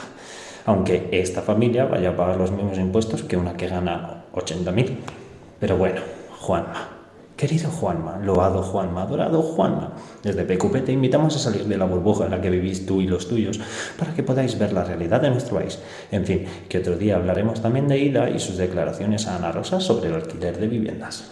aunque 0.68 1.08
esta 1.12 1.40
familia 1.40 1.86
vaya 1.86 2.10
a 2.10 2.16
pagar 2.16 2.36
los 2.36 2.50
mismos 2.50 2.76
impuestos 2.76 3.22
que 3.22 3.38
una 3.38 3.56
que 3.56 3.68
gana 3.68 4.24
80.000. 4.34 4.98
Pero 5.58 5.78
bueno, 5.78 6.02
Juanma, 6.40 6.97
querido 7.38 7.70
Juanma, 7.70 8.18
loado 8.18 8.62
Juanma, 8.64 9.03
adorado 9.03 9.40
Juanma, 9.40 9.92
desde 10.24 10.44
PQP 10.44 10.85
te 10.85 10.92
invitamos 10.92 11.37
a 11.37 11.38
salir 11.38 11.64
de 11.66 11.79
la 11.79 11.85
burbuja 11.85 12.24
en 12.24 12.33
la 12.33 12.40
que 12.42 12.51
vivís 12.51 12.85
tú 12.85 13.01
y 13.01 13.07
los 13.07 13.29
tuyos 13.29 13.61
para 13.96 14.12
que 14.12 14.24
podáis 14.24 14.59
ver 14.59 14.72
la 14.72 14.83
realidad 14.83 15.20
de 15.20 15.31
nuestro 15.31 15.57
país. 15.57 15.79
En 16.11 16.27
fin, 16.27 16.44
que 16.68 16.79
otro 16.79 16.98
día 16.98 17.14
hablaremos 17.14 17.62
también 17.62 17.87
de 17.87 17.96
Ida 17.96 18.29
y 18.29 18.40
sus 18.40 18.57
declaraciones 18.57 19.29
a 19.29 19.37
Ana 19.37 19.53
Rosa 19.53 19.81
sobre 19.81 20.09
el 20.09 20.16
alquiler 20.16 20.59
de 20.59 20.66
viviendas. 20.66 21.31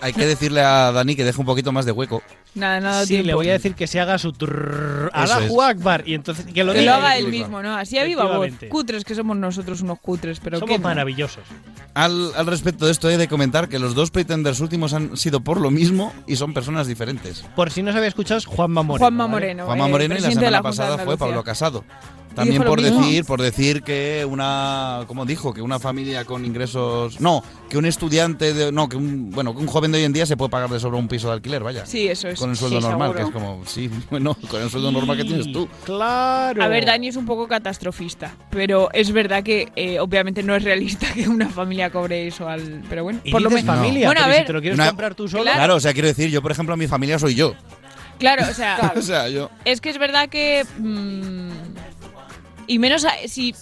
Hay 0.00 0.12
que 0.12 0.26
decirle 0.26 0.60
a 0.60 0.92
Dani 0.92 1.16
que 1.16 1.24
deje 1.24 1.40
un 1.40 1.46
poquito 1.46 1.72
más 1.72 1.84
de 1.86 1.92
hueco. 1.92 2.22
Nada, 2.54 2.80
nada. 2.80 3.06
Sí, 3.06 3.22
le 3.22 3.34
voy 3.34 3.48
a 3.48 3.52
decir 3.52 3.74
que 3.74 3.86
se 3.86 4.00
haga 4.00 4.18
su 4.18 4.32
trrr, 4.32 5.10
Allahu. 5.12 5.62
Akbar 5.62 6.04
y 6.06 6.14
entonces 6.14 6.46
que 6.46 6.64
lo 6.64 6.72
Que 6.72 6.82
lo 6.82 6.94
haga 6.94 7.16
él. 7.16 7.28
mismo, 7.28 7.62
¿no? 7.62 7.76
Así 7.76 7.98
a 7.98 8.04
viva 8.04 8.24
voz. 8.24 8.50
Cutres 8.68 9.04
que 9.04 9.14
somos 9.14 9.36
nosotros 9.36 9.80
unos 9.82 9.98
cutres, 10.00 10.40
pero 10.40 10.58
Somos 10.58 10.76
¿qué 10.76 10.82
maravillosos. 10.82 11.44
Al, 11.94 12.32
al 12.34 12.46
respecto 12.46 12.86
de 12.86 12.92
esto, 12.92 13.08
he 13.10 13.16
de 13.16 13.28
comentar 13.28 13.68
que 13.68 13.78
los 13.78 13.94
dos 13.94 14.10
pretenders 14.10 14.60
últimos 14.60 14.92
han 14.92 15.16
sido 15.16 15.40
por 15.40 15.60
lo 15.60 15.70
mismo 15.70 16.12
y 16.26 16.36
son 16.36 16.54
personas 16.54 16.86
diferentes. 16.86 17.44
Por 17.54 17.70
si 17.70 17.82
no 17.82 17.90
se 17.92 17.98
había 17.98 18.08
escuchado, 18.08 18.38
es 18.38 18.46
Juanma 18.46 18.82
Moreno. 18.82 19.04
Juanma 19.04 19.24
¿vale? 19.24 19.32
Moreno. 19.32 19.66
Juanma 19.66 19.86
eh, 19.86 19.90
Moreno 19.90 20.14
y 20.16 20.20
la 20.20 20.30
semana 20.30 20.56
de 20.58 20.62
pasada 20.62 20.98
fue. 20.98 21.16
Pablo 21.16 21.42
Casado. 21.42 21.84
También 22.36 22.62
por 22.62 22.80
decir, 22.80 23.24
por 23.24 23.42
decir 23.42 23.82
que 23.82 24.24
una, 24.28 25.00
¿cómo 25.08 25.24
dijo? 25.26 25.52
Que 25.52 25.62
una 25.62 25.78
familia 25.80 26.24
con 26.24 26.44
ingresos, 26.44 27.20
no, 27.20 27.42
que 27.68 27.78
un 27.78 27.86
estudiante, 27.86 28.54
de, 28.54 28.70
no, 28.70 28.88
que 28.88 28.96
un, 28.96 29.30
bueno, 29.30 29.52
que 29.54 29.60
un 29.60 29.66
joven 29.66 29.90
de 29.90 29.98
hoy 29.98 30.04
en 30.04 30.12
día 30.12 30.26
se 30.26 30.36
puede 30.36 30.50
pagar 30.50 30.70
de 30.70 30.78
sobre 30.78 30.98
un 30.98 31.08
piso 31.08 31.26
de 31.28 31.32
alquiler, 31.34 31.62
vaya. 31.64 31.84
Sí, 31.86 32.06
eso 32.06 32.28
es. 32.28 32.38
Con 32.38 32.50
el 32.50 32.56
sueldo 32.56 32.80
Sí, 32.80 32.86
normal, 32.86 33.12
seguro. 33.14 33.18
que 33.32 33.36
es 33.38 33.42
como, 33.42 33.66
sí, 33.66 33.90
bueno, 34.10 34.36
con 34.48 34.62
el 34.62 34.70
sueldo 34.70 34.92
normal 34.92 35.16
que 35.16 35.24
tienes 35.24 35.50
tú. 35.50 35.68
Claro. 35.84 36.62
A 36.62 36.68
ver, 36.68 36.84
Dani 36.84 37.08
es 37.08 37.16
un 37.16 37.26
poco 37.26 37.48
catastrofista, 37.48 38.34
pero 38.50 38.90
es 38.92 39.10
verdad 39.12 39.42
que 39.42 39.72
eh, 39.74 39.98
obviamente 39.98 40.42
no 40.42 40.54
es 40.54 40.62
realista 40.62 41.06
que 41.14 41.28
una 41.28 41.48
familia 41.48 41.90
cobre 41.90 42.26
eso 42.26 42.48
al... 42.48 42.82
Pero 42.88 43.02
bueno, 43.04 43.20
Y 43.24 43.32
por 43.32 43.40
lo 43.42 43.48
menos... 43.50 43.64
familia, 43.64 44.06
Bueno, 44.08 44.20
a 44.20 44.24
pero 44.24 44.34
si 44.34 44.38
ver, 44.38 44.46
te 44.46 44.52
lo 44.52 44.60
quieres 44.60 44.78
Una- 44.78 44.88
comprar 44.88 45.14
tú 45.14 45.26
solo. 45.26 45.44
Claro. 45.44 45.74
o 45.76 45.80
sea, 45.80 45.92
quiero 45.94 46.08
decir, 46.08 46.28
yo 46.30 46.42
por 46.42 46.52
ejemplo, 46.52 46.76
mi 46.76 46.86
familia 46.86 47.18
soy 47.18 47.34
yo. 47.34 47.54
claro, 48.18 48.44
o 48.50 48.54
sea, 48.54 48.92
o 48.96 49.00
sea, 49.02 49.28
yo. 49.28 49.50
es 49.64 49.80
que 49.80 49.88
es 49.90 49.98
verdad 49.98 50.28
que... 50.28 50.64
mm, 50.78 51.55
y 52.66 52.78
menos 52.78 53.04
a- 53.04 53.12
si... 53.28 53.54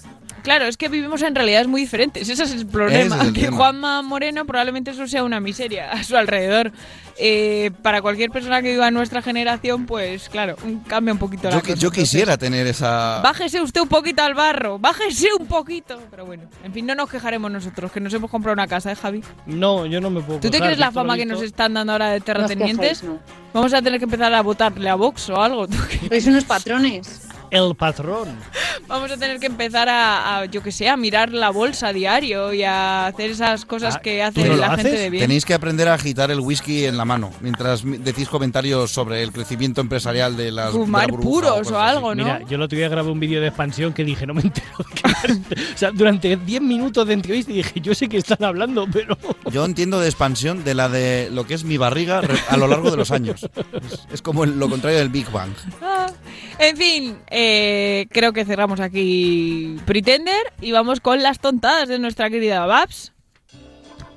Claro, 0.43 0.67
es 0.67 0.77
que 0.77 0.91
vivimos 0.91 1.23
en 1.23 1.35
realidades 1.35 1.67
muy 1.69 1.81
diferentes. 1.81 2.29
Ese 2.29 2.43
es 2.43 2.53
el 2.53 2.67
problema. 2.67 3.17
Es 3.17 3.23
el 3.29 3.33
que 3.33 3.41
tema. 3.47 3.57
Juanma 3.57 4.03
Moreno 4.03 4.45
probablemente 4.45 4.91
eso 4.91 5.07
sea 5.09 5.25
una 5.25 5.41
miseria 5.41 5.91
a 5.91 6.05
su 6.05 6.19
alrededor. 6.19 6.71
Eh, 7.17 7.71
para 7.83 8.03
cualquier 8.03 8.31
persona 8.31 8.61
que 8.61 8.73
viva 8.73 8.89
en 8.89 8.93
nuestra 8.95 9.23
generación, 9.23 9.87
pues 9.87 10.29
claro, 10.29 10.57
un- 10.63 10.81
cambia 10.81 11.15
un 11.15 11.19
poquito 11.19 11.45
la 11.45 11.51
Yo, 11.55 11.59
qui- 11.61 11.61
cosa. 11.63 11.75
yo 11.77 11.89
Entonces, 11.89 12.03
quisiera 12.11 12.37
tener 12.37 12.67
esa. 12.67 13.21
Bájese 13.23 13.63
usted 13.63 13.81
un 13.81 13.89
poquito 13.89 14.23
al 14.23 14.35
barro, 14.35 14.79
bájese 14.79 15.29
un 15.41 15.47
poquito. 15.47 15.99
Pero 16.11 16.27
bueno, 16.27 16.43
en 16.63 16.75
fin, 16.75 16.85
no 16.85 16.95
nos 16.95 17.09
quejaremos 17.09 17.51
nosotros, 17.51 17.91
que 17.91 18.01
nos 18.01 18.13
hemos 18.13 18.31
comprado 18.31 18.53
una 18.53 18.67
casa, 18.67 18.93
¿eh, 18.93 18.97
Javi? 18.97 19.23
No, 19.47 19.87
yo 19.87 19.99
no 20.03 20.11
me 20.11 20.21
puedo 20.21 20.41
¿Tú 20.41 20.51
te 20.51 20.59
crees 20.61 20.79
la 20.79 20.91
fama 20.93 21.17
que 21.17 21.25
nos 21.25 21.41
están 21.41 21.73
dando 21.73 21.93
ahora 21.93 22.11
de 22.11 22.21
terratenientes? 22.21 23.01
quejáis, 23.01 23.03
no. 23.05 23.19
Vamos 23.55 23.73
a 23.73 23.81
tener 23.81 23.99
que 23.99 24.05
empezar 24.05 24.35
a 24.35 24.43
votarle 24.43 24.91
a 24.91 24.97
Vox 24.97 25.31
o 25.31 25.41
algo. 25.41 25.69
¿tú 25.69 25.77
qué? 25.89 26.09
Sois 26.09 26.27
unos 26.27 26.45
patrones. 26.45 27.24
El 27.55 27.75
patrón. 27.77 28.29
Vamos 28.87 29.11
a 29.11 29.17
tener 29.17 29.39
que 29.39 29.47
empezar 29.47 29.89
a, 29.89 30.39
a, 30.41 30.45
yo 30.47 30.63
que 30.63 30.73
sé, 30.73 30.89
a 30.89 30.97
mirar 30.97 31.33
la 31.33 31.51
bolsa 31.51 31.89
a 31.89 31.93
diario 31.93 32.53
y 32.53 32.63
a 32.65 33.07
hacer 33.07 33.31
esas 33.31 33.65
cosas 33.65 33.97
Ah, 33.97 34.01
que 34.01 34.19
¿tú 34.35 34.41
hace 34.41 34.49
no 34.51 34.57
la 34.57 34.71
gente 34.75 34.89
haces? 34.89 35.01
de 35.01 35.11
bien. 35.11 35.23
Tenéis 35.23 35.45
que 35.45 35.55
aprender 35.55 35.89
a 35.89 35.95
agitar 35.95 36.31
el 36.31 36.41
whisky 36.41 36.85
en 36.85 36.97
la 36.97 37.05
mano 37.05 37.31
mientras 37.41 37.85
mi- 37.85 37.97
decís 37.99 38.29
comentarios 38.29 38.91
sobre 38.91 39.23
el 39.23 39.33
crecimiento 39.33 39.81
empresarial 39.81 40.37
de 40.37 40.51
las. 40.53 40.73
de 40.73 40.79
la 40.79 40.85
Fumar 40.85 41.11
burbuja 41.11 41.31
puros 41.55 41.71
o 41.73 41.79
así. 41.79 41.97
algo, 41.97 42.15
¿no? 42.15 42.25
Mira, 42.25 42.41
yo 42.49 42.59
lo 42.59 42.69
tuve 42.69 42.89
grabé 42.89 43.11
un 43.11 43.21
vídeo 43.21 43.41
de 43.41 43.47
expansión 43.49 43.93
que 43.93 44.05
dije, 44.05 44.27
no 44.27 44.35
me 44.35 44.43
entero 44.43 44.67
O 44.77 45.79
sea, 45.79 45.91
durante 45.93 46.37
10 46.37 46.61
minutos 46.61 47.07
de 47.07 47.15
entrevista 47.15 47.53
dije, 47.53 47.81
yo 47.81 47.95
sé 47.95 48.09
que 48.09 48.19
están 48.19 48.43
hablando, 48.45 48.87
pero. 48.93 49.17
Yo 49.51 49.65
entiendo 49.65 50.01
de 50.01 50.09
expansión 50.09 50.65
de 50.65 50.75
la 50.75 50.89
de 50.89 51.31
lo 51.33 51.47
que 51.47 51.55
es 51.55 51.65
mi 51.65 51.77
barriga 51.79 52.21
a 52.49 52.57
lo 52.57 52.67
largo 52.67 52.91
de 52.91 52.97
los 52.97 53.11
años. 53.11 53.43
Es, 53.91 54.07
es 54.15 54.23
como 54.23 54.45
el- 54.45 54.59
lo 54.59 54.69
contrario 54.69 54.99
del 54.99 55.09
Big 55.09 55.31
Bang. 55.31 55.53
Ah, 55.81 56.07
en 56.59 56.77
fin, 56.77 57.17
eh, 57.31 57.44
creo 58.11 58.33
que 58.33 58.45
cerramos 58.45 58.81
aquí 58.81 59.77
Pretender 59.87 60.53
y 60.61 60.73
vamos 60.73 61.01
con 61.01 61.23
las 61.23 61.39
tontadas 61.41 61.89
de 61.89 61.99
nuestra 61.99 62.31
querida 62.31 62.65
Babs. 62.67 63.13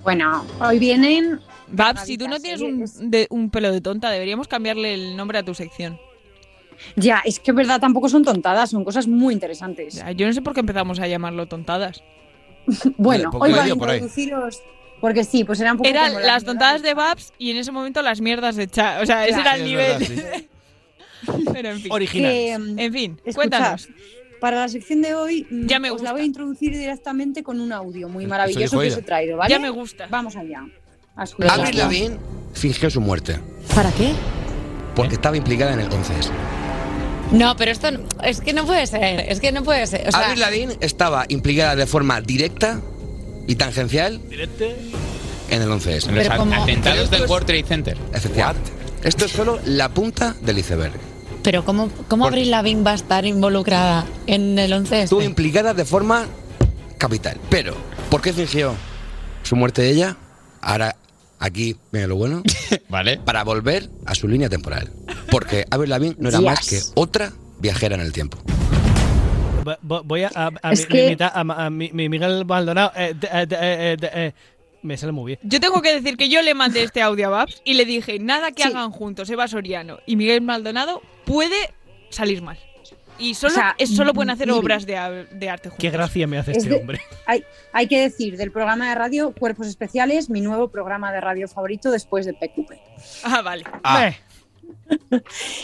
Bueno, 0.04 0.46
hoy 0.62 0.80
vienen. 0.80 1.40
Babs, 1.70 2.06
si 2.06 2.18
tú 2.18 2.28
no 2.28 2.40
tienes 2.40 2.62
un, 2.62 2.86
de- 3.12 3.28
un 3.30 3.50
pelo 3.50 3.72
de 3.72 3.82
tonta, 3.82 4.10
deberíamos 4.10 4.48
cambiarle 4.48 4.94
el 4.94 5.18
nombre 5.18 5.38
a 5.38 5.44
tu 5.44 5.54
sección. 5.54 6.00
Ya, 6.96 7.22
es 7.26 7.40
que 7.40 7.52
es 7.52 7.58
verdad, 7.58 7.80
tampoco 7.82 8.08
son 8.08 8.24
tontadas, 8.24 8.70
son 8.70 8.84
cosas 8.84 9.08
muy 9.08 9.34
interesantes. 9.34 9.96
Ya, 9.96 10.12
Yo 10.12 10.28
no 10.28 10.34
sé 10.34 10.42
por 10.42 10.54
qué 10.54 10.60
empezamos 10.62 11.00
a 11.00 11.08
llamarlo 11.08 11.48
tontadas. 11.48 12.04
Bueno, 12.98 13.30
hoy 13.34 13.52
van 13.52 13.72
a 13.72 13.76
por 13.76 13.90
introduciros. 13.90 14.62
Porque 15.02 15.24
sí, 15.24 15.44
pues 15.44 15.60
eran 15.60 15.74
un 15.74 15.78
poco. 15.78 15.90
Eran 15.90 16.22
las 16.24 16.44
tontadas 16.44 16.82
de 16.82 16.94
Babs 16.96 17.32
y 17.38 17.52
en 17.52 17.58
ese 17.58 17.72
momento 17.72 18.02
las 18.02 18.20
mierdas 18.20 18.56
de 18.56 18.68
Cha. 18.68 19.00
O 19.02 19.06
sea, 19.06 19.28
ese 19.28 19.40
era 19.42 19.54
el 19.56 19.62
Sí, 19.62 19.68
nivel. 19.68 20.02
es 20.02 20.10
verdad, 20.16 20.42
Pero 21.54 21.70
en 21.70 21.80
fin. 21.82 21.92
Original. 21.92 22.32
Que, 22.32 22.58
mm, 22.58 22.80
En 22.80 22.94
fin, 22.94 23.12
Escuchad, 23.18 23.36
cuéntanos. 23.36 23.90
Para 24.40 24.60
la 24.60 24.68
sección 24.70 25.02
de 25.02 25.16
hoy, 25.16 25.48
mm, 25.50 25.66
Ya 25.68 25.80
me 25.80 25.90
os 25.90 25.94
gusta. 25.94 26.06
la 26.10 26.12
voy 26.14 26.22
a 26.22 26.26
introducir 26.26 26.72
directamente 26.78 27.42
con 27.44 27.60
un 27.60 27.72
audio 27.72 28.08
muy 28.08 28.28
maravilloso 28.28 28.80
que 28.80 28.88
os 28.88 28.98
he 28.98 29.02
traído, 29.02 29.38
¿vale? 29.38 29.50
Ya 29.52 29.60
me 29.60 29.70
gusta. 29.72 30.08
Vamos 30.10 30.36
allá. 30.36 30.64
Avril 31.16 31.78
Lavigne 31.78 32.18
fingió 32.54 32.92
su 32.92 33.02
muerte 33.02 33.40
¿Para 33.74 33.92
qué? 33.92 34.12
porque 34.96 35.16
estaba 35.16 35.36
implicada 35.36 35.74
en 35.74 35.80
el 35.80 35.90
conceso. 35.90 36.30
No, 37.32 37.56
pero 37.58 37.72
esto 37.72 37.90
no- 37.92 38.02
es 38.24 38.40
que 38.40 38.54
no 38.54 38.66
puede 38.66 38.86
ser, 38.86 39.20
es 39.28 39.40
que 39.40 39.52
no 39.52 39.64
puede 39.64 39.86
ser. 39.88 40.08
O 40.08 40.12
sea, 40.12 40.26
Avril 40.28 40.40
Lavigne 40.40 40.78
estaba 40.80 41.26
implicada 41.30 41.76
de 41.76 41.88
forma 41.88 42.22
directa 42.22 42.80
y 43.48 43.56
tangencial 43.56 44.22
en 45.50 45.62
el 45.62 45.70
11S. 45.72 46.10
En 46.10 46.16
los 46.16 46.28
Pero 46.28 46.38
como- 46.38 46.54
atentados 46.64 47.10
del 47.10 47.24
World 47.26 47.48
Trade 47.48 47.64
Center. 47.64 47.98
Efectivamente. 48.14 48.70
Esto 49.04 49.26
es 49.26 49.32
solo 49.32 49.60
la 49.66 49.90
punta 49.90 50.36
del 50.42 50.58
iceberg. 50.60 50.94
pero 51.44 51.64
¿cómo, 51.64 51.90
cómo 52.08 52.26
Por- 52.26 52.34
Avril 52.34 52.52
Lavigne 52.52 52.84
va 52.84 52.92
a 52.92 52.96
estar 52.96 53.26
involucrada 53.26 54.06
en 54.26 54.58
el 54.60 54.74
11 54.74 55.04
Estuvo 55.04 55.22
implicada 55.22 55.74
de 55.74 55.86
forma 55.86 56.26
capital. 56.98 57.38
Pero, 57.50 57.76
¿por 58.10 58.22
qué 58.22 58.34
fingió 58.34 58.74
su 59.44 59.56
muerte 59.56 59.82
de 59.84 59.92
ella? 59.92 60.18
Ahora, 60.62 60.96
aquí 61.40 61.78
viene 61.92 62.08
lo 62.08 62.16
bueno. 62.16 62.42
Vale. 62.90 63.20
Para 63.20 63.44
volver 63.44 63.90
a 64.06 64.16
su 64.16 64.28
línea 64.28 64.50
temporal. 64.50 64.90
Porque 65.30 65.66
Avril 65.70 65.90
Lavigne 65.92 66.16
no 66.20 66.30
era 66.30 66.42
más 66.42 66.68
que 66.68 66.82
otra 66.96 67.32
viajera 67.60 67.96
en 67.96 68.02
el 68.02 68.12
tiempo. 68.12 68.38
Vo- 69.64 69.78
vo- 69.84 70.02
Voy 70.06 70.24
a, 70.24 70.32
a, 70.34 70.48
a 70.62 70.72
mi- 70.72 70.86
que- 70.86 71.18
a, 71.20 71.40
a 71.66 71.70
mi- 71.70 71.92
mi 71.94 72.10
Miguel 72.10 72.46
Maldonado. 72.46 72.92
eh, 72.96 73.14
de- 73.20 73.30
eh, 73.32 73.46
de- 73.46 73.58
eh, 73.94 73.98
de- 73.98 74.10
eh, 74.14 74.34
me 74.88 74.97
sale 74.97 75.12
muy 75.12 75.28
bien. 75.28 75.39
Yo 75.43 75.60
tengo 75.60 75.82
que 75.82 75.93
decir 75.93 76.17
que 76.17 76.30
yo 76.30 76.41
le 76.41 76.54
mandé 76.54 76.82
este 76.84 77.02
audio 77.02 77.28
a 77.28 77.30
Babs 77.30 77.62
y 77.63 77.76
le 77.76 77.86
dije, 77.86 78.17
nada 78.19 78.52
que 78.52 78.63
Sí. 78.63 78.69
hagan 78.69 78.91
juntos 78.91 79.30
Eva 79.30 79.47
Soriano 79.47 80.00
y 80.06 80.15
Miguel 80.15 80.41
Maldonado 80.41 81.02
puede 81.26 81.56
salir 82.10 82.41
mal. 82.41 82.58
Y 83.19 83.34
solo, 83.34 83.52
O 83.54 83.56
sea, 83.56 83.76
es, 83.80 83.95
solo 83.95 84.13
pueden 84.13 84.30
hacer 84.30 84.50
obras 84.52 84.86
de, 84.86 84.95
arte 84.95 85.30
juntos. 85.69 85.78
Qué 85.80 85.89
gracia 85.89 86.28
me 86.28 86.38
hace 86.38 86.52
Es 86.52 86.58
este 86.58 86.69
de- 86.69 86.76
hombre. 86.80 87.02
Hay, 87.26 87.43
hay 87.73 87.88
que 87.88 88.00
decir 88.00 88.38
del 88.38 88.52
programa 88.52 88.89
de 88.89 88.95
radio 88.95 89.34
Cuerpos 89.34 89.67
Especiales, 89.67 90.30
mi 90.30 90.39
nuevo 90.39 90.69
programa 90.69 91.12
de 91.12 91.19
radio 91.19 91.47
favorito 91.47 91.89
después 91.91 92.26
de 92.28 92.34
PQP. 92.34 92.71
Ah, 93.23 93.41
vale. 93.41 93.63
Ah. 93.84 94.08
Eh, 94.10 94.17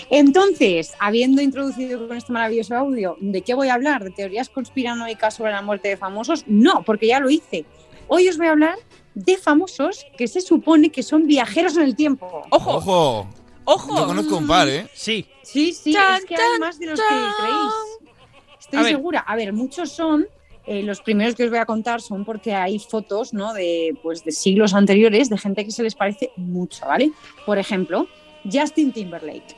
Entonces, 0.09 0.93
habiendo 0.99 1.41
introducido 1.41 2.07
con 2.07 2.17
este 2.17 2.31
maravilloso 2.33 2.75
audio, 2.75 3.17
¿de 3.19 3.41
qué 3.41 3.53
voy 3.53 3.69
a 3.69 3.75
hablar? 3.75 4.03
¿De 4.03 4.11
teorías 4.11 4.49
conspiranoicas 4.49 5.35
sobre 5.35 5.51
la 5.51 5.61
muerte 5.61 5.89
de 5.89 5.97
famosos? 5.97 6.43
No, 6.47 6.83
porque 6.83 7.07
ya 7.07 7.19
lo 7.19 7.29
hice. 7.29 7.65
Hoy 8.07 8.27
os 8.29 8.37
voy 8.37 8.47
a 8.47 8.51
hablar 8.51 8.75
de 9.15 9.37
famosos 9.37 10.05
que 10.17 10.27
se 10.27 10.41
supone 10.41 10.89
que 10.89 11.03
son 11.03 11.27
viajeros 11.27 11.77
en 11.77 11.83
el 11.83 11.95
tiempo. 11.95 12.43
¡Ojo! 12.49 12.77
Ojo. 12.77 13.27
¡Ojo! 13.65 13.95
Yo 13.95 14.07
conozco 14.07 14.37
un 14.37 14.47
par, 14.47 14.67
¿eh? 14.67 14.87
sí. 14.93 15.25
Sí, 15.41 15.73
sí, 15.73 15.93
Chan, 15.93 16.17
es 16.17 16.25
que 16.25 16.35
chan, 16.35 16.45
hay 16.53 16.59
más 16.59 16.79
de 16.79 16.85
los 16.87 16.99
que 16.99 17.05
creéis. 17.07 18.11
Estoy 18.59 18.79
A 18.79 18.83
segura. 18.83 19.19
A 19.21 19.35
ver, 19.35 19.53
muchos 19.53 19.91
son, 19.91 20.27
eh, 20.65 20.83
los 20.83 21.01
primeros 21.01 21.35
que 21.35 21.43
os 21.43 21.49
voy 21.49 21.59
a 21.59 21.65
contar 21.65 22.01
son 22.01 22.25
porque 22.25 22.53
hay 22.53 22.79
fotos, 22.79 23.33
¿no? 23.33 23.53
De, 23.53 23.97
pues, 24.01 24.23
de 24.23 24.31
siglos 24.31 24.73
anteriores 24.73 25.29
de 25.29 25.37
gente 25.37 25.65
que 25.65 25.71
se 25.71 25.83
les 25.83 25.95
parece 25.95 26.31
mucho, 26.37 26.85
¿vale? 26.85 27.11
Por 27.45 27.57
ejemplo, 27.57 28.07
Justin 28.51 28.91
Timberlake. 28.91 29.55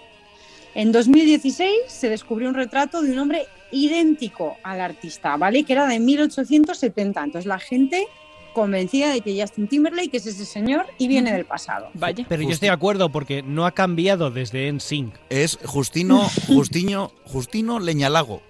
En 0.74 0.92
2016 0.92 1.72
se 1.88 2.10
descubrió 2.10 2.50
un 2.50 2.56
retrato 2.56 3.02
de 3.02 3.12
un 3.12 3.20
hombre 3.20 3.48
idéntico 3.72 4.58
al 4.64 4.82
artista, 4.82 5.38
¿vale? 5.38 5.64
Que 5.64 5.74
era 5.74 5.88
de 5.88 6.00
1870. 6.00 7.24
Entonces 7.24 7.48
la 7.48 7.60
gente 7.60 8.08
convencida 8.56 9.12
de 9.14 9.22
que 9.22 9.40
Justin 9.40 9.68
Timberlake 9.68 10.18
es 10.18 10.26
ese 10.26 10.46
señor 10.46 10.88
y 10.98 11.08
viene 11.08 11.32
del 11.32 11.46
pasado. 11.46 11.90
Vaya. 11.94 12.26
Pero 12.28 12.42
yo 12.42 12.50
estoy 12.50 12.70
de 12.70 12.74
acuerdo 12.74 13.10
porque 13.10 13.44
no 13.44 13.68
ha 13.68 13.72
cambiado 13.72 14.32
desde 14.32 14.68
NSYNC. 14.72 15.14
Es 15.30 15.60
Justino, 15.64 16.28
Justiño, 16.48 17.12
Justino 17.26 17.80
Leñalago. 17.80 18.42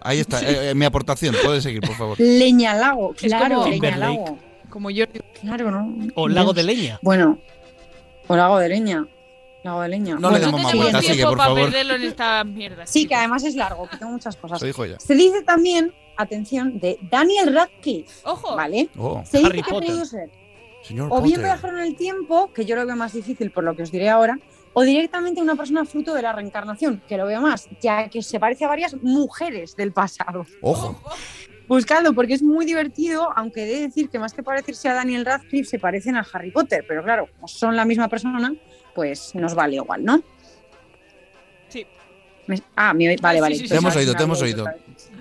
Ahí 0.00 0.20
está, 0.20 0.40
eh, 0.40 0.70
eh, 0.70 0.74
mi 0.74 0.84
aportación. 0.86 1.34
Puedes 1.44 1.64
seguir, 1.64 1.80
por 1.80 1.96
favor. 1.96 2.18
Leñalago, 2.20 3.12
claro, 3.14 3.56
como- 3.56 3.68
Leñalago. 3.68 4.38
Como 4.70 4.90
yo. 4.90 5.04
Claro, 5.40 5.70
¿no? 5.70 6.08
O 6.14 6.28
Lago 6.28 6.52
de 6.52 6.62
Leña. 6.62 6.98
Bueno, 7.02 7.38
o 8.28 8.36
lago 8.36 8.58
de 8.58 8.68
leña. 8.68 9.06
No 9.66 9.86
le 9.86 9.98
Bueno, 9.98 10.38
demos 10.38 10.62
más 10.62 10.74
vueltas, 10.74 11.00
tiempo 11.00 11.12
sigue, 11.14 11.24
por 11.24 11.36
para 11.36 11.48
favor. 11.48 11.62
perderlo 11.64 11.94
en 11.94 12.02
esta 12.02 12.44
mierda. 12.44 12.86
Sí, 12.86 13.06
que 13.06 13.14
además 13.14 13.44
es 13.44 13.54
largo, 13.56 13.88
que 13.88 13.96
tengo 13.96 14.12
muchas 14.12 14.36
cosas. 14.36 14.60
Se 14.60 14.66
dijo 14.66 14.84
ya. 14.86 14.98
Se 14.98 15.14
dice 15.14 15.42
también, 15.42 15.92
atención, 16.16 16.78
de 16.78 16.98
Daniel 17.10 17.54
Radcliffe, 17.54 18.12
¡Ojo! 18.24 18.56
¿vale? 18.56 18.88
Oh, 18.96 19.22
Se 19.24 19.38
dice 19.38 19.50
Harry 19.50 19.62
que 19.62 19.70
Potter. 19.70 19.90
pudo 19.90 20.04
ser 20.04 20.30
señor 20.82 21.08
o 21.10 21.20
bien 21.20 21.40
Potter. 21.40 21.44
viajar 21.44 21.70
en 21.70 21.78
el 21.80 21.96
tiempo, 21.96 22.50
que 22.54 22.64
yo 22.64 22.76
lo 22.76 22.86
veo 22.86 22.96
más 22.96 23.12
difícil 23.12 23.50
por 23.50 23.64
lo 23.64 23.74
que 23.74 23.82
os 23.82 23.90
diré 23.90 24.08
ahora, 24.08 24.38
o 24.72 24.82
directamente 24.82 25.40
una 25.40 25.56
persona 25.56 25.84
fruto 25.84 26.14
de 26.14 26.22
la 26.22 26.32
reencarnación, 26.32 27.02
que 27.08 27.16
lo 27.16 27.26
veo 27.26 27.40
más, 27.40 27.68
ya 27.80 28.08
que 28.08 28.22
se 28.22 28.38
parece 28.38 28.64
a 28.64 28.68
varias 28.68 28.94
mujeres 29.02 29.74
del 29.74 29.92
pasado. 29.92 30.46
Ojo. 30.60 31.00
Buscadlo 31.68 32.12
porque 32.12 32.34
es 32.34 32.44
muy 32.44 32.64
divertido, 32.64 33.28
aunque 33.34 33.64
he 33.64 33.66
de 33.66 33.80
decir 33.80 34.08
que 34.08 34.20
más 34.20 34.32
que 34.32 34.44
parecerse 34.44 34.88
a 34.88 34.94
Daniel 34.94 35.24
Radcliffe 35.24 35.68
se 35.68 35.78
parecen 35.80 36.14
a 36.14 36.24
Harry 36.32 36.52
Potter, 36.52 36.84
pero 36.86 37.02
claro, 37.02 37.28
son 37.46 37.74
la 37.74 37.84
misma 37.84 38.06
persona, 38.08 38.54
pues 38.96 39.32
nos 39.36 39.54
vale 39.54 39.76
igual, 39.76 40.04
¿no? 40.04 40.20
Sí. 41.68 41.86
Ah, 42.74 42.92
me 42.94 43.08
oí- 43.10 43.16
vale, 43.20 43.38
Sí, 43.38 43.42
vale. 43.42 43.54
sí, 43.56 43.62
sí, 43.62 43.68
Te 43.68 43.76
hemos 43.76 43.94
oído, 43.94 44.14
te 44.14 44.22
hemos 44.22 44.40
oído. 44.42 44.64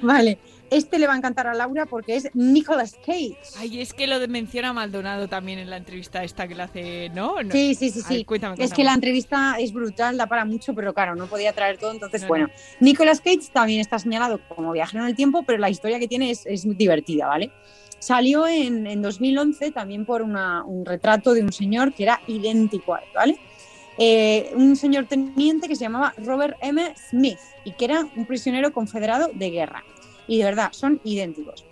Vale, 0.01 0.37
este 0.69 0.99
le 0.99 1.07
va 1.07 1.13
a 1.13 1.17
encantar 1.17 1.47
a 1.47 1.53
Laura 1.53 1.85
porque 1.87 2.15
es 2.15 2.29
Nicolas 2.33 2.95
Cage. 3.05 3.35
Ay, 3.57 3.81
es 3.81 3.93
que 3.93 4.05
lo 4.07 4.19
de 4.19 4.27
menciona 4.27 4.73
Maldonado 4.73 5.27
también 5.27 5.59
en 5.59 5.69
la 5.69 5.77
entrevista 5.77 6.23
esta 6.23 6.47
que 6.47 6.55
le 6.55 6.63
hace, 6.63 7.09
¿no? 7.09 7.41
No. 7.43 7.51
Sí, 7.51 7.75
sí, 7.75 7.89
sí, 7.89 8.01
Ay, 8.07 8.17
sí. 8.19 8.25
cuéntame, 8.25 8.55
Es 8.59 8.73
que 8.73 8.83
la 8.83 8.93
entrevista 8.93 9.55
es 9.59 9.73
brutal, 9.73 10.17
da 10.17 10.27
para 10.27 10.45
mucho, 10.45 10.73
pero 10.73 10.93
claro, 10.93 11.15
no 11.15 11.27
podía 11.27 11.51
traer 11.53 11.77
todo. 11.77 11.91
Entonces, 11.91 12.21
No, 12.21 12.27
bueno, 12.27 12.49
Nicolas 12.79 13.21
Cage 13.21 13.49
también 13.51 13.81
está 13.81 13.99
señalado 13.99 14.39
como 14.47 14.71
viajero 14.71 15.03
en 15.03 15.09
el 15.09 15.15
tiempo, 15.15 15.43
pero 15.43 15.57
la 15.59 15.69
historia 15.69 15.99
que 15.99 16.07
tiene 16.07 16.29
es, 16.31 16.45
es 16.45 16.65
muy 16.65 16.75
divertida, 16.75 17.27
¿vale? 17.27 17.51
Salió 17.97 18.45
en, 18.45 18.85
en 18.85 19.01
2011 19.01 19.71
también 19.71 20.05
por 20.05 20.21
una- 20.21 20.63
un 20.63 20.85
retrato 20.85 21.33
de 21.33 21.41
un 21.41 21.51
señor 21.51 21.91
que 21.93 22.03
era 22.03 22.21
idéntico 22.27 22.93
a 22.93 22.99
él, 22.99 23.09
¿vale? 23.15 23.39
Eh, 23.97 24.51
un 24.55 24.75
señor 24.75 25.05
teniente 25.05 25.67
que 25.67 25.75
se 25.75 25.85
llamaba 25.85 26.13
Robert 26.17 26.57
M. 26.61 26.93
Smith 27.09 27.39
y 27.63 27.71
que 27.71 27.85
era 27.85 28.07
un 28.15 28.25
prisionero 28.25 28.73
confederado 28.73 29.29
de 29.33 29.49
guerra. 29.49 29.83
Y 30.27 30.37
de 30.37 30.43
verdad, 30.43 30.69
son 30.71 30.99
idénticos. 31.03 31.65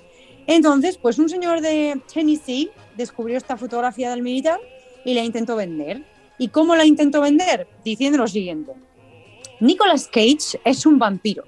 Entonces, 0.48 0.98
pues 0.98 1.20
un 1.20 1.30
señor 1.30 1.62
de 1.62 2.00
Tennessee 2.12 2.70
descubrió 2.96 3.38
esta 3.38 3.58
fotografía 3.58 4.10
del 4.10 4.22
militar 4.22 4.60
y 5.06 5.14
la 5.14 5.24
intentó 5.24 5.56
vender. 5.56 6.04
¿Y 6.38 6.50
cómo 6.50 6.76
la 6.76 6.86
intentó 6.86 7.22
vender? 7.22 7.68
Diciendo 7.84 8.18
lo 8.18 8.28
siguiente. 8.28 8.74
Nicolas 9.60 10.08
Cage 10.08 10.60
es 10.66 10.86
un 10.86 11.00
vampiro. 11.00 11.44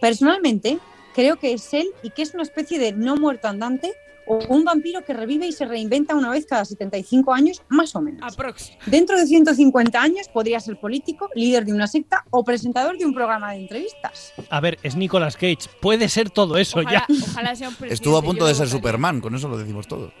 Personalmente, 0.00 0.78
creo 1.14 1.36
que 1.36 1.52
es 1.52 1.72
él 1.74 1.88
y 2.02 2.10
que 2.10 2.22
es 2.22 2.34
una 2.34 2.42
especie 2.42 2.78
de 2.78 2.92
no 2.92 3.16
muerto 3.16 3.48
andante 3.48 3.92
o 4.26 4.38
un 4.48 4.64
vampiro 4.64 5.04
que 5.04 5.12
revive 5.12 5.46
y 5.46 5.52
se 5.52 5.64
reinventa 5.64 6.14
una 6.14 6.30
vez 6.30 6.46
cada 6.46 6.64
75 6.64 7.32
años, 7.34 7.62
más 7.68 7.94
o 7.96 8.00
menos. 8.00 8.20
Aprox. 8.32 8.72
Dentro 8.86 9.16
de 9.18 9.26
150 9.26 10.00
años 10.00 10.28
podría 10.28 10.60
ser 10.60 10.78
político, 10.78 11.28
líder 11.34 11.64
de 11.64 11.72
una 11.72 11.86
secta 11.86 12.24
o 12.30 12.44
presentador 12.44 12.96
de 12.98 13.04
un 13.04 13.14
programa 13.14 13.52
de 13.52 13.58
entrevistas. 13.60 14.32
A 14.50 14.60
ver, 14.60 14.78
es 14.82 14.94
Nicolas 14.96 15.36
Cage. 15.36 15.68
Puede 15.80 16.08
ser 16.08 16.30
todo 16.30 16.56
eso 16.56 16.78
Ojalá, 16.80 17.06
ya. 17.08 17.14
ojalá 17.30 17.56
sea 17.56 17.68
un 17.68 17.74
presidente, 17.74 17.94
Estuvo 17.94 18.16
a 18.16 18.22
punto 18.22 18.46
de 18.46 18.54
ser. 18.54 18.68
Superman, 18.68 19.20
con 19.20 19.34
eso 19.34 19.48
lo 19.48 19.58
decimos 19.58 19.86
todo. 19.88 20.12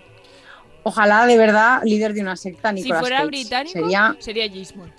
Ojalá 0.84 1.26
de 1.26 1.38
verdad 1.38 1.80
líder 1.84 2.12
de 2.12 2.22
una 2.22 2.34
secta, 2.36 2.70
Si 2.70 2.82
Nicolas 2.82 3.00
fuera 3.00 3.16
Cage. 3.18 3.26
británico, 3.28 3.72
Sería 3.78 4.16
sería 4.18 4.48
Gismond. 4.48 4.92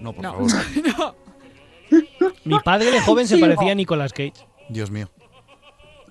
No, 0.00 0.12
por 0.12 0.22
No. 0.24 0.32
favor. 0.32 0.50
no. 0.98 1.14
Mi 2.44 2.58
padre 2.60 2.90
de 2.90 3.00
joven 3.00 3.26
se 3.28 3.38
parecía 3.38 3.72
a 3.72 3.74
Nicolas 3.74 4.12
Cage. 4.12 4.32
Dios 4.68 4.90
mío. 4.90 5.08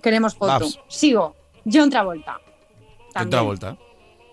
Queremos 0.01 0.33
foto. 0.35 0.47
Babs. 0.47 0.79
Sigo. 0.87 1.35
John 1.71 1.89
Travolta. 1.89 2.39
¿Quién 2.39 3.13
También. 3.29 3.45
vuelta? 3.45 3.77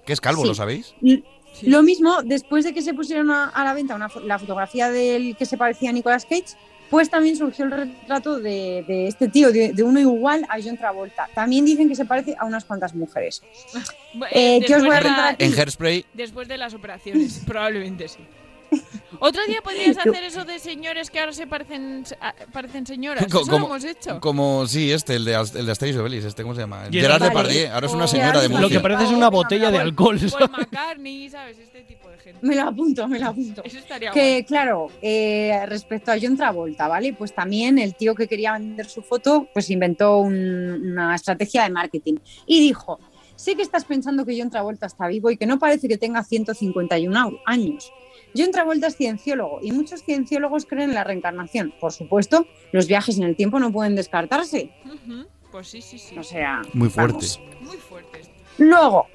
Que 0.06 0.12
es 0.12 0.20
calvo, 0.20 0.42
Sí. 0.42 0.48
¿lo 0.48 0.54
sabéis? 0.54 0.94
L- 1.02 1.22
Lo 1.62 1.82
mismo, 1.82 2.22
después 2.22 2.64
de 2.64 2.74
que 2.74 2.82
se 2.82 2.94
pusieron 2.94 3.30
a, 3.30 3.48
a 3.48 3.64
la 3.64 3.74
venta 3.74 3.94
una 3.94 4.08
la 4.24 4.38
fotografía 4.38 4.90
del 4.90 5.36
que 5.36 5.46
se 5.46 5.56
parecía 5.56 5.90
a 5.90 5.92
Nicolas 5.92 6.24
Cage, 6.24 6.56
pues 6.90 7.08
también 7.10 7.36
surgió 7.36 7.64
el 7.64 7.70
retrato 7.70 8.38
de, 8.40 8.84
de 8.86 9.06
este 9.08 9.28
tío, 9.28 9.50
de, 9.52 9.72
de 9.72 9.82
uno 9.82 9.98
igual 10.00 10.44
a 10.48 10.56
John 10.62 10.76
Travolta. 10.76 11.28
También 11.34 11.64
dicen 11.64 11.88
que 11.88 11.94
se 11.94 12.04
parece 12.04 12.36
a 12.38 12.44
unas 12.44 12.64
cuantas 12.64 12.94
mujeres. 12.94 13.42
Bu- 14.14 14.26
Eh, 14.32 14.60
¿qué 14.66 14.74
os 14.76 14.84
voy 14.84 14.94
a 14.96 15.00
la-? 15.00 15.36
En 15.38 15.52
Hairspray, 15.58 16.04
Después 16.12 16.46
de 16.48 16.58
las 16.58 16.74
operaciones, 16.74 17.40
probablemente 17.46 18.08
sí. 18.08 18.20
Otro 19.20 19.40
día 19.46 19.62
podrías 19.62 19.96
hacer 19.96 20.24
eso 20.24 20.44
de 20.44 20.58
señores 20.58 21.08
que 21.08 21.20
ahora 21.20 21.32
se 21.32 21.46
parecen 21.46 22.04
a- 22.20 22.34
parecen 22.52 22.84
señoras. 22.84 23.24
Co- 23.30 23.42
Eso 23.42 23.50
lo 23.52 23.56
hemos 23.58 23.84
hecho. 23.84 24.20
como 24.20 24.66
sí, 24.66 24.90
este, 24.92 25.14
el 25.14 25.24
de, 25.24 25.34
el 25.34 25.66
de 25.66 25.72
Asterix 25.72 25.96
y 25.96 25.98
Obelix, 26.00 26.24
este, 26.24 26.42
¿cómo 26.42 26.54
se 26.54 26.62
llama? 26.62 26.80
Gerard 26.90 26.92
Gerard 26.92 27.22
Depardieu. 27.22 27.70
Ahora 27.72 27.86
es 27.86 27.92
una 27.92 28.04
Oh, 28.04 28.08
señora 28.08 28.40
de 28.40 28.48
Gerard 28.48 28.50
Lo 28.50 28.68
que 28.68 28.74
Murcia. 28.74 28.82
parece 28.82 29.04
es 29.04 29.10
una 29.10 29.30
botella 29.30 29.70
de 29.70 29.78
alcohol. 29.78 30.18
Paul 30.38 30.50
McCartney, 30.50 31.28
¿sabes? 31.30 31.58
Este 31.58 31.82
tipo 31.82 32.08
de 32.10 32.18
gente. 32.18 32.40
Me 32.46 32.56
lo 32.56 32.62
apunto, 32.62 33.06
me 33.08 33.18
lo 33.20 33.26
apunto. 33.28 33.62
Eso 33.64 33.78
estaría 33.78 34.10
Que 34.10 34.44
claro, 34.46 34.88
eh, 35.00 35.60
respecto 35.68 36.10
a 36.10 36.16
John 36.20 36.36
Travolta, 36.36 36.88
¿vale? 36.88 37.12
Pues 37.14 37.32
también 37.34 37.78
el 37.78 37.94
tío 37.94 38.14
que 38.16 38.26
quería 38.26 38.52
vender 38.54 38.86
su 38.86 39.00
foto, 39.02 39.48
pues 39.54 39.70
inventó 39.70 40.18
un- 40.18 40.90
una 40.92 41.14
estrategia 41.14 41.62
de 41.62 41.70
marketing 41.70 42.14
y 42.46 42.60
dijo, 42.60 42.98
sé 43.36 43.54
que 43.54 43.62
estás 43.62 43.84
pensando 43.84 44.26
que 44.26 44.36
John 44.38 44.50
Travolta 44.50 44.86
está 44.86 45.06
vivo 45.06 45.30
y 45.30 45.36
que 45.36 45.46
no 45.46 45.58
parece 45.58 45.86
que 45.88 45.98
tenga 45.98 46.22
151 46.24 47.18
au- 47.28 47.40
años. 47.46 47.92
John 48.36 48.50
Travolta 48.50 48.88
es 48.88 48.96
cienciólogo 48.96 49.60
y 49.62 49.72
muchos 49.72 50.02
cienciólogos 50.02 50.66
creen 50.66 50.90
en 50.90 50.94
la 50.94 51.04
reencarnación. 51.04 51.72
Por 51.80 51.92
supuesto, 51.92 52.46
los 52.72 52.86
viajes 52.88 53.16
en 53.18 53.24
el 53.24 53.36
tiempo 53.36 53.60
no 53.60 53.70
pueden 53.72 53.94
descartarse. 53.94 54.70
Pues 55.52 55.68
sí, 55.68 55.80
sí, 55.80 55.98
sí. 55.98 56.18
O 56.18 56.22
sea, 56.22 56.62
Muy 56.72 56.88
fuerte. 56.88 57.12
vamos. 57.14 57.40
Muy 57.60 57.76
fuerte. 57.76 58.20
esto. 58.20 58.32
Luego, 58.58 59.06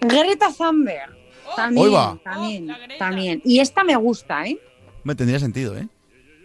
Greta 0.00 0.48
Thunberg. 0.56 1.16
También, 1.54 1.86
Hoy 1.86 1.92
va. 1.92 2.18
también, 2.24 2.70
Oh, 2.70 2.74
Greta. 2.78 2.98
también. 2.98 3.40
Y 3.44 3.60
esta 3.60 3.82
me 3.84 3.96
gusta, 3.96 4.44
¿eh? 4.46 4.58
Me 5.04 5.14
tendría 5.14 5.38
sentido, 5.38 5.76
¿eh? 5.78 5.88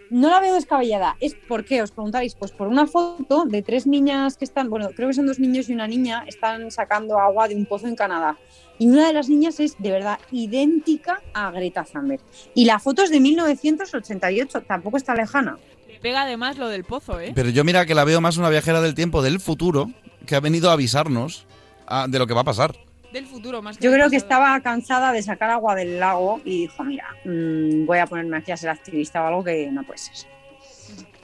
No 0.09 0.29
la 0.29 0.39
veo 0.41 0.53
descabellada. 0.55 1.15
¿Es 1.21 1.33
por 1.47 1.63
qué? 1.65 1.81
Os 1.81 1.91
preguntaréis. 1.91 2.35
Pues 2.35 2.51
por 2.51 2.67
una 2.67 2.85
foto 2.85 3.45
de 3.45 3.61
tres 3.61 3.87
niñas 3.87 4.37
que 4.37 4.45
están, 4.45 4.69
bueno, 4.69 4.89
creo 4.95 5.07
que 5.07 5.13
son 5.13 5.25
dos 5.25 5.39
niños 5.39 5.69
y 5.69 5.73
una 5.73 5.87
niña, 5.87 6.23
están 6.27 6.69
sacando 6.69 7.17
agua 7.17 7.47
de 7.47 7.55
un 7.55 7.65
pozo 7.65 7.87
en 7.87 7.95
Canadá. 7.95 8.37
Y 8.81 8.87
una 8.87 9.05
de 9.05 9.13
las 9.13 9.29
niñas 9.29 9.59
es 9.59 9.75
de 9.77 9.91
verdad 9.91 10.17
idéntica 10.31 11.21
a 11.35 11.51
Greta 11.51 11.83
Thunberg. 11.83 12.19
Y 12.55 12.65
la 12.65 12.79
foto 12.79 13.03
es 13.03 13.11
de 13.11 13.19
1988, 13.19 14.61
tampoco 14.61 14.97
está 14.97 15.13
lejana. 15.13 15.59
Le 15.87 15.99
pega 15.99 16.23
además 16.23 16.57
lo 16.57 16.67
del 16.67 16.83
pozo, 16.83 17.19
¿eh? 17.19 17.31
Pero 17.35 17.49
yo 17.49 17.63
mira 17.63 17.85
que 17.85 17.93
la 17.93 18.05
veo 18.05 18.21
más 18.21 18.37
una 18.37 18.49
viajera 18.49 18.81
del 18.81 18.95
tiempo 18.95 19.21
del 19.21 19.39
futuro 19.39 19.91
que 20.25 20.35
ha 20.35 20.39
venido 20.39 20.71
a 20.71 20.73
avisarnos 20.73 21.45
ah, 21.85 22.07
de 22.09 22.17
lo 22.17 22.25
que 22.25 22.33
va 22.33 22.41
a 22.41 22.43
pasar. 22.43 22.75
Del 23.13 23.27
futuro, 23.27 23.61
más 23.61 23.77
que 23.77 23.83
Yo 23.83 23.91
del 23.91 23.99
creo 23.99 24.09
que 24.09 24.15
estaba 24.15 24.59
cansada 24.61 25.11
de 25.11 25.21
sacar 25.21 25.51
agua 25.51 25.75
del 25.75 25.99
lago 25.99 26.41
y 26.43 26.61
dijo, 26.61 26.83
mira, 26.83 27.05
mm, 27.23 27.85
voy 27.85 27.99
a 27.99 28.07
ponerme 28.07 28.37
aquí 28.37 28.51
a 28.51 28.57
ser 28.57 28.71
activista 28.71 29.21
o 29.21 29.27
algo 29.27 29.43
que 29.43 29.69
no 29.71 29.83
puede 29.83 29.99
ser. 29.99 30.27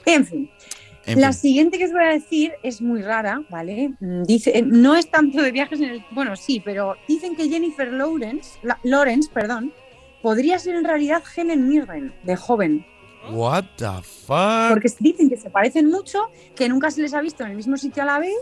En 0.06 0.28
fin, 0.28 0.52
En 1.08 1.22
la 1.22 1.32
fin. 1.32 1.40
siguiente 1.42 1.78
que 1.78 1.86
os 1.86 1.92
voy 1.92 2.04
a 2.04 2.08
decir 2.10 2.54
es 2.64 2.82
muy 2.82 3.02
rara, 3.02 3.42
¿vale? 3.50 3.94
Mm, 4.00 4.24
Dice, 4.24 4.58
eh, 4.58 4.62
no 4.62 4.96
es 4.96 5.10
tanto 5.10 5.42
de 5.42 5.52
viajes 5.52 5.80
en 5.82 5.90
el, 5.90 6.06
bueno, 6.12 6.36
sí, 6.36 6.62
pero 6.64 6.96
dicen 7.08 7.36
que 7.36 7.48
Jennifer 7.50 7.92
Lawrence, 7.92 8.60
la- 8.64 8.80
Lawrence, 8.84 9.30
perdón, 9.34 9.74
podría 10.22 10.60
ser 10.60 10.76
en 10.76 10.84
realidad 10.84 11.24
Helen 11.36 11.68
Mirren 11.68 12.14
de 12.24 12.36
joven, 12.36 12.86
What 13.30 13.66
the 13.78 13.86
fuck? 14.04 14.70
porque 14.70 14.90
dicen 15.00 15.30
que 15.30 15.38
se 15.38 15.50
parecen 15.50 15.88
mucho, 15.90 16.20
que 16.56 16.70
nunca 16.70 16.92
se 16.92 17.02
les 17.02 17.14
ha 17.14 17.22
visto 17.22 17.44
en 17.44 17.52
el 17.52 17.56
mismo 17.58 17.78
sitio 17.78 18.04
a 18.04 18.06
la 18.06 18.20
vez 18.20 18.34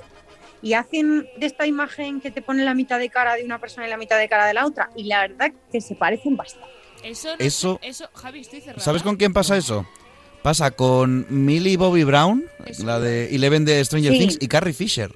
y 0.61 0.74
hacen 0.74 1.28
de 1.38 1.45
esta 1.45 1.66
imagen 1.68 2.22
que 2.22 2.32
te 2.32 2.41
pone 2.41 2.63
la 2.63 2.74
mitad 2.74 2.97
de 2.99 3.09
cara 3.09 3.36
de 3.36 3.43
una 3.43 3.59
persona 3.59 3.88
y 3.88 3.89
la 3.89 3.97
mitad 3.97 4.18
de 4.18 4.28
cara 4.28 4.45
de 4.47 4.53
la 4.53 4.66
otra 4.66 4.89
y 4.95 5.03
la 5.03 5.22
verdad 5.28 5.51
que 5.72 5.82
se 5.82 5.95
parecen 5.95 6.36
bastante. 6.38 6.70
Eso, 7.03 7.30
no- 7.30 7.36
Eso- 7.45 7.80
eso, 7.84 8.09
Javi, 8.16 8.39
estoy 8.39 8.61
cerrada. 8.61 8.82
¿Sabes 8.84 9.03
con 9.03 9.16
quién 9.16 9.34
pasa 9.34 9.57
eso? 9.57 9.86
Pasa 10.45 10.69
con 10.69 11.25
Millie 11.31 11.75
Bobby 11.75 12.03
Brown, 12.03 12.45
la 12.83 12.99
de 12.99 13.33
Eleven 13.33 13.65
de 13.65 13.83
Stranger 13.83 14.11
Sí. 14.13 14.19
Things, 14.19 14.37
y 14.39 14.47
Carrie 14.47 14.73
Fisher. 14.73 15.11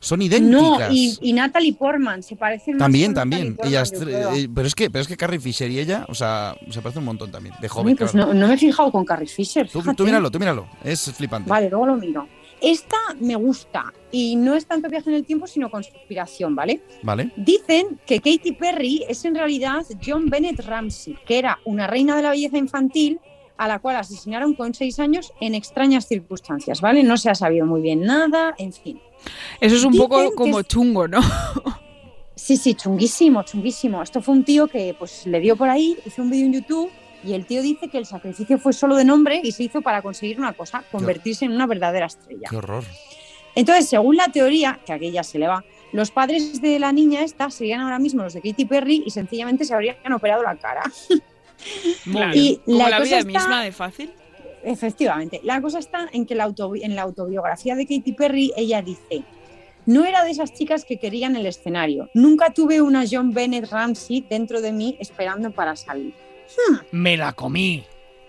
Son 0.00 0.20
No, 0.20 0.24
idénticas. 0.24 0.90
y, 0.90 1.18
y 1.20 1.32
Natalie 1.34 1.74
Portman 1.74 2.22
se 2.22 2.34
parecen 2.34 2.78
También, 2.78 3.12
también. 3.12 3.58
Ellas 3.62 3.92
eh, 3.92 4.48
pero 4.54 4.66
es 4.66 4.74
que 4.74 4.88
pero 4.88 5.02
es 5.02 5.06
que 5.08 5.18
Carrie 5.18 5.38
Fisher 5.38 5.70
y 5.70 5.78
ella, 5.80 6.06
o 6.08 6.14
sea, 6.14 6.56
se 6.70 6.80
parece 6.80 7.00
un 7.00 7.04
montón 7.04 7.30
también, 7.30 7.54
de 7.60 7.66
Uy, 7.66 7.68
joven. 7.68 7.94
pues 7.98 8.12
claro. 8.12 8.28
no, 8.28 8.40
no 8.40 8.48
me 8.48 8.54
he 8.54 8.56
fijado 8.56 8.90
con 8.90 9.04
Carrie 9.04 9.28
Fisher. 9.28 9.68
tú, 9.68 9.82
tú 9.94 10.02
míralo, 10.04 10.30
tú 10.30 10.38
míralo. 10.38 10.66
Es 10.82 11.12
flipante. 11.12 11.50
Vale, 11.50 11.68
luego 11.68 11.84
lo 11.84 11.96
miro. 11.96 12.26
Esta 12.62 12.96
me 13.20 13.36
gusta 13.36 13.92
y 14.10 14.34
no 14.36 14.54
es 14.54 14.64
tanto 14.64 14.88
viaje 14.88 15.10
en 15.10 15.16
el 15.16 15.26
tiempo, 15.26 15.46
sino 15.46 15.70
conspiración, 15.70 16.54
¿vale? 16.54 16.80
Vale. 17.02 17.32
Dicen 17.36 18.00
que 18.06 18.16
Katy 18.18 18.52
Perry 18.52 19.04
es 19.06 19.26
en 19.26 19.34
realidad 19.34 19.84
John 20.02 20.30
Bennett 20.30 20.60
Ramsey, 20.64 21.18
que 21.26 21.38
era 21.38 21.58
una 21.66 21.86
reina 21.86 22.16
de 22.16 22.22
la 22.22 22.30
belleza 22.30 22.56
infantil 22.56 23.20
a 23.56 23.68
la 23.68 23.78
cual 23.78 23.96
asesinaron 23.96 24.54
con 24.54 24.74
seis 24.74 24.98
años 24.98 25.32
en 25.40 25.54
extrañas 25.54 26.06
circunstancias, 26.06 26.80
¿vale? 26.80 27.02
No 27.02 27.16
se 27.16 27.30
ha 27.30 27.34
sabido 27.34 27.66
muy 27.66 27.80
bien 27.80 28.02
nada, 28.02 28.54
en 28.58 28.72
fin. 28.72 29.00
Eso 29.60 29.76
es 29.76 29.84
un 29.84 29.92
Dicen 29.92 30.08
poco 30.08 30.30
que 30.30 30.34
como 30.34 30.60
es- 30.60 30.66
chungo, 30.68 31.06
¿no? 31.08 31.20
Sí, 32.34 32.56
sí, 32.56 32.74
chunguísimo, 32.74 33.42
chunguísimo. 33.44 34.02
Esto 34.02 34.20
fue 34.20 34.34
un 34.34 34.42
tío 34.44 34.66
que 34.66 34.96
pues 34.98 35.26
le 35.26 35.38
dio 35.38 35.54
por 35.54 35.68
ahí, 35.68 35.96
hizo 36.04 36.22
un 36.22 36.30
vídeo 36.30 36.46
en 36.46 36.52
YouTube 36.54 36.90
y 37.24 37.34
el 37.34 37.46
tío 37.46 37.62
dice 37.62 37.88
que 37.88 37.98
el 37.98 38.06
sacrificio 38.06 38.58
fue 38.58 38.72
solo 38.72 38.96
de 38.96 39.04
nombre 39.04 39.40
y 39.44 39.52
se 39.52 39.62
hizo 39.64 39.80
para 39.80 40.02
conseguir 40.02 40.38
una 40.40 40.52
cosa, 40.54 40.82
convertirse 40.90 41.44
en 41.44 41.52
una 41.52 41.66
verdadera 41.66 42.06
estrella. 42.06 42.48
Qué 42.50 42.56
horror. 42.56 42.82
Entonces, 43.54 43.88
según 43.88 44.16
la 44.16 44.28
teoría, 44.28 44.80
que 44.84 44.92
aquí 44.92 45.10
ya 45.12 45.22
se 45.22 45.38
le 45.38 45.46
va, 45.46 45.62
los 45.92 46.10
padres 46.10 46.60
de 46.62 46.78
la 46.80 46.90
niña 46.90 47.20
esta 47.22 47.50
serían 47.50 47.80
ahora 47.82 47.98
mismo 47.98 48.22
los 48.24 48.32
de 48.32 48.40
Katy 48.40 48.64
Perry 48.64 49.02
y 49.06 49.10
sencillamente 49.10 49.64
se 49.66 49.74
habrían 49.74 49.96
operado 50.12 50.42
la 50.42 50.56
cara. 50.56 50.82
Claro. 52.04 52.32
Y 52.34 52.56
como 52.64 52.78
la 52.78 52.88
la, 52.90 52.98
cosa 52.98 53.04
vida 53.08 53.18
está- 53.18 53.26
misma 53.28 53.62
de 53.64 53.72
fácil. 53.72 54.12
Efectivamente. 54.64 55.40
La 55.42 55.60
cosa 55.60 55.78
está 55.78 56.08
en 56.12 56.24
que 56.26 56.34
la 56.34 56.46
autobi- 56.46 56.80
en 56.84 56.94
la 56.94 57.02
autobiografía 57.02 57.74
de 57.74 57.84
Katy 57.86 58.12
Perry 58.12 58.52
ella 58.56 58.80
dice, 58.82 59.22
no 59.86 60.04
era 60.04 60.22
de 60.24 60.30
esas 60.30 60.52
chicas 60.54 60.84
que 60.84 60.98
querían 60.98 61.34
el 61.36 61.46
escenario. 61.46 62.08
Nunca 62.14 62.52
tuve 62.52 62.80
una 62.80 63.04
John 63.10 63.32
Bennett 63.32 63.68
Ramsey 63.70 64.24
dentro 64.28 64.60
de 64.60 64.70
mí 64.72 64.96
esperando 65.00 65.50
para 65.50 65.74
salir. 65.74 66.14
Me 66.92 67.16
la 67.16 67.32
comí. 67.32 67.84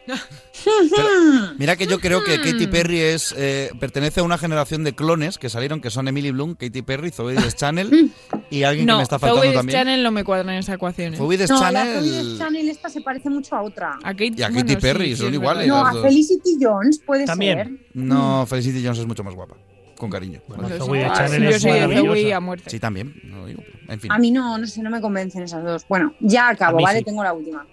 Mira 1.58 1.76
que 1.76 1.88
yo 1.88 2.00
creo 2.00 2.24
que 2.24 2.38
Katy 2.40 2.68
Perry 2.68 3.00
es 3.00 3.34
eh, 3.38 3.72
pertenece 3.80 4.20
a 4.20 4.24
una 4.24 4.38
generación 4.38 4.84
de 4.84 4.94
clones 4.94 5.38
que 5.38 5.50
salieron, 5.50 5.82
que 5.82 5.90
son 5.90 6.08
Emily 6.08 6.32
Bloom, 6.32 6.56
Katy 6.56 6.82
Perry, 6.82 7.12
Zoe 7.12 7.36
Channel 7.56 8.12
y 8.50 8.64
alguien 8.64 8.86
que 8.86 8.92
No, 8.92 8.98
me 8.98 9.04
está 9.04 9.20
faltando 9.20 9.44
Zoe 9.44 9.54
también. 9.54 9.80
Channel 9.80 10.04
no 10.04 10.12
me 10.12 10.24
cuadra 10.24 10.54
en 10.54 10.60
esa 10.60 10.74
ecuación. 10.76 11.14
¿eh? 11.14 11.18
Zoe 11.18 11.38
No, 11.38 11.72
la 11.72 11.84
Channel 11.84 12.04
Zoe 12.04 12.38
Channel 12.38 12.70
esta 12.70 12.90
se 12.90 13.02
parece 13.02 13.30
mucho 13.30 13.56
a 13.56 13.62
otra. 13.62 13.98
A 14.04 14.12
Kate, 14.12 14.34
y 14.38 14.42
a 14.42 14.50
Katy 14.50 14.76
Perry, 14.78 15.16
son 15.16 15.34
iguales 15.34 15.68
No, 15.68 15.86
a 15.86 15.94
dos. 15.94 16.04
Felicity 16.04 16.58
Jones 16.62 17.00
puede 17.06 17.26
ser. 17.28 17.72
No, 17.94 18.46
Felicity 18.46 18.84
Jones 18.84 19.00
es 19.00 19.06
mucho 19.08 19.24
más 19.24 19.34
guapa. 19.36 19.56
Con 19.98 20.10
cariño. 20.10 20.42
Bueno, 20.48 20.68
Yo 20.68 20.86
Zoe 20.86 21.06
soy- 21.06 21.16
Channel 21.16 21.52
yo 21.52 21.60
soy 21.60 22.32
a 22.32 22.40
muerte. 22.40 22.70
Sí, 22.70 22.80
también. 22.80 23.14
no 23.24 23.46
digo, 23.46 23.64
En 23.88 24.00
fin. 24.00 24.12
A 24.12 24.18
mí 24.18 24.32
no, 24.32 24.58
no 24.58 24.68
sé, 24.68 24.82
no 24.82 24.90
me 24.90 25.00
convencen 25.00 25.44
esas 25.44 25.64
dos. 25.64 25.86
Bueno, 25.88 26.14
ya 26.20 26.50
acabo, 26.50 26.82
¿vale? 26.82 27.00
sí. 27.00 27.06
Tengo 27.06 27.24
la 27.24 27.32
última. 27.32 27.66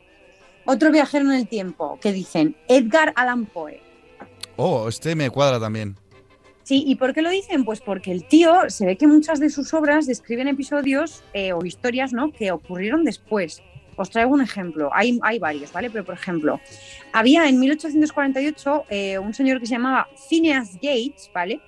Otro 0.72 0.92
viajero 0.92 1.24
en 1.24 1.32
el 1.32 1.48
tiempo 1.48 1.98
que 2.00 2.12
dicen 2.12 2.54
Edgar 2.68 3.12
Allan 3.16 3.44
Poe. 3.46 3.80
Oh, 4.54 4.88
este 4.88 5.16
me 5.16 5.28
cuadra 5.28 5.58
también. 5.58 5.96
Sí, 6.62 6.84
¿y 6.86 6.94
por 6.94 7.12
qué 7.12 7.22
lo 7.22 7.30
dicen? 7.30 7.64
Pues 7.64 7.80
porque 7.80 8.12
el 8.12 8.22
tío 8.22 8.70
se 8.70 8.86
ve 8.86 8.96
que 8.96 9.08
muchas 9.08 9.40
de 9.40 9.50
sus 9.50 9.74
obras 9.74 10.06
describen 10.06 10.46
episodios 10.46 11.24
eh, 11.34 11.52
o 11.52 11.64
historias 11.64 12.12
¿no? 12.12 12.30
que 12.30 12.52
ocurrieron 12.52 13.02
después. 13.02 13.64
Os 13.96 14.10
traigo 14.10 14.30
un 14.32 14.42
ejemplo, 14.42 14.90
hay, 14.92 15.18
hay 15.24 15.40
varios, 15.40 15.72
¿vale? 15.72 15.90
Pero 15.90 16.04
por 16.04 16.14
ejemplo, 16.14 16.60
había 17.12 17.48
en 17.48 17.58
1848 17.58 18.84
eh, 18.90 19.18
un 19.18 19.34
señor 19.34 19.58
que 19.58 19.66
se 19.66 19.72
llamaba 19.72 20.06
Phineas 20.28 20.74
Gates, 20.74 21.32
¿vale? 21.34 21.60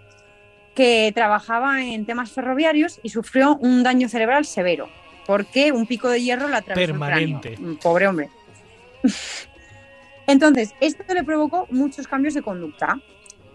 Que 0.77 1.11
trabajaba 1.13 1.83
en 1.85 2.07
temas 2.07 2.31
ferroviarios 2.31 3.01
y 3.03 3.09
sufrió 3.09 3.57
un 3.57 3.83
daño 3.83 4.09
cerebral 4.09 4.45
severo 4.45 4.89
porque 5.27 5.73
un 5.73 5.87
pico 5.87 6.09
de 6.09 6.23
hierro 6.23 6.49
le 6.49 6.57
atravesó 6.57 6.93
Permanente. 6.93 7.49
el 7.49 7.55
cráneo. 7.57 7.73
Mm, 7.73 7.77
Pobre 7.79 8.07
hombre. 8.09 8.31
Entonces, 10.27 10.75
esto 10.81 11.03
le 11.13 11.25
provocó 11.25 11.67
muchos 11.71 12.07
cambios 12.07 12.35
de 12.35 12.43
conducta. 12.43 13.01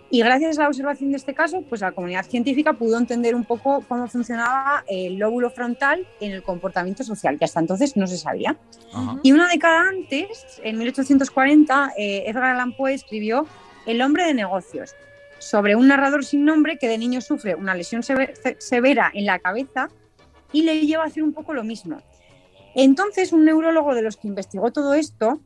Y 0.10 0.20
gracias 0.20 0.58
a 0.58 0.62
la 0.62 0.68
observación 0.70 1.12
de 1.12 1.18
este 1.18 1.34
caso, 1.34 1.64
pues 1.64 1.82
la 1.82 1.92
comunidad 1.92 2.26
científica 2.26 2.74
pudo 2.74 2.98
entender 2.98 3.36
un 3.36 3.44
poco 3.44 3.84
cómo 3.90 4.08
funcionaba 4.08 4.86
el 4.88 5.18
lóbulo 5.18 5.50
frontal 5.50 6.08
en 6.22 6.32
el 6.32 6.44
comportamiento 6.44 7.04
social, 7.04 7.38
que 7.38 7.44
hasta 7.44 7.60
entonces 7.60 7.98
no 7.98 8.08
se 8.08 8.18
sabía. 8.18 8.56
Y 9.22 9.34
una 9.34 9.50
década 9.50 9.90
antes, 9.90 10.62
en 10.64 10.78
1840, 10.78 11.92
eh, 11.98 12.24
Edgar 12.26 12.46
Allan 12.46 12.72
Poe 12.72 12.94
escribió 12.94 13.48
El 13.86 14.02
hombre 14.02 14.26
de 14.26 14.34
negocios, 14.34 14.96
sobre 15.40 15.76
un 15.76 15.90
narrador 15.90 16.24
sin 16.24 16.46
nombre 16.46 16.78
que 16.78 16.88
de 16.88 16.98
niño 16.98 17.20
sufre 17.20 17.56
una 17.56 17.76
lesión 17.76 18.02
severa 18.02 19.12
en 19.14 19.26
la 19.26 19.40
cabeza 19.40 19.90
y 20.54 20.64
le 20.64 20.86
lleva 20.86 21.04
a 21.04 21.08
hacer 21.08 21.24
un 21.24 21.34
poco 21.34 21.54
lo 21.54 21.66
mismo. 21.66 22.02
Entonces, 22.78 23.34
un 23.34 23.44
neurólogo 23.44 23.96
de 23.96 24.04
los 24.04 24.18
que 24.18 24.28
investigó 24.28 24.72
todo 24.72 24.94
esto 24.94 25.40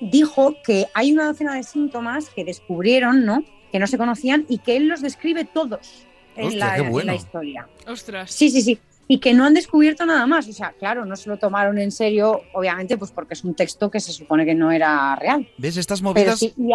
dijo 0.00 0.56
que 0.64 0.88
hay 0.92 1.12
una 1.12 1.26
docena 1.26 1.54
de 1.54 1.62
síntomas 1.62 2.30
que 2.30 2.44
descubrieron, 2.44 3.24
¿no? 3.24 3.44
Que 3.70 3.78
no 3.78 3.86
se 3.86 3.96
conocían 3.96 4.44
y 4.48 4.58
que 4.58 4.76
él 4.76 4.88
los 4.88 5.00
describe 5.00 5.44
todos 5.44 6.04
en, 6.34 6.46
Hostia, 6.46 6.66
la, 6.66 6.74
qué 6.74 6.82
en 6.82 6.90
bueno. 6.90 7.06
la 7.06 7.14
historia. 7.14 7.68
Ostras. 7.86 8.32
Sí, 8.32 8.50
sí, 8.50 8.62
sí. 8.62 8.78
Y 9.06 9.20
que 9.20 9.34
no 9.34 9.44
han 9.44 9.54
descubierto 9.54 10.04
nada 10.04 10.26
más. 10.26 10.48
O 10.48 10.52
sea, 10.52 10.72
claro, 10.72 11.04
no 11.04 11.14
se 11.14 11.30
lo 11.30 11.36
tomaron 11.38 11.78
en 11.78 11.92
serio, 11.92 12.42
obviamente, 12.52 12.98
pues 12.98 13.12
porque 13.12 13.34
es 13.34 13.44
un 13.44 13.54
texto 13.54 13.88
que 13.88 14.00
se 14.00 14.12
supone 14.12 14.44
que 14.44 14.56
no 14.56 14.72
era 14.72 15.14
real. 15.14 15.48
¿Ves? 15.58 15.76
Estas 15.76 16.00
Pero 16.00 16.12
movidas, 16.12 16.40
sí, 16.40 16.54
y 16.56 16.72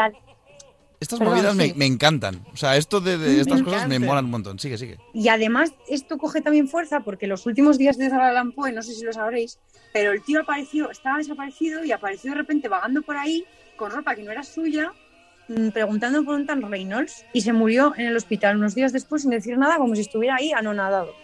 estas 1.04 1.20
perdón, 1.20 1.36
movidas 1.36 1.56
me, 1.56 1.68
sí. 1.68 1.74
me 1.76 1.86
encantan. 1.86 2.46
O 2.54 2.58
sea, 2.58 2.76
esto 2.78 3.00
de, 3.00 3.18
de 3.18 3.36
Me 3.36 3.42
estas 3.42 3.62
cosas 3.62 3.88
me 3.88 4.00
molan 4.00 4.26
un 4.26 4.32
montón. 4.32 4.60
Sigue, 4.60 4.78
sigue. 4.78 4.98
Y 5.14 5.28
además 5.28 5.74
esto 5.88 6.18
coge 6.18 6.42
también 6.42 6.68
fuerza 6.68 7.02
porque 7.02 7.28
los 7.28 7.46
últimos 7.46 7.78
días 7.78 7.98
de 7.98 8.08
Edgar 8.08 8.22
Allan 8.22 8.52
Poe, 8.52 8.72
no 8.72 8.82
sé 8.82 8.94
si 8.94 9.04
lo 9.04 9.14
sabréis, 9.14 9.60
pero 9.94 10.12
el 10.12 10.24
tío 10.24 10.42
apareció, 10.42 10.90
estaba 10.90 11.18
desaparecido 11.18 11.84
y 11.84 11.92
apareció 11.92 12.32
de 12.32 12.38
repente 12.38 12.68
vagando 12.68 13.02
por 13.02 13.18
ahí 13.18 13.46
con 13.76 13.92
ropa 13.92 14.16
que 14.16 14.24
no 14.24 14.32
era 14.32 14.44
suya, 14.44 14.92
mm, 15.48 15.70
preguntando 15.70 16.24
por 16.24 16.36
un 16.36 16.46
tal 16.46 16.62
Reynolds 16.62 17.26
y 17.34 17.42
se 17.42 17.54
murió 17.54 17.94
en 17.98 18.08
el 18.08 18.16
hospital 18.16 18.58
unos 18.58 18.76
días 18.76 18.94
después 18.94 19.22
sin 19.22 19.32
decir 19.32 19.58
nada, 19.58 19.78
como 19.78 19.96
si 19.96 20.02
estuviera 20.02 20.36
ahí 20.36 20.52
anonadado. 20.52 21.23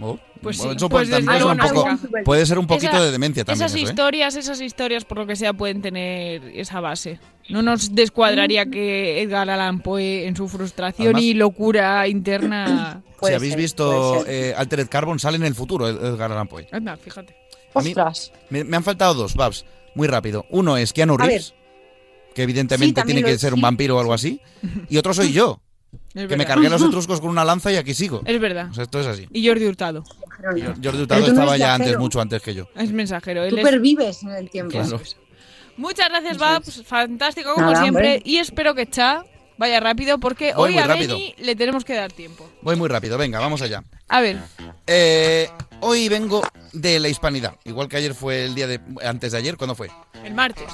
Oh, 0.00 0.18
Pues 0.42 0.58
bueno, 0.58 0.72
sí, 0.72 0.76
eso 0.76 0.88
pues 0.90 1.08
puede, 1.08 1.22
desde 1.22 1.32
ser 1.38 1.46
un 1.46 1.56
no 1.56 1.66
poco, 1.68 1.80
encaja. 1.88 2.08
puede 2.24 2.46
ser 2.46 2.58
un 2.58 2.66
poquito 2.66 2.92
Esa- 2.92 3.04
de 3.04 3.10
demencia 3.12 3.44
también. 3.44 3.64
Esas 3.64 3.74
eso, 3.74 3.86
¿eh? 3.86 3.88
historias, 3.90 4.36
esas 4.36 4.60
historias, 4.60 5.04
por 5.04 5.18
lo 5.18 5.26
que 5.26 5.36
sea, 5.36 5.52
pueden 5.54 5.80
tener 5.80 6.42
esa 6.54 6.80
base. 6.80 7.18
No 7.48 7.62
nos 7.62 7.94
descuadraría 7.94 8.66
que 8.66 9.22
Edgar 9.22 9.48
Allan 9.48 9.80
Poe, 9.80 10.26
en 10.26 10.36
su 10.36 10.48
frustración 10.48 11.06
Además- 11.08 11.22
y 11.22 11.34
locura 11.34 12.06
interna. 12.08 13.02
si 13.22 13.32
habéis 13.32 13.56
visto 13.56 14.24
eh, 14.26 14.52
Altered 14.56 14.88
Carbon, 14.88 15.18
sale 15.18 15.36
en 15.36 15.44
el 15.44 15.54
futuro 15.54 15.88
Ed- 15.88 15.96
Edgar 16.04 16.30
Allan 16.32 16.48
Poe. 16.48 16.68
Anda, 16.72 16.96
fíjate. 16.96 17.34
A 17.74 17.80
mí 17.82 17.94
me, 18.50 18.64
me 18.64 18.76
han 18.76 18.84
faltado 18.84 19.14
dos, 19.14 19.34
Babs. 19.34 19.64
Muy 19.94 20.08
rápido. 20.08 20.44
Uno 20.50 20.76
es 20.76 20.92
Keanu. 20.92 21.16
Reeves, 21.16 21.54
que 22.34 22.42
evidentemente 22.42 23.00
Sí, 23.00 23.06
tiene 23.06 23.22
que 23.22 23.32
es, 23.32 23.40
ser 23.40 23.54
un 23.54 23.60
vampiro 23.62 23.96
o 23.96 24.00
algo 24.00 24.12
así. 24.12 24.40
Y 24.90 24.98
otro 24.98 25.14
soy 25.14 25.32
yo, 25.32 25.60
Es 26.16 26.26
que 26.28 26.36
me 26.36 26.44
cargué 26.46 26.68
los 26.68 26.82
etruscos 26.88 27.20
con 27.20 27.30
una 27.30 27.44
lanza 27.44 27.70
y 27.70 27.76
aquí 27.76 27.94
sigo. 27.94 28.22
Es 28.24 28.40
verdad. 28.40 28.68
O 28.70 28.74
sea, 28.74 28.84
esto 28.84 29.00
es 29.00 29.06
así. 29.06 29.28
Y 29.32 29.46
Jordi 29.46 29.66
Hurtado. 29.66 30.02
Jordi 30.82 30.98
Hurtado 31.02 31.26
estaba 31.26 31.56
ya 31.56 31.74
antes, 31.74 31.96
mucho 31.98 32.20
antes 32.20 32.42
que 32.42 32.54
yo. 32.54 32.68
Es 32.74 32.90
mensajero. 32.90 33.44
Él 33.44 33.50
Tú 33.50 33.58
es- 33.58 33.64
pervives 33.64 34.22
en 34.22 34.30
el 34.30 34.50
tiempo. 34.50 34.72
Claro. 34.72 35.00
Muchas 35.76 36.08
gracias, 36.08 36.38
Babs. 36.38 36.82
Fantástico 36.86 37.52
como 37.54 37.66
Nada, 37.70 37.82
siempre. 37.82 38.14
hombre. 38.16 38.22
Y 38.24 38.38
espero 38.38 38.74
que 38.74 38.86
Cha 38.88 39.24
vaya 39.58 39.78
rápido 39.80 40.18
porque 40.18 40.54
Voy 40.54 40.72
hoy 40.72 40.78
a 40.78 40.86
rápido. 40.86 41.16
Beni 41.16 41.34
le 41.38 41.54
tenemos 41.54 41.84
que 41.84 41.94
dar 41.94 42.10
tiempo. 42.12 42.50
Voy 42.62 42.76
muy 42.76 42.88
rápido, 42.88 43.18
venga, 43.18 43.38
vamos 43.40 43.60
allá. 43.62 43.84
A 44.08 44.20
ver. 44.22 44.38
Eh, 44.86 45.50
hoy 45.80 46.08
vengo 46.08 46.42
de 46.72 46.98
la 46.98 47.08
hispanidad. 47.08 47.56
Igual 47.64 47.88
que 47.88 47.96
ayer 47.98 48.14
fue 48.14 48.44
el 48.46 48.54
día 48.54 48.66
de. 48.66 48.80
Antes 49.04 49.32
de 49.32 49.38
ayer, 49.38 49.56
¿cuándo 49.58 49.74
fue? 49.74 49.90
El 50.24 50.32
martes. 50.34 50.64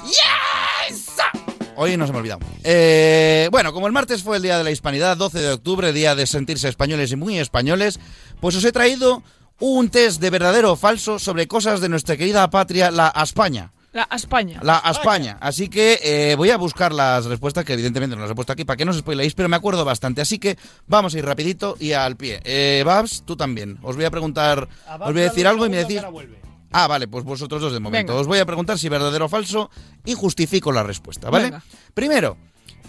Hoy 1.75 1.97
no 1.97 2.05
se 2.05 2.11
me 2.11 2.17
ha 2.17 2.21
olvidado. 2.21 2.41
Eh, 2.63 3.47
bueno, 3.51 3.73
como 3.73 3.87
el 3.87 3.93
martes 3.93 4.23
fue 4.23 4.37
el 4.37 4.43
día 4.43 4.57
de 4.57 4.63
la 4.63 4.71
hispanidad, 4.71 5.17
12 5.17 5.39
de 5.39 5.51
octubre, 5.53 5.93
día 5.93 6.15
de 6.15 6.27
sentirse 6.27 6.69
españoles 6.69 7.11
y 7.11 7.15
muy 7.15 7.39
españoles, 7.39 7.99
pues 8.39 8.55
os 8.55 8.63
he 8.63 8.71
traído 8.71 9.23
un 9.59 9.89
test 9.89 10.21
de 10.21 10.29
verdadero 10.29 10.73
o 10.73 10.75
falso 10.75 11.19
sobre 11.19 11.47
cosas 11.47 11.81
de 11.81 11.89
nuestra 11.89 12.17
querida 12.17 12.49
patria, 12.49 12.91
la 12.91 13.13
España. 13.21 13.71
La 13.93 14.07
España. 14.11 14.59
La 14.63 14.81
España. 14.89 15.37
Así 15.39 15.69
que 15.69 15.99
eh, 16.03 16.35
voy 16.35 16.49
a 16.49 16.57
buscar 16.57 16.91
las 16.91 17.25
respuestas, 17.25 17.63
que 17.63 17.73
evidentemente 17.73 18.15
no 18.15 18.23
las 18.23 18.31
he 18.31 18.35
puesto 18.35 18.51
aquí, 18.51 18.65
para 18.65 18.75
que 18.75 18.85
no 18.85 18.91
os 18.91 18.97
spoiléis, 18.97 19.35
pero 19.35 19.47
me 19.49 19.55
acuerdo 19.55 19.85
bastante. 19.85 20.21
Así 20.21 20.39
que 20.39 20.57
vamos 20.87 21.13
a 21.13 21.19
ir 21.19 21.25
rapidito 21.25 21.77
y 21.79 21.91
al 21.91 22.17
pie. 22.17 22.41
Eh, 22.43 22.81
Babs, 22.83 23.21
tú 23.23 23.35
también. 23.35 23.77
Os 23.83 23.95
voy 23.95 24.05
a 24.05 24.11
preguntar, 24.11 24.67
os 24.99 25.13
voy 25.13 25.21
a 25.21 25.25
decir 25.25 25.47
algo 25.47 25.67
y 25.67 25.69
me 25.69 25.77
decís... 25.77 26.01
Ah, 26.73 26.87
vale, 26.87 27.07
pues 27.07 27.23
vosotros 27.23 27.61
dos 27.61 27.71
de 27.73 27.79
momento. 27.79 28.11
Venga. 28.13 28.21
Os 28.21 28.27
voy 28.27 28.39
a 28.39 28.45
preguntar 28.45 28.77
si 28.79 28.89
verdadero 28.89 29.25
o 29.25 29.29
falso 29.29 29.69
y 30.03 30.13
justifico 30.15 30.71
la 30.71 30.83
respuesta, 30.83 31.29
¿vale? 31.29 31.45
Venga. 31.45 31.63
Primero, 31.93 32.37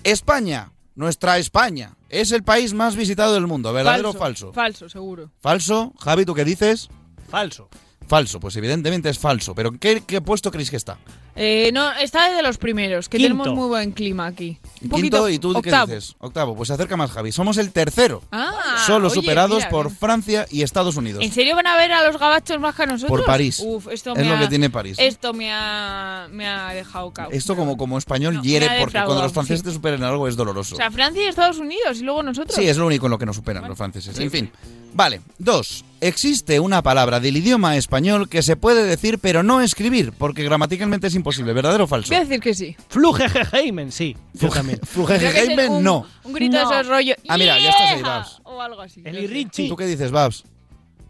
España, 0.02 0.72
nuestra 0.94 1.38
España, 1.38 1.96
es 2.08 2.32
el 2.32 2.42
país 2.42 2.72
más 2.74 2.96
visitado 2.96 3.34
del 3.34 3.46
mundo, 3.46 3.72
¿verdadero 3.72 4.10
o 4.10 4.12
falso? 4.12 4.52
falso? 4.52 4.52
Falso, 4.52 4.88
seguro. 4.88 5.30
Falso. 5.38 5.92
Javi, 6.00 6.24
¿tú 6.24 6.34
qué 6.34 6.44
dices? 6.44 6.88
Falso. 7.28 7.68
Falso, 8.06 8.40
pues 8.40 8.56
evidentemente 8.56 9.08
es 9.08 9.18
falso. 9.18 9.54
¿Pero 9.54 9.72
qué, 9.78 10.02
qué 10.06 10.20
puesto 10.20 10.50
creéis 10.50 10.70
que 10.70 10.76
está? 10.76 10.98
Eh, 11.36 11.70
no, 11.72 11.92
está 11.94 12.32
de 12.32 12.42
los 12.42 12.58
primeros, 12.58 13.08
que 13.08 13.16
Quinto. 13.18 13.42
tenemos 13.42 13.54
muy 13.58 13.66
buen 13.68 13.90
clima 13.90 14.26
aquí. 14.26 14.58
Un 14.82 14.90
Quinto, 14.90 15.28
¿y 15.28 15.38
tú 15.40 15.56
octavo. 15.56 15.86
qué 15.88 15.94
dices? 15.96 16.14
Octavo, 16.20 16.54
pues 16.54 16.68
se 16.68 16.74
acerca 16.74 16.96
más 16.96 17.10
Javi. 17.10 17.32
Somos 17.32 17.56
el 17.56 17.72
tercero. 17.72 18.22
Ah, 18.30 18.84
Solo 18.86 19.08
oye, 19.08 19.16
superados 19.16 19.56
mira, 19.56 19.68
por. 19.70 19.90
Francia 19.90 20.46
y 20.50 20.62
Estados 20.62 20.96
Unidos. 20.96 21.24
¿En 21.24 21.32
serio 21.32 21.56
van 21.56 21.66
a 21.66 21.76
ver 21.76 21.90
a 21.92 22.06
los 22.06 22.18
gabachos 22.20 22.60
más 22.60 22.74
que 22.76 22.84
a 22.84 22.86
nosotros? 22.86 23.08
Por 23.18 23.26
París. 23.26 23.60
Uf, 23.64 23.88
esto 23.88 24.12
Es 24.12 24.18
me 24.18 24.28
lo 24.28 24.36
ha- 24.36 24.38
que 24.40 24.46
tiene 24.48 24.70
París. 24.70 24.96
Esto 25.00 25.32
me 25.32 25.52
ha, 25.52 26.28
me 26.30 26.46
ha 26.46 26.72
dejado 26.72 27.12
cao. 27.12 27.30
Esto 27.32 27.56
como, 27.56 27.76
como 27.76 27.98
español 27.98 28.34
No, 28.34 28.42
hiere 28.42 28.68
porque 28.80 28.92
cuando 29.04 29.22
los 29.22 29.32
franceses 29.32 29.60
sí. 29.60 29.66
te 29.66 29.72
superan 29.72 30.04
algo 30.04 30.28
es 30.28 30.36
doloroso. 30.36 30.74
O 30.74 30.78
sea, 30.78 30.90
Francia 30.90 31.24
y 31.24 31.26
Estados 31.26 31.58
Unidos 31.58 31.98
y 31.98 32.02
luego 32.04 32.22
nosotros. 32.22 32.54
Sí, 32.54 32.68
es 32.68 32.76
lo 32.76 32.86
único 32.86 33.06
en 33.06 33.10
lo 33.10 33.18
que 33.18 33.26
nos 33.26 33.34
superan 33.36 33.66
los 33.66 33.76
franceses. 33.76 34.16
En 34.20 34.30
fin. 34.30 34.50
Vale. 34.94 35.20
Dos. 35.38 35.84
Existe 36.00 36.60
una 36.60 36.82
palabra 36.82 37.18
del 37.18 37.36
idioma 37.36 37.76
español 37.76 38.28
que 38.28 38.42
se 38.42 38.56
puede 38.56 38.84
decir 38.84 39.18
pero 39.18 39.42
no 39.42 39.60
escribir, 39.60 40.12
porque 40.12 40.44
gramaticalmente 40.44 41.06
es 41.08 41.14
imposible. 41.14 41.52
¿Verdadero 41.52 41.84
o 41.84 41.86
falso? 41.86 42.08
Voy 42.08 42.16
a 42.18 42.20
decir 42.24 42.40
que 42.40 42.54
sí. 42.54 42.76
Flujejejeimen, 42.88 43.90
sí. 43.90 44.16
Yo 44.34 44.48
también. 44.50 44.78
Que 44.78 45.68
no. 45.80 46.06
Un 46.22 46.32
grito 46.32 46.52
No. 46.56 46.68
de 46.68 46.74
esos 46.76 46.86
rollo. 46.88 47.14
Ah, 47.28 47.36
mira, 47.38 47.58
ya 47.58 47.70
estás 47.70 47.90
ahí, 47.90 47.96
"Yeah", 47.98 48.06
Babs. 48.08 48.40
O 48.44 48.60
algo 48.60 48.80
así. 48.82 49.02
El 49.04 49.28
Richie. 49.28 49.68
¿Tú 49.68 49.76
qué 49.76 49.86
dices, 49.86 50.10
Babs? 50.10 50.44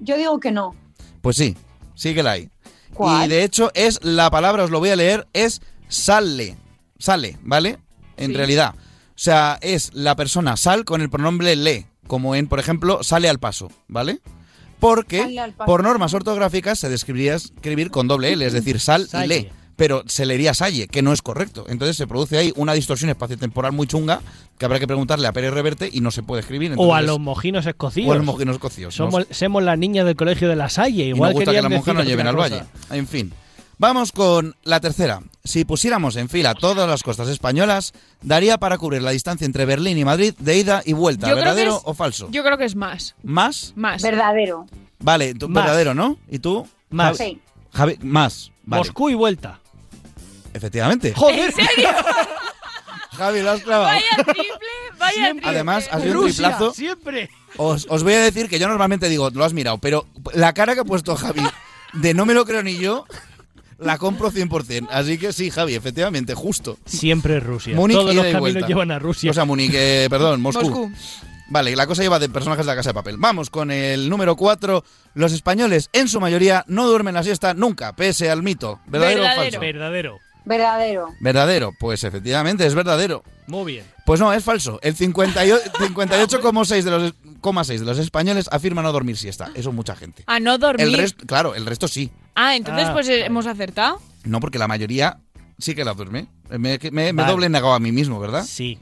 Yo 0.01 0.17
digo 0.17 0.39
que 0.41 0.51
no. 0.51 0.75
Pues 1.21 1.37
sí, 1.37 1.57
síguela 1.95 2.33
ahí. 2.33 2.49
¿Cuál? 2.93 3.27
Y 3.27 3.29
de 3.29 3.43
hecho 3.45 3.71
es 3.75 3.99
la 4.05 4.31
palabra, 4.31 4.65
os 4.65 4.71
lo 4.71 4.79
voy 4.79 4.91
a 4.91 4.97
leer, 4.97 5.27
es 5.33 5.61
sale. 5.89 6.57
Sale, 6.99 7.37
¿vale? 7.43 7.79
En 8.17 8.31
Sí. 8.31 8.37
realidad. 8.37 8.75
O 8.77 9.13
sea, 9.17 9.59
es 9.61 9.93
la 9.95 10.15
persona 10.17 10.57
sal 10.57 10.85
con 10.85 11.01
el 11.03 11.11
pronombre 11.11 11.57
le, 11.57 11.87
como 12.07 12.35
en, 12.35 12.47
por 12.47 12.59
ejemplo, 12.61 13.03
sale 13.03 13.29
al 13.29 13.39
paso, 13.39 13.71
¿vale? 13.89 14.21
Porque 14.81 15.41
por 15.65 15.83
normas 15.83 16.13
ortográficas 16.15 16.79
se 16.79 16.89
describiría 16.89 17.35
escribir 17.37 17.91
con 17.91 18.07
doble 18.09 18.33
L, 18.33 18.45
es 18.45 18.53
decir, 18.53 18.81
sal 18.81 19.09
y 19.25 19.27
le. 19.27 19.53
Pero 19.77 20.05
se 20.07 20.25
leería 20.25 20.55
salle, 20.55 20.87
que 20.87 21.03
no 21.03 21.13
es 21.13 21.21
correcto. 21.21 21.65
Entonces 21.69 21.97
se 21.97 22.07
produce 22.07 22.39
ahí 22.39 22.53
una 22.55 22.75
distorsión 22.75 23.11
espaciotemporal 23.11 23.73
muy 23.73 23.89
chunga 23.89 24.21
que 24.57 24.67
habrá 24.67 24.79
que 24.79 24.87
preguntarle 24.87 25.27
a 25.27 25.33
Pérez 25.33 25.53
Reverte 25.53 25.91
y 25.93 26.01
no 26.01 26.13
se 26.13 26.23
puede 26.23 26.43
escribir. 26.43 26.73
O 26.77 26.95
a 26.95 27.01
entonces- 27.01 27.07
los 27.07 27.19
mojinos 27.19 27.67
escocíos. 27.67 28.09
o 28.09 28.13
a 28.13 28.17
los 28.17 28.25
mojinos 28.25 28.55
escocíos. 28.55 28.97
no 29.01 29.11
Somos, 29.11 29.27
somos 29.33 29.65
las 29.65 29.77
niñas 29.77 30.07
del 30.07 30.15
colegio 30.15 30.49
de 30.49 30.55
la 30.55 30.69
Salle. 30.69 31.07
y 31.07 31.09
Igual 31.09 31.31
nos 31.31 31.35
gusta 31.41 31.51
que 31.53 31.63
las 31.63 31.71
decir 31.73 31.95
nos 31.95 32.07
lleven 32.07 32.27
al 32.29 32.37
valle. 32.37 32.63
En 32.91 33.09
fin. 33.09 33.33
Vamos 33.79 34.13
con 34.13 34.55
la 34.63 34.79
tercera. 34.79 35.21
Si 35.47 35.67
pusiéramos 35.67 36.17
en 36.17 36.31
fila 36.31 36.55
todas 36.55 36.89
las 36.89 37.03
costas 37.03 37.29
españolas, 37.29 37.93
daría 38.23 38.57
para 38.57 38.79
cubrir 38.79 39.03
la 39.03 39.11
distancia 39.11 39.45
entre 39.45 39.67
Berlín 39.67 39.99
y 39.99 40.05
Madrid 40.05 40.35
de 40.39 40.57
ida 40.57 40.83
y 40.87 40.95
vuelta. 40.95 41.29
Yo 41.29 41.37
¿Verdadero 41.37 41.77
es- 41.77 41.83
o 41.85 41.93
falso? 41.93 42.29
Yo 42.31 42.43
creo 42.43 42.57
que 42.57 42.65
es 42.65 42.75
más. 42.75 43.15
¿Más? 43.23 43.75
Más. 43.77 44.03
Verdadero. 44.03 44.67
Vale, 45.01 45.35
tú- 45.35 45.51
Más. 45.51 45.65
verdadero, 45.65 45.93
¿no? 45.95 46.17
¿Y 46.31 46.39
tú? 46.39 46.67
Más. 46.89 47.19
Javi- 47.21 47.41
Javi, 47.75 47.99
más. 48.01 48.53
Vale, 48.65 48.81
Moscú 48.81 49.11
y 49.11 49.15
vuelta. 49.15 49.61
efectivamente. 50.55 51.13
Joder. 51.17 51.51
¿En 51.51 51.53
serio? 51.53 51.89
Javi, 53.13 53.43
lo 53.43 53.51
has 53.51 53.61
clavado. 53.63 53.89
Vaya 53.91 54.25
triple, 54.25 54.59
vaya 54.99 55.31
triple. 55.31 55.49
Además, 55.51 55.89
ha 55.93 56.01
sido 56.01 56.21
un 56.23 56.27
triplazo. 56.29 56.73
siempre. 56.73 57.29
Os, 57.59 57.87
os 57.91 58.03
voy 58.03 58.15
a 58.15 58.21
decir 58.21 58.49
que 58.49 58.59
yo 58.59 58.67
normalmente 58.67 59.09
digo, 59.11 59.29
lo 59.31 59.45
has 59.45 59.53
mirado, 59.53 59.77
pero 59.79 60.07
la 60.33 60.53
cara 60.55 60.75
que 60.75 60.81
ha 60.81 60.85
puesto 60.85 61.15
Javi 61.15 61.43
de 61.93 62.15
no 62.15 62.25
me 62.27 62.35
lo 62.35 62.45
creo 62.45 62.63
ni 62.65 62.77
yo, 62.79 63.05
la 63.85 63.99
compro 63.99 64.31
100%. 64.31 64.89
Así 64.91 65.19
que 65.19 65.33
sí, 65.33 65.51
Javi, 65.51 65.75
efectivamente, 65.75 66.35
justo. 66.35 66.79
Siempre 66.87 67.41
Rusia. 67.41 67.77
Múnich 67.77 67.97
Todos 67.97 68.15
los 68.15 68.27
y 68.27 68.33
caminos 68.33 68.69
llevan 68.69 68.91
a 68.91 68.99
Rusia. 68.99 69.31
O 69.31 69.35
sea, 69.35 69.45
Múnich, 69.45 69.73
eh, 69.75 70.07
perdón, 70.11 70.41
Moscú. 70.41 70.69
Moscú. 70.69 70.93
Vale, 71.49 71.77
la 71.77 71.87
cosa 71.87 72.03
lleva 72.03 72.19
de 72.19 72.29
personajes 72.29 72.65
de 72.65 72.73
la 72.73 72.77
casa 72.77 72.91
de 72.91 72.95
papel. 72.95 73.17
Vamos 73.19 73.51
con 73.51 73.71
el 73.71 74.09
número 74.09 74.35
4. 74.35 74.83
Los 75.15 75.33
españoles, 75.33 75.91
en 75.93 76.09
su 76.09 76.21
mayoría, 76.21 76.65
no 76.69 76.89
duermen 76.89 77.15
la 77.15 77.23
siesta 77.23 77.55
nunca, 77.55 77.95
pese 77.95 78.31
al 78.31 78.43
mito. 78.43 78.81
¿Verdadero, 78.87 79.23
o 79.23 79.27
falso? 79.27 79.61
Verdadero. 79.61 80.19
Verdadero. 80.47 81.09
Verdadero, 81.21 81.73
pues 81.79 82.05
efectivamente 82.05 82.67
es 82.67 82.75
verdadero. 82.75 83.23
Muy 83.47 83.73
bien. 83.73 83.87
Pues 84.05 84.21
no, 84.21 84.33
es 84.33 84.45
falso. 84.45 84.79
El 84.83 84.95
58 84.95 85.73
58,6 85.79 86.83
de 86.83 86.91
los 86.91 87.15
coma 87.45 87.63
seis 87.63 87.81
de 87.81 87.87
los 87.87 87.99
españoles 87.99 88.49
afirma 88.51 88.81
no 88.83 88.91
dormir 88.91 89.19
siesta. 89.19 89.51
Eso 89.55 89.71
mucha 89.71 89.95
gente. 89.95 90.25
A 90.27 90.41
no 90.41 90.57
dormir. 90.57 90.87
El 90.87 90.95
resto, 90.97 91.27
claro, 91.27 91.55
el 91.55 91.67
resto 91.67 91.89
sí. 91.89 92.11
Ah, 92.35 92.57
entonces 92.57 92.87
Ah, 92.89 92.93
pues 92.95 93.07
eh, 93.09 93.27
hemos 93.27 93.47
acertado. 93.47 94.01
No, 94.25 94.41
porque 94.41 94.59
la 94.59 94.67
mayoría 94.67 95.19
sí 95.59 95.75
que 95.75 95.85
la 95.85 95.93
duerme. 95.93 96.27
Me, 96.49 96.79
me- 96.91 96.91
me 96.91 97.13
Vale. 97.13 97.31
doble 97.31 97.49
negado 97.51 97.75
a 97.75 97.81
mí 97.81 97.93
mismo, 97.93 98.19
¿verdad? 98.19 98.45
Sí. 98.49 98.79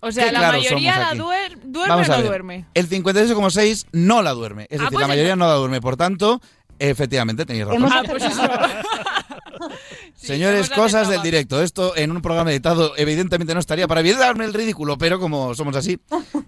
O 0.00 0.12
sea, 0.12 0.30
la 0.30 0.52
mayoría 0.52 0.98
la 1.00 1.14
duer- 1.14 1.58
duerme 1.64 1.88
Vamos 1.88 2.08
o 2.08 2.16
no 2.18 2.22
duerme. 2.22 2.64
El 2.74 2.88
58,6 2.88 3.86
no 3.92 4.22
la 4.22 4.30
duerme. 4.32 4.68
Es 4.70 4.78
Ah, 4.78 4.84
decir, 4.84 4.88
pues 4.92 5.00
la 5.00 5.08
mayoría 5.08 5.34
no 5.34 5.46
la 5.48 5.54
duerme. 5.54 5.80
Por 5.80 5.96
tanto, 5.96 6.40
efectivamente 6.78 7.44
tenéis 7.44 7.66
razón. 7.66 7.88
Ah, 7.90 8.02
pues 8.08 8.22
eso. 8.22 8.42
Señores, 10.14 10.70
cosas 10.70 11.08
del 11.08 11.22
directo. 11.22 11.62
Esto 11.62 11.96
en 11.96 12.10
un 12.10 12.22
programa 12.22 12.50
editado 12.50 12.92
evidentemente 12.96 13.54
no 13.54 13.60
estaría 13.60 13.86
para 13.88 14.00
evitarme 14.00 14.44
el 14.44 14.54
ridículo, 14.54 14.96
pero 14.98 15.18
como 15.20 15.54
somos 15.54 15.76
así. 15.76 15.98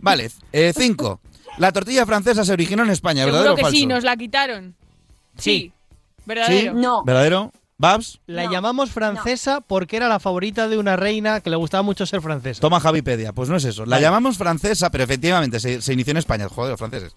Vale, 0.01 0.31
5. 0.75 1.21
La 1.59 1.73
tortilla 1.73 2.07
francesa 2.07 2.45
se 2.45 2.53
originó 2.53 2.83
en 2.85 2.91
España, 2.91 3.25
¿verdadero 3.25 3.51
Seguro 3.51 3.53
o 3.55 3.57
que 3.57 3.63
falso? 3.63 3.77
sí, 3.77 3.87
nos 3.87 4.05
la 4.05 4.17
quitaron. 4.17 4.75
Sí. 5.37 5.73
¿Verdadero? 6.27 6.73
¿Sí? 6.73 6.79
¿Verdadero? 7.07 7.53
¿Babs? 7.81 8.21
La 8.27 8.51
llamamos 8.51 8.91
francesa 8.91 9.61
porque 9.61 9.97
era 9.97 10.09
la 10.09 10.19
favorita 10.19 10.67
de 10.69 10.79
una 10.79 10.97
reina 10.97 11.41
que 11.41 11.49
le 11.49 11.55
gustaba 11.57 11.83
mucho 11.83 12.07
ser 12.07 12.21
francesa. 12.21 12.61
Toma 12.61 12.81
Javipedia. 12.81 13.33
Pues 13.33 13.49
no 13.49 13.57
es 13.57 13.65
eso. 13.65 13.87
La 13.87 13.97
Vale. 13.97 14.03
llamamos 14.03 14.37
francesa, 14.37 14.91
pero 14.91 15.05
efectivamente 15.05 15.61
se, 15.61 15.81
se 15.81 15.93
inició 15.93 16.11
en 16.11 16.17
España. 16.17 16.49
Joder, 16.49 16.73
los 16.73 16.79
franceses. 16.79 17.15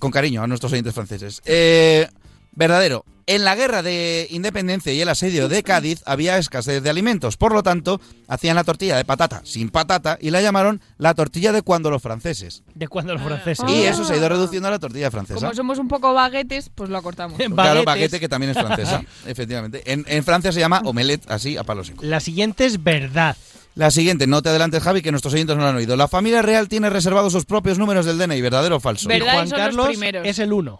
Con 0.00 0.10
cariño 0.10 0.42
a 0.42 0.48
nuestros 0.48 0.72
oyentes 0.72 0.92
franceses. 0.94 1.40
Eh, 1.44 2.08
verdadero. 2.54 3.04
En 3.26 3.42
la 3.44 3.54
guerra 3.56 3.82
de 3.82 4.26
independencia 4.30 4.92
y 4.92 5.00
el 5.00 5.08
asedio 5.08 5.48
de 5.48 5.62
Cádiz 5.62 6.02
había 6.04 6.36
escasez 6.36 6.82
de 6.82 6.90
alimentos. 6.90 7.38
Por 7.38 7.54
lo 7.54 7.62
tanto, 7.62 7.98
hacían 8.28 8.54
la 8.54 8.64
tortilla 8.64 8.98
de 8.98 9.06
patata 9.06 9.40
sin 9.44 9.70
patata 9.70 10.18
y 10.20 10.28
la 10.30 10.42
llamaron 10.42 10.82
la 10.98 11.14
tortilla 11.14 11.50
de 11.50 11.62
cuando 11.62 11.90
los 11.90 12.02
franceses. 12.02 12.62
De 12.74 12.86
cuando 12.86 13.14
los 13.14 13.22
franceses. 13.22 13.64
Y 13.66 13.84
eso 13.84 14.04
se 14.04 14.12
ha 14.12 14.16
ido 14.18 14.28
reduciendo 14.28 14.68
a 14.68 14.72
la 14.72 14.78
tortilla 14.78 15.10
francesa. 15.10 15.40
Como 15.40 15.54
somos 15.54 15.78
un 15.78 15.88
poco 15.88 16.12
baguetes, 16.12 16.70
pues 16.74 16.90
lo 16.90 16.98
acortamos. 16.98 17.38
Claro, 17.54 17.82
baguete 17.84 18.20
que 18.20 18.28
también 18.28 18.50
es 18.50 18.58
francesa, 18.58 19.02
efectivamente. 19.26 19.90
En, 19.90 20.04
en 20.06 20.22
Francia 20.22 20.52
se 20.52 20.60
llama 20.60 20.82
omelette, 20.84 21.24
así, 21.30 21.56
a 21.56 21.64
palo 21.64 21.82
seco. 21.82 22.04
La 22.04 22.20
siguiente 22.20 22.66
es 22.66 22.84
verdad. 22.84 23.36
La 23.74 23.90
siguiente, 23.90 24.26
no 24.26 24.42
te 24.42 24.50
adelantes, 24.50 24.82
Javi, 24.82 25.00
que 25.00 25.10
nuestros 25.10 25.32
oyentes 25.32 25.56
no 25.56 25.62
lo 25.62 25.68
han 25.68 25.76
oído. 25.76 25.96
La 25.96 26.08
familia 26.08 26.42
real 26.42 26.68
tiene 26.68 26.90
reservados 26.90 27.32
sus 27.32 27.46
propios 27.46 27.78
números 27.78 28.04
del 28.04 28.18
DNI, 28.18 28.40
¿verdadero 28.42 28.76
o 28.76 28.80
falso? 28.80 29.08
Verdad, 29.08 29.32
Juan 29.32 29.48
son 29.48 29.58
los 29.58 29.66
Carlos 29.66 29.86
primeros. 29.88 30.26
es 30.26 30.38
el 30.38 30.52
uno. 30.52 30.78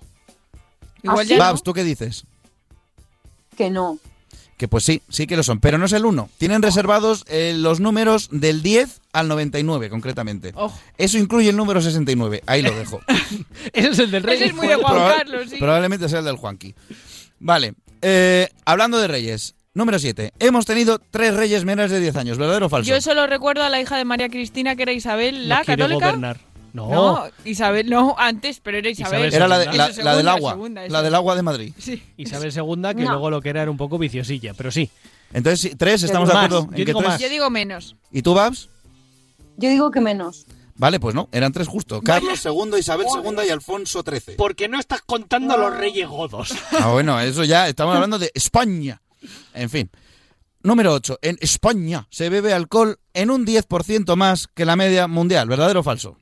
Igual 1.04 1.20
¿Ah, 1.20 1.22
ya 1.28 1.38
Babs, 1.38 1.62
¿tú 1.62 1.72
qué 1.72 1.84
dices? 1.84 2.24
Que 3.56 3.70
no. 3.70 3.98
Que 4.56 4.68
pues 4.68 4.84
sí, 4.84 5.02
sí 5.08 5.26
que 5.26 5.36
lo 5.36 5.42
son, 5.42 5.58
pero 5.60 5.78
no 5.78 5.86
es 5.86 5.92
el 5.92 6.04
1. 6.04 6.28
Tienen 6.38 6.62
reservados 6.62 7.24
eh, 7.28 7.54
los 7.56 7.80
números 7.80 8.28
del 8.30 8.62
10 8.62 9.00
al 9.12 9.26
99, 9.28 9.90
concretamente. 9.90 10.52
Ojo. 10.54 10.78
Eso 10.96 11.18
incluye 11.18 11.50
el 11.50 11.56
número 11.56 11.80
69, 11.82 12.42
ahí 12.46 12.62
lo 12.62 12.72
dejo. 12.74 13.00
Ese 13.72 13.88
es 13.90 13.98
el 13.98 14.10
del 14.10 14.22
rey. 14.22 14.36
Ese 14.36 14.46
es 14.46 14.54
muy 14.54 14.66
de 14.68 14.76
Juan 14.76 14.94
Proba- 14.94 15.16
Carlos, 15.18 15.50
sí. 15.50 15.56
Probablemente 15.58 16.08
sea 16.08 16.20
el 16.20 16.24
del 16.24 16.36
Juanqui. 16.36 16.74
Vale, 17.40 17.74
eh, 18.00 18.48
hablando 18.64 18.98
de 18.98 19.08
reyes, 19.08 19.56
número 19.74 19.98
7. 19.98 20.32
Hemos 20.38 20.66
tenido 20.66 21.00
tres 21.10 21.34
reyes 21.34 21.64
menores 21.64 21.90
de 21.90 21.98
10 22.00 22.14
años, 22.16 22.38
¿verdadero 22.38 22.66
o 22.66 22.68
falso? 22.68 22.88
Yo 22.88 23.00
solo 23.00 23.26
recuerdo 23.26 23.64
a 23.64 23.68
la 23.70 23.80
hija 23.80 23.96
de 23.96 24.04
María 24.04 24.28
Cristina, 24.28 24.76
que 24.76 24.82
era 24.84 24.92
Isabel, 24.92 25.48
la 25.48 25.58
No 25.58 25.64
quiere 25.64 25.82
católica. 25.82 26.06
gobernar. 26.06 26.40
No. 26.74 26.88
No, 26.90 27.24
Isabel, 27.44 27.88
no, 27.88 28.16
antes, 28.18 28.58
pero 28.60 28.76
era 28.78 28.90
Isabel. 28.90 29.28
Isabel 29.28 29.34
Era 29.34 29.48
la, 29.48 29.58
de- 29.60 30.02
la- 30.02 30.16
del 30.16 30.28
agua, 30.28 30.50
segunda, 30.52 30.88
la 30.88 31.02
del 31.02 31.14
agua 31.14 31.36
de 31.36 31.42
Madrid. 31.42 31.72
Sí. 31.78 32.02
Isabel 32.16 32.52
II, 32.54 32.64
que 32.96 33.04
No. 33.04 33.10
luego 33.12 33.30
lo 33.30 33.40
que 33.40 33.48
era 33.50 33.62
era 33.62 33.70
un 33.70 33.76
poco 33.76 33.96
viciosilla, 33.96 34.54
pero 34.54 34.70
sí. 34.72 34.90
Entonces, 35.32 35.60
sí, 35.60 35.76
tres, 35.76 36.02
estamos 36.02 36.28
de 36.28 36.34
más, 36.34 36.44
acuerdo 36.46 36.64
yo 36.66 36.70
en 36.70 36.76
que 36.76 36.84
digo 36.84 36.98
tres. 36.98 37.10
más. 37.12 37.20
Yo 37.20 37.28
digo 37.28 37.48
menos. 37.48 37.94
¿Y 38.10 38.22
tú, 38.22 38.34
Babs? 38.34 38.68
Yo 39.56 39.70
digo 39.70 39.90
que 39.92 40.00
menos. 40.00 40.46
Vale, 40.76 40.98
pues 40.98 41.14
no, 41.14 41.28
eran 41.30 41.52
tres 41.52 41.68
justo. 41.68 42.00
Carlos 42.02 42.44
II, 42.44 42.76
Isabel 42.76 43.06
II 43.24 43.36
y 43.46 43.50
Alfonso 43.50 44.02
XIII. 44.02 44.34
Porque 44.36 44.66
no 44.68 44.80
estás 44.80 45.00
contando 45.02 45.54
a 45.54 45.56
los 45.56 45.76
reyes 45.76 46.08
godos. 46.08 46.52
Ah, 46.72 46.88
bueno, 46.90 47.20
eso 47.20 47.44
ya, 47.44 47.68
estamos 47.68 47.94
hablando 47.94 48.18
de 48.18 48.32
España. 48.34 49.00
En 49.54 49.70
fin. 49.70 49.88
Número 50.64 50.92
8. 50.92 51.20
En 51.22 51.38
España 51.40 52.08
se 52.10 52.28
bebe 52.30 52.52
alcohol 52.52 52.98
en 53.12 53.30
un 53.30 53.46
10% 53.46 54.16
más 54.16 54.48
que 54.48 54.64
la 54.64 54.74
media 54.74 55.06
mundial. 55.06 55.46
¿Verdadero 55.48 55.80
o 55.80 55.82
falso? 55.84 56.16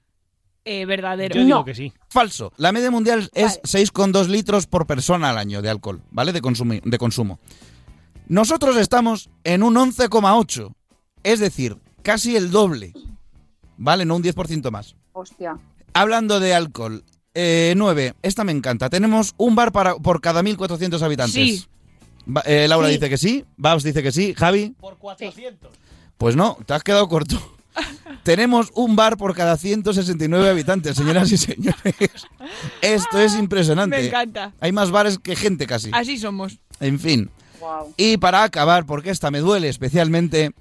Eh, 0.64 0.86
verdadero. 0.86 1.34
Yo 1.34 1.44
digo 1.44 1.64
que 1.64 1.74
sí. 1.74 1.92
Falso. 2.08 2.52
La 2.56 2.70
media 2.72 2.90
mundial 2.90 3.28
es 3.34 3.60
6,2 3.62 4.28
litros 4.28 4.66
por 4.66 4.86
persona 4.86 5.30
al 5.30 5.38
año 5.38 5.60
de 5.62 5.68
alcohol, 5.70 6.02
¿vale? 6.10 6.32
De, 6.32 6.40
consumi- 6.40 6.82
de 6.82 6.98
consumo. 6.98 7.40
Nosotros 8.28 8.76
estamos 8.76 9.28
en 9.44 9.62
un 9.62 9.74
11,8. 9.74 10.72
Es 11.24 11.40
decir, 11.40 11.78
casi 12.02 12.36
el 12.36 12.50
doble. 12.50 12.92
¿Vale? 13.76 14.04
No 14.04 14.16
un 14.16 14.22
10% 14.22 14.70
más. 14.70 14.94
Hostia. 15.12 15.58
Hablando 15.94 16.38
de 16.40 16.54
alcohol. 16.54 17.04
9. 17.34 18.14
Esta 18.22 18.44
me 18.44 18.52
encanta. 18.52 18.88
Tenemos 18.90 19.34
un 19.38 19.54
bar 19.54 19.72
para, 19.72 19.96
por 19.96 20.20
cada 20.20 20.42
1.400 20.42 21.00
habitantes. 21.02 21.32
Sí. 21.34 21.64
Eh, 22.44 22.66
Laura 22.68 22.86
Sí. 22.88 22.94
dice 22.94 23.08
que 23.10 23.18
sí. 23.18 23.44
Babs 23.56 23.82
dice 23.82 24.02
que 24.02 24.12
sí. 24.12 24.34
Javi. 24.36 24.74
Por 24.78 24.98
400. 24.98 25.72
Pues 26.18 26.36
no, 26.36 26.56
te 26.66 26.74
has 26.74 26.84
quedado 26.84 27.08
corto. 27.08 27.36
Tenemos 28.22 28.70
un 28.74 28.94
bar 28.96 29.16
por 29.16 29.34
cada 29.34 29.56
169 29.56 30.48
habitantes, 30.50 30.96
señoras 30.96 31.30
y 31.32 31.36
señores. 31.38 31.74
Esto 32.80 33.18
es 33.20 33.34
impresionante. 33.34 33.98
Me 33.98 34.06
encanta. 34.06 34.52
Hay 34.60 34.72
más 34.72 34.90
bares 34.90 35.18
que 35.18 35.34
gente 35.36 35.66
casi. 35.66 35.90
Así 35.92 36.18
somos. 36.18 36.58
En 36.80 36.98
fin. 37.00 37.30
Wow. 37.60 37.94
Y 37.96 38.16
para 38.18 38.42
acabar, 38.42 38.86
porque 38.86 39.10
esta 39.10 39.30
me 39.30 39.38
duele 39.40 39.68
especialmente, 39.68 40.52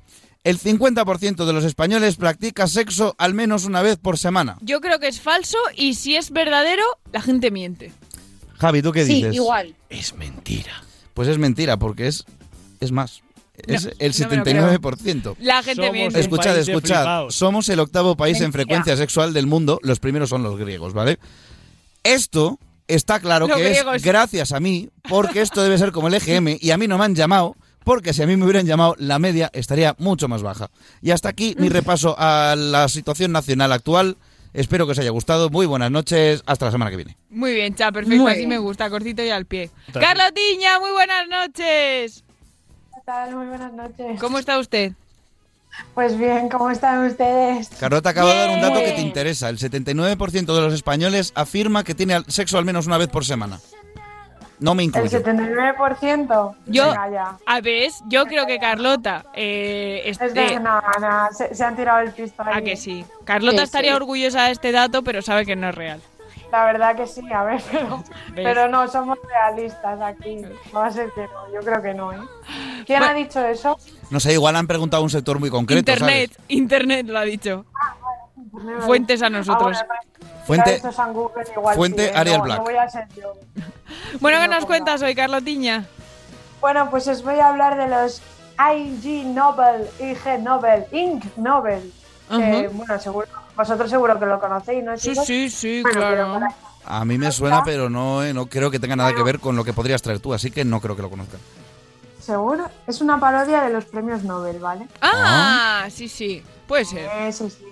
el 0.44 0.60
50% 0.60 1.46
de 1.46 1.54
los 1.54 1.64
españoles 1.66 2.16
practica 2.16 2.68
sexo 2.68 3.16
al 3.18 3.34
menos 3.34 3.66
una 3.66 3.82
vez 3.82 3.98
por 3.98 4.18
semana. 4.18 4.58
Yo 4.62 4.82
creo 4.82 5.00
que 5.00 5.08
es 5.08 5.20
falso 5.22 5.58
y 5.76 5.96
si 5.96 6.16
es 6.16 6.32
verdadero, 6.32 6.84
la 7.12 7.22
gente 7.22 7.52
miente. 7.52 7.92
Javi, 8.58 8.82
¿tú 8.82 8.92
qué 8.92 9.06
Sí, 9.06 9.16
dices? 9.16 9.36
igual. 9.36 9.76
Es 9.90 10.14
mentira. 10.16 10.84
Pues 11.14 11.28
es 11.28 11.38
mentira, 11.38 11.78
porque 11.78 12.08
es, 12.08 12.26
es 12.80 12.92
más. 12.92 13.22
Es 13.68 13.86
No, 13.86 13.92
el 14.00 14.12
no 14.20 14.30
me 14.30 14.36
lo 14.38 14.44
creo. 14.44 14.80
79%. 14.80 15.36
La 15.40 15.64
gente 15.64 15.76
Somos 15.82 15.92
miente. 15.94 16.20
Escuchad, 16.20 16.58
escuchad. 16.58 17.30
Somos 17.30 17.70
el 17.70 17.80
octavo 17.80 18.16
país 18.16 18.40
en 18.42 18.52
frecuencia 18.54 18.96
sexual 18.98 19.34
del 19.34 19.48
mundo. 19.48 19.80
Los 19.84 20.00
primeros 20.00 20.30
son 20.30 20.44
los 20.44 20.58
griegos, 20.58 20.94
¿vale? 20.94 21.20
Esto 22.04 22.60
está 22.88 23.20
claro 23.20 23.48
Los 23.48 23.58
que 23.58 23.64
griegos. 23.64 23.96
es 23.98 24.04
gracias 24.04 24.52
a 24.52 24.60
mí, 24.60 24.90
porque 25.08 25.42
esto 25.42 25.62
debe 25.64 25.78
ser 25.78 25.92
como 25.92 26.08
el 26.08 26.16
EGM 26.16 26.58
y 26.60 26.72
a 26.72 26.78
mí 26.78 26.88
no 26.88 26.98
me 26.98 27.06
han 27.06 27.16
llamado, 27.16 27.56
porque 27.84 28.14
si 28.14 28.22
a 28.24 28.28
mí 28.28 28.36
me 28.36 28.44
hubieran 28.46 28.66
llamado, 28.66 28.96
la 28.98 29.18
media 29.20 29.50
estaría 29.54 29.96
mucho 30.00 30.28
más 30.28 30.42
baja. 30.44 30.70
Y 31.02 31.12
hasta 31.12 31.30
aquí 31.30 31.56
mi 31.58 31.70
repaso 31.70 32.16
a 32.18 32.56
la 32.58 32.88
situación 32.90 33.32
nacional 33.32 33.72
actual. 33.72 34.18
Espero 34.54 34.86
que 34.86 34.92
os 34.92 35.00
haya 35.00 35.12
gustado. 35.12 35.50
Muy 35.50 35.66
buenas 35.66 35.92
noches. 35.92 36.44
Hasta 36.46 36.66
la 36.66 36.72
semana 36.72 36.92
que 36.92 36.98
viene. 36.98 37.18
Muy 37.30 37.54
bien, 37.54 37.74
cha, 37.74 37.90
perfecto. 37.92 38.22
Muy 38.22 38.32
Así 38.32 38.40
bien. 38.40 38.50
me 38.50 38.58
gusta, 38.58 38.90
cortito 38.90 39.24
y 39.24 39.30
al 39.30 39.46
pie. 39.46 39.70
Gracias. 39.94 40.04
Carlotiña, 40.14 40.78
muy 40.82 40.92
buenas 40.92 41.28
noches. 41.30 42.24
Muy 43.34 43.46
buenas 43.48 43.74
noches. 43.74 44.20
¿Cómo 44.20 44.38
está 44.40 44.58
usted? 44.58 44.94
Pues 45.94 46.18
bien, 46.18 46.48
¿cómo 46.50 46.70
están 46.70 47.06
ustedes? 47.06 47.70
Carlota 47.80 48.10
acaba 48.12 48.32
de 48.32 48.40
dar 48.40 48.50
un 48.52 48.62
dato 48.62 48.80
que 48.80 48.92
te 48.92 49.02
interesa. 49.02 49.50
El 49.50 49.58
79% 49.58 50.46
de 50.56 50.62
los 50.62 50.74
españoles 50.74 51.32
afirma 51.36 51.84
que 51.84 51.94
tiene 51.96 52.22
sexo 52.28 52.58
al 52.58 52.66
menos 52.66 52.88
una 52.88 52.98
vez 52.98 53.10
por 53.10 53.26
semana. 53.26 53.60
No 54.60 54.76
me 54.76 54.84
El 54.84 54.88
incluyo. 54.90 55.10
79%. 55.24 56.56
Yo, 56.68 56.88
Venga, 56.90 57.10
ya. 57.10 57.38
a 57.46 57.62
ver, 57.62 57.90
yo 58.08 58.26
creo 58.28 58.46
que 58.46 58.60
Carlota, 58.60 59.26
eh, 59.34 60.04
Es 60.06 60.22
este- 60.22 60.40
de 60.40 60.60
no, 60.60 60.80
no, 61.00 61.28
se, 61.32 61.54
se 61.56 61.64
han 61.64 61.76
tirado 61.76 62.00
el 62.00 62.12
pisto 62.12 62.44
ahí. 62.46 62.60
a 62.60 62.62
que 62.64 62.78
sí. 62.78 63.04
Carlota 63.26 63.58
Sí, 63.60 63.64
estaría 63.64 63.92
sí. 63.92 63.96
orgullosa 63.96 64.44
de 64.46 64.52
este 64.52 64.72
dato, 64.72 65.04
pero 65.04 65.22
sabe 65.22 65.46
que 65.46 65.56
no 65.56 65.68
es 65.70 65.76
real. 65.76 66.00
La 66.52 66.66
verdad 66.66 66.96
que 66.98 67.08
sí, 67.08 67.22
a 67.32 67.44
ver, 67.44 67.62
pero, 67.72 68.04
pero 68.36 68.68
no, 68.68 68.88
somos 68.90 69.18
realistas 69.28 70.00
aquí. 70.02 70.42
No 70.74 70.80
va 70.82 70.88
a 70.88 70.92
ser 70.92 71.10
que 71.16 71.22
no, 71.22 71.52
yo 71.54 71.62
creo 71.62 71.82
que 71.82 71.94
no, 71.94 72.12
¿eh? 72.12 72.18
¿Quién 72.86 73.04
ha 73.04 73.14
dicho 73.14 73.44
eso? 73.46 73.78
No 74.10 74.20
sé, 74.20 74.34
igual 74.34 74.56
han 74.56 74.68
preguntado 74.68 75.02
a 75.02 75.04
un 75.04 75.10
sector 75.10 75.40
muy 75.40 75.50
concreto, 75.50 75.80
Internet, 75.92 76.32
¿sabes? 76.34 76.46
Internet 76.50 77.08
lo 77.08 77.20
ha 77.20 77.24
dicho. 77.24 77.66
Fuentes 78.82 79.22
a 79.22 79.30
nosotros. 79.30 79.78
Ah, 79.82 79.86
bueno, 79.88 80.34
Fuente- 80.46 80.76
esto 80.76 80.90
es 80.90 81.00
en 81.00 81.14
Google 81.14 81.44
igual 81.56 81.76
Fuente 81.76 82.10
sí. 82.10 82.16
Ariel 82.16 82.38
no, 82.40 82.44
Black. 82.44 82.58
No 82.58 82.64
voy 82.64 82.76
a 82.76 82.90
ser 82.90 83.08
yo. 83.16 83.34
Bueno, 84.20 84.40
¿qué 84.42 84.48
nos 84.48 84.66
cuentas 84.66 85.02
hoy, 85.02 85.14
Carlotiña? 85.16 85.86
Bueno, 86.62 86.90
pues 86.90 87.08
os 87.08 87.24
voy 87.24 87.40
a 87.40 87.50
hablar 87.50 87.78
de 87.78 87.88
los 87.88 88.22
IG 88.58 89.26
Nobel, 89.26 89.88
IG 90.00 90.40
Nobel, 90.42 90.86
Ink 90.92 91.26
Nobel. 91.38 91.92
Que, 92.30 92.70
bueno, 92.72 92.98
seguro, 93.00 93.28
vosotros 93.58 93.90
seguro 93.90 94.18
que 94.18 94.26
lo 94.26 94.40
conocéis, 94.40 94.84
¿no? 94.84 94.98
Sí, 94.98 95.10
chicos? 95.10 95.26
sí, 95.26 95.50
sí, 95.50 95.82
Bueno, 95.82 96.00
pero 96.00 96.38
claro. 96.38 96.56
A 96.86 97.04
mí 97.06 97.18
me 97.18 97.32
suena, 97.32 97.64
pero 97.64 97.90
no, 97.90 98.24
eh, 98.24 98.34
no 98.34 98.46
creo 98.48 98.72
que 98.72 98.80
tenga 98.80 98.96
nada 98.96 99.14
que 99.14 99.22
ver 99.24 99.40
con 99.40 99.56
lo 99.56 99.64
que 99.66 99.74
podrías 99.74 100.02
traer 100.02 100.20
tú, 100.20 100.34
así 100.34 100.50
que 100.52 100.64
no 100.64 100.80
creo 100.80 100.96
que 100.96 101.02
lo 101.02 101.10
conozcan. 101.10 101.40
Seguro. 102.22 102.66
Es 102.88 103.02
una 103.02 103.20
parodia 103.20 103.64
de 103.64 103.72
los 103.72 103.86
premios 103.86 104.24
Nobel, 104.24 104.60
¿vale? 104.60 104.88
Ah, 105.02 105.88
sí, 105.90 106.08
sí. 106.08 106.44
Puede 106.68 106.86
ser. 106.86 107.34
Sí, 107.34 107.50
sí. 107.50 107.66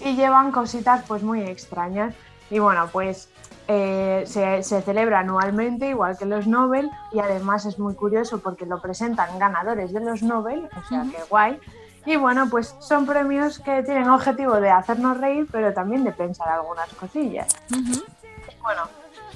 Y 0.00 0.16
llevan 0.16 0.50
cositas 0.50 1.04
pues 1.06 1.22
muy 1.22 1.40
extrañas. 1.42 2.14
Y 2.50 2.58
bueno, 2.58 2.88
pues 2.92 3.28
eh, 3.68 4.24
se, 4.26 4.62
se 4.62 4.82
celebra 4.82 5.20
anualmente, 5.20 5.88
igual 5.88 6.18
que 6.18 6.26
los 6.26 6.46
Nobel, 6.46 6.90
y 7.12 7.20
además 7.20 7.64
es 7.64 7.78
muy 7.78 7.94
curioso 7.94 8.40
porque 8.40 8.66
lo 8.66 8.82
presentan 8.82 9.38
ganadores 9.38 9.92
de 9.92 10.00
los 10.00 10.22
Nobel, 10.22 10.68
o 10.76 10.88
sea 10.88 11.04
que 11.10 11.22
guay. 11.30 11.58
Y 12.04 12.16
bueno, 12.16 12.48
pues 12.50 12.74
son 12.80 13.06
premios 13.06 13.60
que 13.60 13.84
tienen 13.84 14.10
objetivo 14.10 14.60
de 14.60 14.70
hacernos 14.70 15.18
reír, 15.18 15.46
pero 15.52 15.72
también 15.72 16.02
de 16.02 16.10
pensar 16.10 16.48
algunas 16.48 16.88
cosillas. 16.94 17.56
Bueno, 18.60 18.82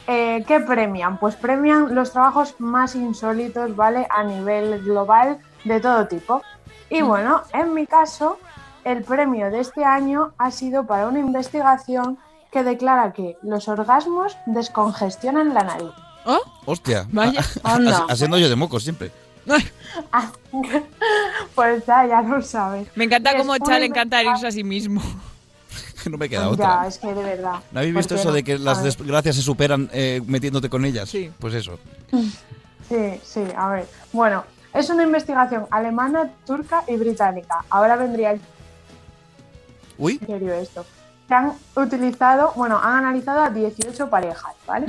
eh, 0.07 0.45
¿qué 0.47 0.61
premian? 0.61 1.19
Pues 1.19 1.35
premian 1.37 1.95
los 1.95 2.13
trabajos 2.13 2.55
más 2.59 2.95
insólitos, 2.95 3.75
¿vale? 3.77 4.07
A 4.11 4.23
nivel 4.25 4.83
global, 4.85 5.39
de 5.65 5.81
todo 5.81 6.07
tipo. 6.07 6.43
Y 6.91 7.03
bueno, 7.03 7.43
en 7.53 7.75
mi 7.75 7.87
caso, 7.87 8.39
el 8.85 9.03
premio 9.03 9.51
de 9.51 9.61
este 9.61 9.85
año 9.85 10.33
ha 10.39 10.51
sido 10.51 10.87
para 10.87 11.09
una 11.09 11.19
investigación 11.19 12.19
que 12.53 12.63
declara 12.63 13.13
que 13.13 13.37
los 13.43 13.67
orgasmos 13.69 14.37
descongestionan 14.47 15.53
la 15.53 15.63
nariz. 15.65 15.91
Hostia, 16.65 17.07
Vaya. 17.11 17.41
ha- 17.65 17.75
Anda. 17.75 18.07
haciendo 18.09 18.39
yo 18.39 18.49
de 18.49 18.57
mocos 18.57 18.83
siempre. 18.85 19.11
pues 21.55 21.87
ya, 21.87 22.07
ya 22.07 22.23
lo 22.23 22.43
sabes. 22.43 22.89
Me 22.95 23.05
encanta 23.05 23.37
cómo 23.37 23.57
Chal 23.59 23.81
le 23.81 23.87
encanta 23.87 24.23
irse 24.23 24.47
a 24.47 24.51
sí 24.53 24.65
mismo. 24.65 25.01
Que 26.07 26.11
no 26.11 26.19
me 26.19 26.29
queda 26.29 26.49
otra. 26.49 26.83
Ya, 26.83 26.87
es 26.87 26.99
que 26.99 27.13
de 27.13 27.21
verdad. 27.21 27.59
¿No 27.73 27.81
habéis 27.81 27.93
visto 27.97 28.15
¿Por 28.15 28.19
qué 28.19 28.21
eso 28.21 28.29
no? 28.29 28.35
de 28.37 28.45
que 28.45 28.59
las 28.61 28.81
desgracias 28.85 29.35
se 29.35 29.43
superan 29.43 29.91
eh, 29.93 30.23
metiéndote 30.25 30.71
con 30.71 30.85
ellas? 30.85 31.09
Sí. 31.11 31.33
Pues 31.41 31.53
eso. 31.55 31.81
Sí, 32.89 33.21
sí, 33.25 33.43
a 33.57 33.71
ver. 33.71 33.89
Bueno, 34.13 34.45
es 34.73 34.89
una 34.91 35.03
investigación 35.03 35.67
alemana, 35.73 36.31
turca 36.47 36.85
y 36.87 36.95
británica. 36.95 37.65
Ahora 37.69 37.97
vendría 37.97 38.31
el 38.31 38.41
Uy. 39.99 40.19
en 40.21 40.27
serio 40.29 40.55
esto. 40.55 40.87
Que 41.27 41.35
han 41.35 41.55
utilizado, 41.75 42.53
bueno, 42.55 42.79
han 42.81 42.99
analizado 43.05 43.41
a 43.41 43.51
18 43.51 44.09
parejas, 44.09 44.55
¿vale? 44.69 44.87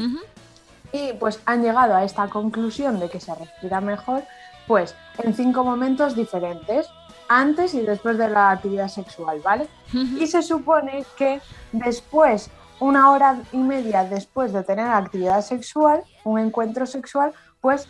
Y 0.92 1.14
pues 1.14 1.40
han 1.48 1.64
llegado 1.64 1.96
a 1.96 2.04
esta 2.04 2.30
conclusión 2.30 3.00
de 3.00 3.10
que 3.10 3.20
se 3.20 3.34
respira 3.34 3.82
mejor, 3.82 4.22
pues 4.68 4.94
en 5.24 5.34
cinco 5.34 5.64
momentos 5.64 6.16
diferentes, 6.16 6.86
antes 7.30 7.74
y 7.74 7.82
después 7.82 8.18
de 8.18 8.30
la 8.30 8.52
actividad 8.52 8.88
sexual, 8.88 9.42
¿vale? 9.44 9.68
Y 9.94 10.28
se 10.28 10.42
supone 10.42 11.06
que 11.18 11.42
después, 11.72 12.50
una 12.80 13.12
hora 13.12 13.40
y 13.52 13.58
media 13.58 14.04
después 14.04 14.54
de 14.54 14.64
tener 14.64 14.88
actividad 14.88 15.42
sexual, 15.42 16.04
un 16.24 16.40
encuentro 16.40 16.86
sexual, 16.86 17.34
pues 17.62 17.88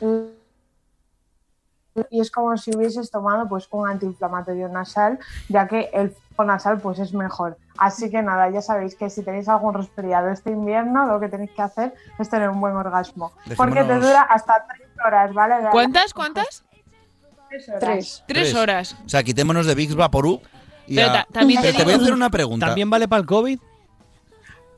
y 2.09 2.21
es 2.21 2.31
como 2.31 2.55
si 2.57 2.75
hubieses 2.75 3.09
tomado 3.09 3.47
pues 3.47 3.67
un 3.71 3.87
antiinflamatorio 3.87 4.69
nasal, 4.69 5.19
ya 5.49 5.67
que 5.67 5.89
el 5.93 6.15
nasal 6.37 6.79
pues 6.79 6.99
es 6.99 7.13
mejor. 7.13 7.57
Así 7.77 8.09
que 8.09 8.21
nada, 8.21 8.49
ya 8.49 8.61
sabéis 8.61 8.95
que 8.95 9.09
si 9.09 9.23
tenéis 9.23 9.49
algún 9.49 9.73
resfriado 9.73 10.29
este 10.29 10.51
invierno, 10.51 11.05
lo 11.05 11.19
que 11.19 11.29
tenéis 11.29 11.51
que 11.51 11.61
hacer 11.61 11.93
es 12.19 12.29
tener 12.29 12.49
un 12.49 12.59
buen 12.59 12.75
orgasmo. 12.75 13.31
Porque 13.55 13.83
te 13.83 13.95
dura 13.95 14.21
hasta 14.21 14.65
tres 14.67 14.89
horas, 15.03 15.33
¿vale? 15.33 15.69
¿Cuántas? 15.71 16.13
¿Cuántas? 16.13 16.66
Tres 17.49 17.69
horas. 17.69 17.79
Tres. 17.81 18.23
Tres 18.27 18.55
horas. 18.55 18.95
O 19.05 19.09
sea, 19.09 19.23
quitémonos 19.23 19.65
de 19.65 19.75
Vicks 19.75 19.95
Vaporub. 19.95 20.41
Y 20.87 20.95
Pero 20.95 21.09
a- 21.09 21.13
ta- 21.13 21.27
también 21.31 21.61
te 21.61 21.67
Pero 21.67 21.77
te 21.79 21.83
voy 21.83 21.93
a 21.93 21.97
hacer 21.97 22.13
una 22.13 22.29
pregunta. 22.29 22.65
¿También 22.67 22.89
vale 22.89 23.07
para 23.07 23.19
el 23.21 23.25
COVID? 23.27 23.59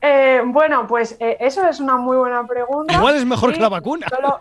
Eh, 0.01 0.41
bueno, 0.45 0.87
pues 0.87 1.17
eh, 1.19 1.37
eso 1.41 1.67
es 1.67 1.79
una 1.79 1.97
muy 1.97 2.15
buena 2.17 2.47
pregunta. 2.47 2.93
Igual 2.93 3.15
es 3.15 3.25
mejor 3.25 3.51
Y 3.51 3.53
que 3.55 3.59
la 3.59 3.69
vacuna. 3.69 4.07
Solo, 4.09 4.39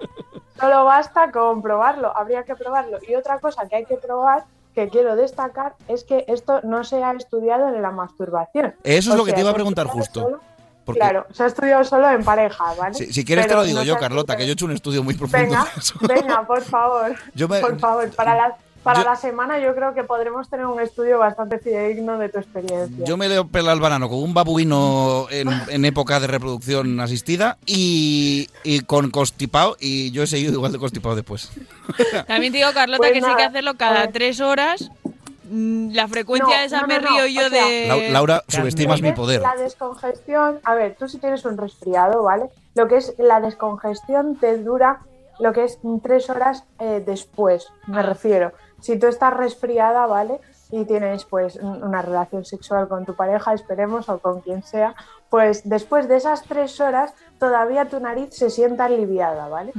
solo 0.58 0.84
basta 0.84 1.30
con 1.32 1.60
probarlo, 1.62 2.16
habría 2.16 2.44
que 2.44 2.54
probarlo. 2.54 2.98
Y 3.08 3.14
otra 3.16 3.40
cosa 3.40 3.66
que 3.68 3.76
hay 3.76 3.84
que 3.84 3.96
probar, 3.96 4.44
que 4.74 4.88
quiero 4.88 5.16
destacar, 5.16 5.74
es 5.88 6.04
que 6.04 6.24
esto 6.28 6.60
no 6.62 6.84
se 6.84 7.02
ha 7.02 7.10
estudiado 7.12 7.68
en 7.74 7.82
la 7.82 7.90
masturbación. 7.90 8.74
Eso 8.84 9.10
es 9.10 9.14
O 9.14 9.16
lo 9.16 9.24
que 9.24 9.30
sea, 9.30 9.34
te 9.36 9.40
iba 9.40 9.50
a 9.50 9.54
preguntar 9.54 9.86
justo. 9.88 10.20
solo- 10.22 10.40
Porque- 10.89 11.01
Claro, 11.01 11.26
se 11.34 11.43
ha 11.43 11.47
estudiado 11.47 11.84
solo 11.84 12.11
en 12.11 12.24
pareja, 12.24 12.64
¿vale? 12.78 12.95
Si, 12.95 13.12
si 13.12 13.22
quieres 13.22 13.45
Pero 13.45 13.57
te 13.61 13.61
lo 13.61 13.66
digo 13.68 13.78
no 13.80 13.84
yo, 13.84 13.99
Carlota, 13.99 14.39
que 14.39 14.45
yo 14.47 14.51
he 14.51 14.53
hecho 14.55 14.64
un 14.64 14.72
estudio 14.72 15.03
muy 15.05 15.12
profundo. 15.12 15.45
Venga, 15.47 15.66
venga, 16.01 16.47
por 16.47 16.62
favor. 16.62 17.14
Yo 17.34 17.47
me- 17.47 17.61
por 17.61 17.78
favor, 17.78 18.09
para 18.12 18.34
la, 18.34 18.57
para 18.82 19.01
yo- 19.01 19.05
la 19.05 19.16
semana 19.16 19.59
yo 19.59 19.74
creo 19.74 19.93
que 19.93 20.03
podremos 20.05 20.49
tener 20.49 20.64
un 20.64 20.80
estudio 20.80 21.18
bastante 21.18 21.59
fidedigno 21.59 22.16
de 22.16 22.30
tu 22.30 22.39
experiencia. 22.39 23.05
Yo 23.05 23.18
me 23.18 23.28
leo 23.28 23.47
pelar 23.47 23.74
el 23.74 23.80
banano 23.82 24.09
con 24.09 24.22
un 24.22 24.32
babuino 24.32 25.26
en, 25.30 25.49
en 25.68 25.84
época 25.84 26.20
de 26.20 26.26
reproducción 26.26 26.99
asistida 27.01 27.59
y, 27.66 28.49
y 28.64 28.80
con 28.80 29.11
constipado 29.11 29.76
y 29.78 30.11
yo 30.12 30.22
he 30.22 30.26
seguido 30.26 30.55
igual 30.55 30.72
de 30.72 30.78
constipado 30.78 31.14
después. 31.16 31.51
También 32.26 32.51
te 32.53 32.59
digo, 32.61 32.70
Carlota, 32.72 32.97
Pues 32.99 33.12
que 33.12 33.20
sí 33.20 33.26
hay 33.28 33.36
que 33.36 33.43
hacerlo 33.43 33.74
cada 33.76 34.11
tres 34.11 34.41
horas. 34.41 34.91
Mm, 35.51 35.92
La 35.94 36.09
frecuencia 36.09 36.55
No, 36.55 36.61
de 36.61 36.66
esa 36.66 36.80
no, 36.82 36.86
me 36.86 36.99
no, 37.01 37.09
río 37.09 37.20
no, 37.22 37.26
yo 37.26 37.46
o 37.46 37.51
sea- 37.51 37.64
de... 37.66 37.88
Lau- 37.88 38.12
Laura, 38.12 38.44
subestimas 38.49 39.03
mi 39.03 39.12
poder. 39.12 39.40
La 39.40 39.55
descongestión, 39.57 40.61
a 40.64 40.74
ver, 40.74 40.96
tú 40.99 41.09
si 41.09 41.18
tienes 41.18 41.44
un 41.44 41.57
resfriado, 41.57 42.22
¿vale? 42.22 42.51
Lo 42.74 42.86
que 42.88 42.96
es 42.96 43.14
la 43.18 43.40
descongestión 43.40 44.36
te 44.36 44.59
dura 44.59 45.01
lo 45.40 45.53
que 45.53 45.64
es 45.64 45.78
tres 46.03 46.28
horas 46.30 46.64
eh, 46.80 47.03
después, 47.05 47.68
me 47.86 48.03
refiero. 48.03 48.53
Si 48.80 48.99
tú 48.99 49.07
estás 49.07 49.32
resfriada, 49.34 50.07
¿vale? 50.07 50.40
Y 50.70 50.84
tienes 50.84 51.24
pues 51.24 51.57
un- 51.57 51.82
una 51.82 52.03
relación 52.03 52.44
sexual 52.44 52.88
con 52.88 53.07
tu 53.07 53.14
pareja, 53.14 53.55
esperemos, 53.55 54.09
o 54.09 54.18
con 54.18 54.40
quien 54.40 54.62
sea, 54.62 54.94
pues 55.30 55.62
después 55.68 56.09
de 56.09 56.16
esas 56.16 56.42
tres 56.42 56.80
horas 56.80 57.14
todavía 57.38 57.84
tu 57.88 58.01
nariz 58.01 58.34
se 58.34 58.51
sienta 58.51 58.86
aliviada, 58.86 59.49
¿vale? 59.49 59.72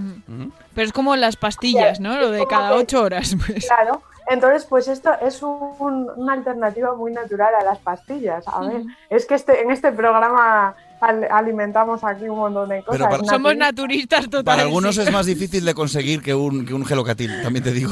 Pero 0.74 0.88
es 0.88 0.94
como 0.94 1.16
las 1.16 1.36
pastillas, 1.36 2.00
¿no? 2.00 2.18
Lo 2.20 2.32
de 2.32 2.46
cada 2.48 2.74
ocho 2.76 3.02
horas. 3.04 3.36
pues. 3.46 3.66
Claro, 3.68 4.02
entonces 4.30 4.66
pues 4.66 4.88
esto 4.88 5.12
es 5.22 5.42
un- 5.42 6.10
una 6.16 6.34
alternativa 6.34 6.96
muy 6.96 7.12
natural 7.12 7.54
a 7.60 7.64
las 7.64 7.78
pastillas. 7.80 8.48
A 8.48 8.62
ver, 8.62 8.84
es 9.10 9.26
que 9.26 9.36
este, 9.36 9.62
en 9.62 9.72
este 9.72 9.92
programa 9.92 10.76
al- 11.02 11.28
alimentamos 11.32 12.04
aquí 12.04 12.28
un 12.30 12.40
montón 12.40 12.70
de 12.70 12.84
cosas. 12.84 13.00
Pero 13.08 13.10
para- 13.10 13.30
Somos 13.30 13.56
naturistas. 13.56 14.26
totales. 14.26 14.44
Para 14.46 14.62
algunos 14.64 14.98
es 14.98 15.12
más 15.12 15.26
difícil 15.26 15.66
de 15.66 15.74
conseguir 15.74 16.22
que 16.22 16.34
un, 16.36 16.66
que 16.66 16.74
un 16.74 16.86
gelocatil, 16.86 17.42
también 17.42 17.64
te 17.64 17.72
digo. 17.72 17.92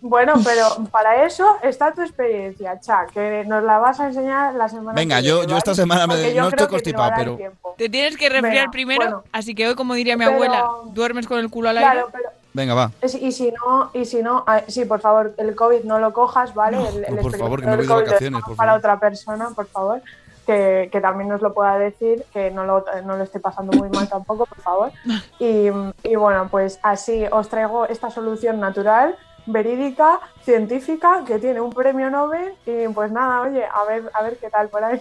Bueno, 0.00 0.34
pero 0.44 0.66
para 0.90 1.24
eso 1.24 1.56
está 1.62 1.92
tu 1.92 2.02
experiencia, 2.02 2.78
Cha, 2.78 3.06
que 3.12 3.44
nos 3.46 3.64
la 3.64 3.78
vas 3.78 3.98
a 3.98 4.06
enseñar 4.08 4.54
la 4.54 4.68
semana 4.68 4.92
Venga, 4.94 5.16
que 5.20 5.26
yo, 5.26 5.38
viene, 5.38 5.52
yo 5.52 5.58
esta 5.58 5.74
semana 5.74 6.06
me- 6.06 6.34
no 6.34 6.48
estoy 6.48 6.66
constipado, 6.68 7.12
pero... 7.16 7.36
tiempo. 7.36 7.74
Te 7.76 7.88
tienes 7.88 8.16
que 8.16 8.28
resfriar 8.28 8.54
Venga, 8.66 8.70
primero, 8.70 9.00
bueno. 9.02 9.24
así 9.32 9.54
que 9.54 9.66
hoy, 9.66 9.74
como 9.74 9.94
diría 9.94 10.16
mi 10.16 10.24
Pero- 10.24 10.36
abuela, 10.36 10.66
duermes 10.92 11.26
con 11.26 11.38
el 11.38 11.50
culo 11.50 11.70
al 11.70 11.78
aire. 11.78 11.90
Claro, 11.90 12.08
pero 12.12 12.28
Venga, 12.56 12.72
va. 12.72 12.90
y 13.20 13.32
si 13.32 13.52
no, 13.52 13.90
y 13.92 14.06
si 14.06 14.22
no, 14.22 14.42
sí, 14.66 14.86
por 14.86 15.00
favor, 15.00 15.34
el 15.36 15.54
COVID 15.54 15.84
no 15.84 15.98
lo 15.98 16.14
cojas, 16.14 16.54
¿vale? 16.54 16.78
El- 16.88 17.04
el 17.04 17.16
por 17.18 17.36
favor, 17.36 17.60
que 17.60 17.66
me 17.66 17.72
experimento 17.74 17.94
voy 17.94 18.02
de 18.04 18.08
vacaciones, 18.08 18.42
por 18.44 18.56
para 18.56 18.70
favor. 18.70 18.78
otra 18.78 18.98
persona, 18.98 19.50
por 19.54 19.66
favor, 19.66 20.00
que, 20.46 20.88
que 20.90 21.00
también 21.02 21.28
nos 21.28 21.42
lo 21.42 21.52
pueda 21.52 21.76
decir, 21.78 22.24
que 22.32 22.50
no 22.50 22.64
lo, 22.64 22.82
no 23.04 23.18
lo 23.18 23.24
esté 23.24 23.40
pasando 23.40 23.74
muy 23.74 23.90
mal 23.90 24.08
tampoco, 24.08 24.46
por 24.46 24.58
favor. 24.62 24.90
Y, 25.38 25.68
y 26.02 26.16
bueno, 26.16 26.48
pues 26.50 26.78
así 26.82 27.26
os 27.30 27.50
traigo 27.50 27.84
esta 27.84 28.10
solución 28.10 28.58
natural, 28.58 29.14
verídica, 29.44 30.18
científica, 30.42 31.24
que 31.26 31.38
tiene 31.38 31.60
un 31.60 31.74
premio 31.74 32.08
Nobel 32.08 32.54
y 32.64 32.88
pues 32.88 33.12
nada, 33.12 33.42
oye, 33.42 33.66
a 33.66 33.84
ver, 33.84 34.10
a 34.14 34.22
ver 34.22 34.38
qué 34.38 34.48
tal 34.48 34.70
por 34.70 34.82
ahí. 34.82 34.98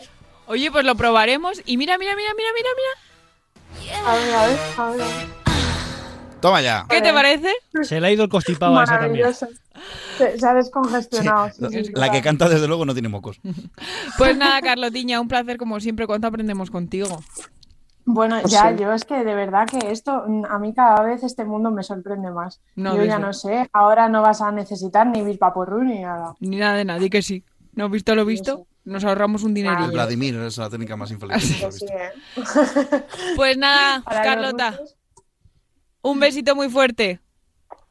Oye, 0.47 0.69
pues 0.73 0.83
lo 0.83 0.95
probaremos 0.95 1.61
y 1.65 1.77
mira, 1.77 1.97
mira, 1.97 2.17
mira, 2.17 2.31
mira, 2.35 2.49
mira, 2.53 2.69
mira. 2.75 4.09
A 4.11 4.15
ver, 4.17 4.35
a 4.35 4.45
ver, 4.45 4.59
a 4.77 4.89
ver. 4.91 5.44
Toma 6.45 6.61
ya. 6.61 6.85
¿Qué 6.87 7.01
te 7.01 7.11
parece? 7.11 7.49
Se 7.81 7.99
le 7.99 8.05
ha 8.05 8.11
ido 8.11 8.23
el 8.23 8.29
constipado 8.29 8.77
a 8.77 8.83
esa 8.83 8.99
también. 8.99 9.33
Se, 9.33 10.39
se 10.39 10.47
ha 10.47 10.53
descongestionado. 10.53 11.49
sí, 11.49 11.65
sí, 11.71 11.85
sí, 11.85 11.91
La 11.95 12.11
que 12.11 12.21
canta, 12.21 12.47
desde 12.47 12.67
luego, 12.67 12.85
no 12.85 12.93
tiene 12.93 13.09
mocos. 13.09 13.39
Pues 14.19 14.37
nada, 14.37 14.61
Carlotiña, 14.61 15.19
un 15.19 15.27
placer 15.27 15.57
como 15.57 15.79
siempre. 15.79 16.05
¿Cuánto 16.05 16.27
aprendemos 16.27 16.69
contigo? 16.69 17.07
Bueno, 18.05 18.37
Pues 18.41 18.53
ya, 18.53 18.69
sí. 18.69 18.75
yo 18.83 18.93
es 18.93 19.05
que 19.05 19.23
de 19.23 19.33
verdad 19.33 19.67
que 19.67 19.91
esto, 19.91 20.23
mm, 20.27 20.45
a 20.45 20.59
mí 20.59 20.71
cada 20.75 21.01
vez 21.01 21.23
este 21.23 21.45
mundo 21.45 21.71
me 21.71 21.81
sorprende 21.81 22.29
más. 22.29 22.61
No, 22.75 22.95
yo 22.95 23.03
ya 23.05 23.17
no 23.17 23.33
sé, 23.33 23.67
ahora 23.73 24.07
no 24.07 24.21
vas 24.21 24.41
a 24.41 24.51
necesitar 24.51 25.07
ni 25.07 25.23
Bispaporru 25.23 25.83
ni 25.83 26.01
nada. 26.01 26.35
Ni 26.39 26.57
nada 26.57 26.75
de 26.75 26.85
nadie, 26.85 27.09
que 27.09 27.23
sí. 27.23 27.43
¿No 27.73 27.85
has 27.85 27.91
visto 27.91 28.13
lo 28.13 28.23
visto? 28.23 28.67
Nos 28.83 29.03
ahorramos 29.03 29.41
un 29.41 29.49
El 29.49 29.55
dinerillo. 29.55 29.91
Vladimir 29.91 30.35
es 30.35 30.59
la 30.59 30.69
técnica 30.69 30.95
más 30.95 31.09
infalible. 31.09 31.41
que 31.43 31.63
he 31.63 31.67
visto. 31.67 31.85
Pues 33.35 33.57
nada, 33.57 34.03
Carlota. 34.23 34.79
Un 36.05 36.19
besito 36.19 36.55
muy 36.55 36.69
fuerte. 36.69 37.19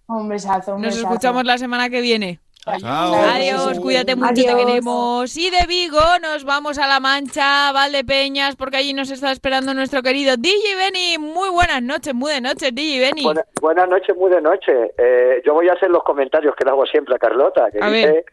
Un 0.06 0.28
besazo, 0.28 0.76
un 0.76 0.82
Nos 0.82 0.94
besazo. 0.94 1.08
escuchamos 1.12 1.44
la 1.44 1.58
semana 1.58 1.90
que 1.90 2.00
viene. 2.00 2.38
Chao. 2.80 3.12
Adiós, 3.14 3.78
cuídate 3.80 4.14
mucho, 4.14 4.34
te 4.42 4.54
queremos. 4.56 5.36
Y 5.36 5.50
de 5.50 5.66
Vigo 5.66 5.98
nos 6.22 6.44
vamos 6.44 6.78
a 6.78 6.86
La 6.86 7.00
Mancha, 7.00 7.72
Valdepeñas, 7.72 8.54
porque 8.56 8.76
allí 8.76 8.92
nos 8.94 9.10
está 9.10 9.32
esperando 9.32 9.74
nuestro 9.74 10.00
querido 10.02 10.36
DJ 10.36 10.76
Benny. 10.76 11.18
Muy 11.18 11.50
buenas 11.50 11.82
noches, 11.82 12.14
muy 12.14 12.32
de 12.32 12.40
noches, 12.40 12.72
DJ 12.72 13.00
Benny. 13.00 13.24
Buena- 13.24 13.44
buenas 13.60 13.88
noches, 13.88 14.16
muy 14.16 14.30
de 14.30 14.40
noche. 14.40 14.72
Eh, 14.96 15.42
yo 15.44 15.52
voy 15.52 15.68
a 15.68 15.72
hacer 15.72 15.90
los 15.90 16.04
comentarios 16.04 16.54
que 16.56 16.64
le 16.64 16.70
hago 16.70 16.86
siempre 16.86 17.16
a 17.16 17.18
Carlota, 17.18 17.66
que 17.72 17.78
A 17.82 17.90
dice 17.90 18.06
ver. 18.12 18.24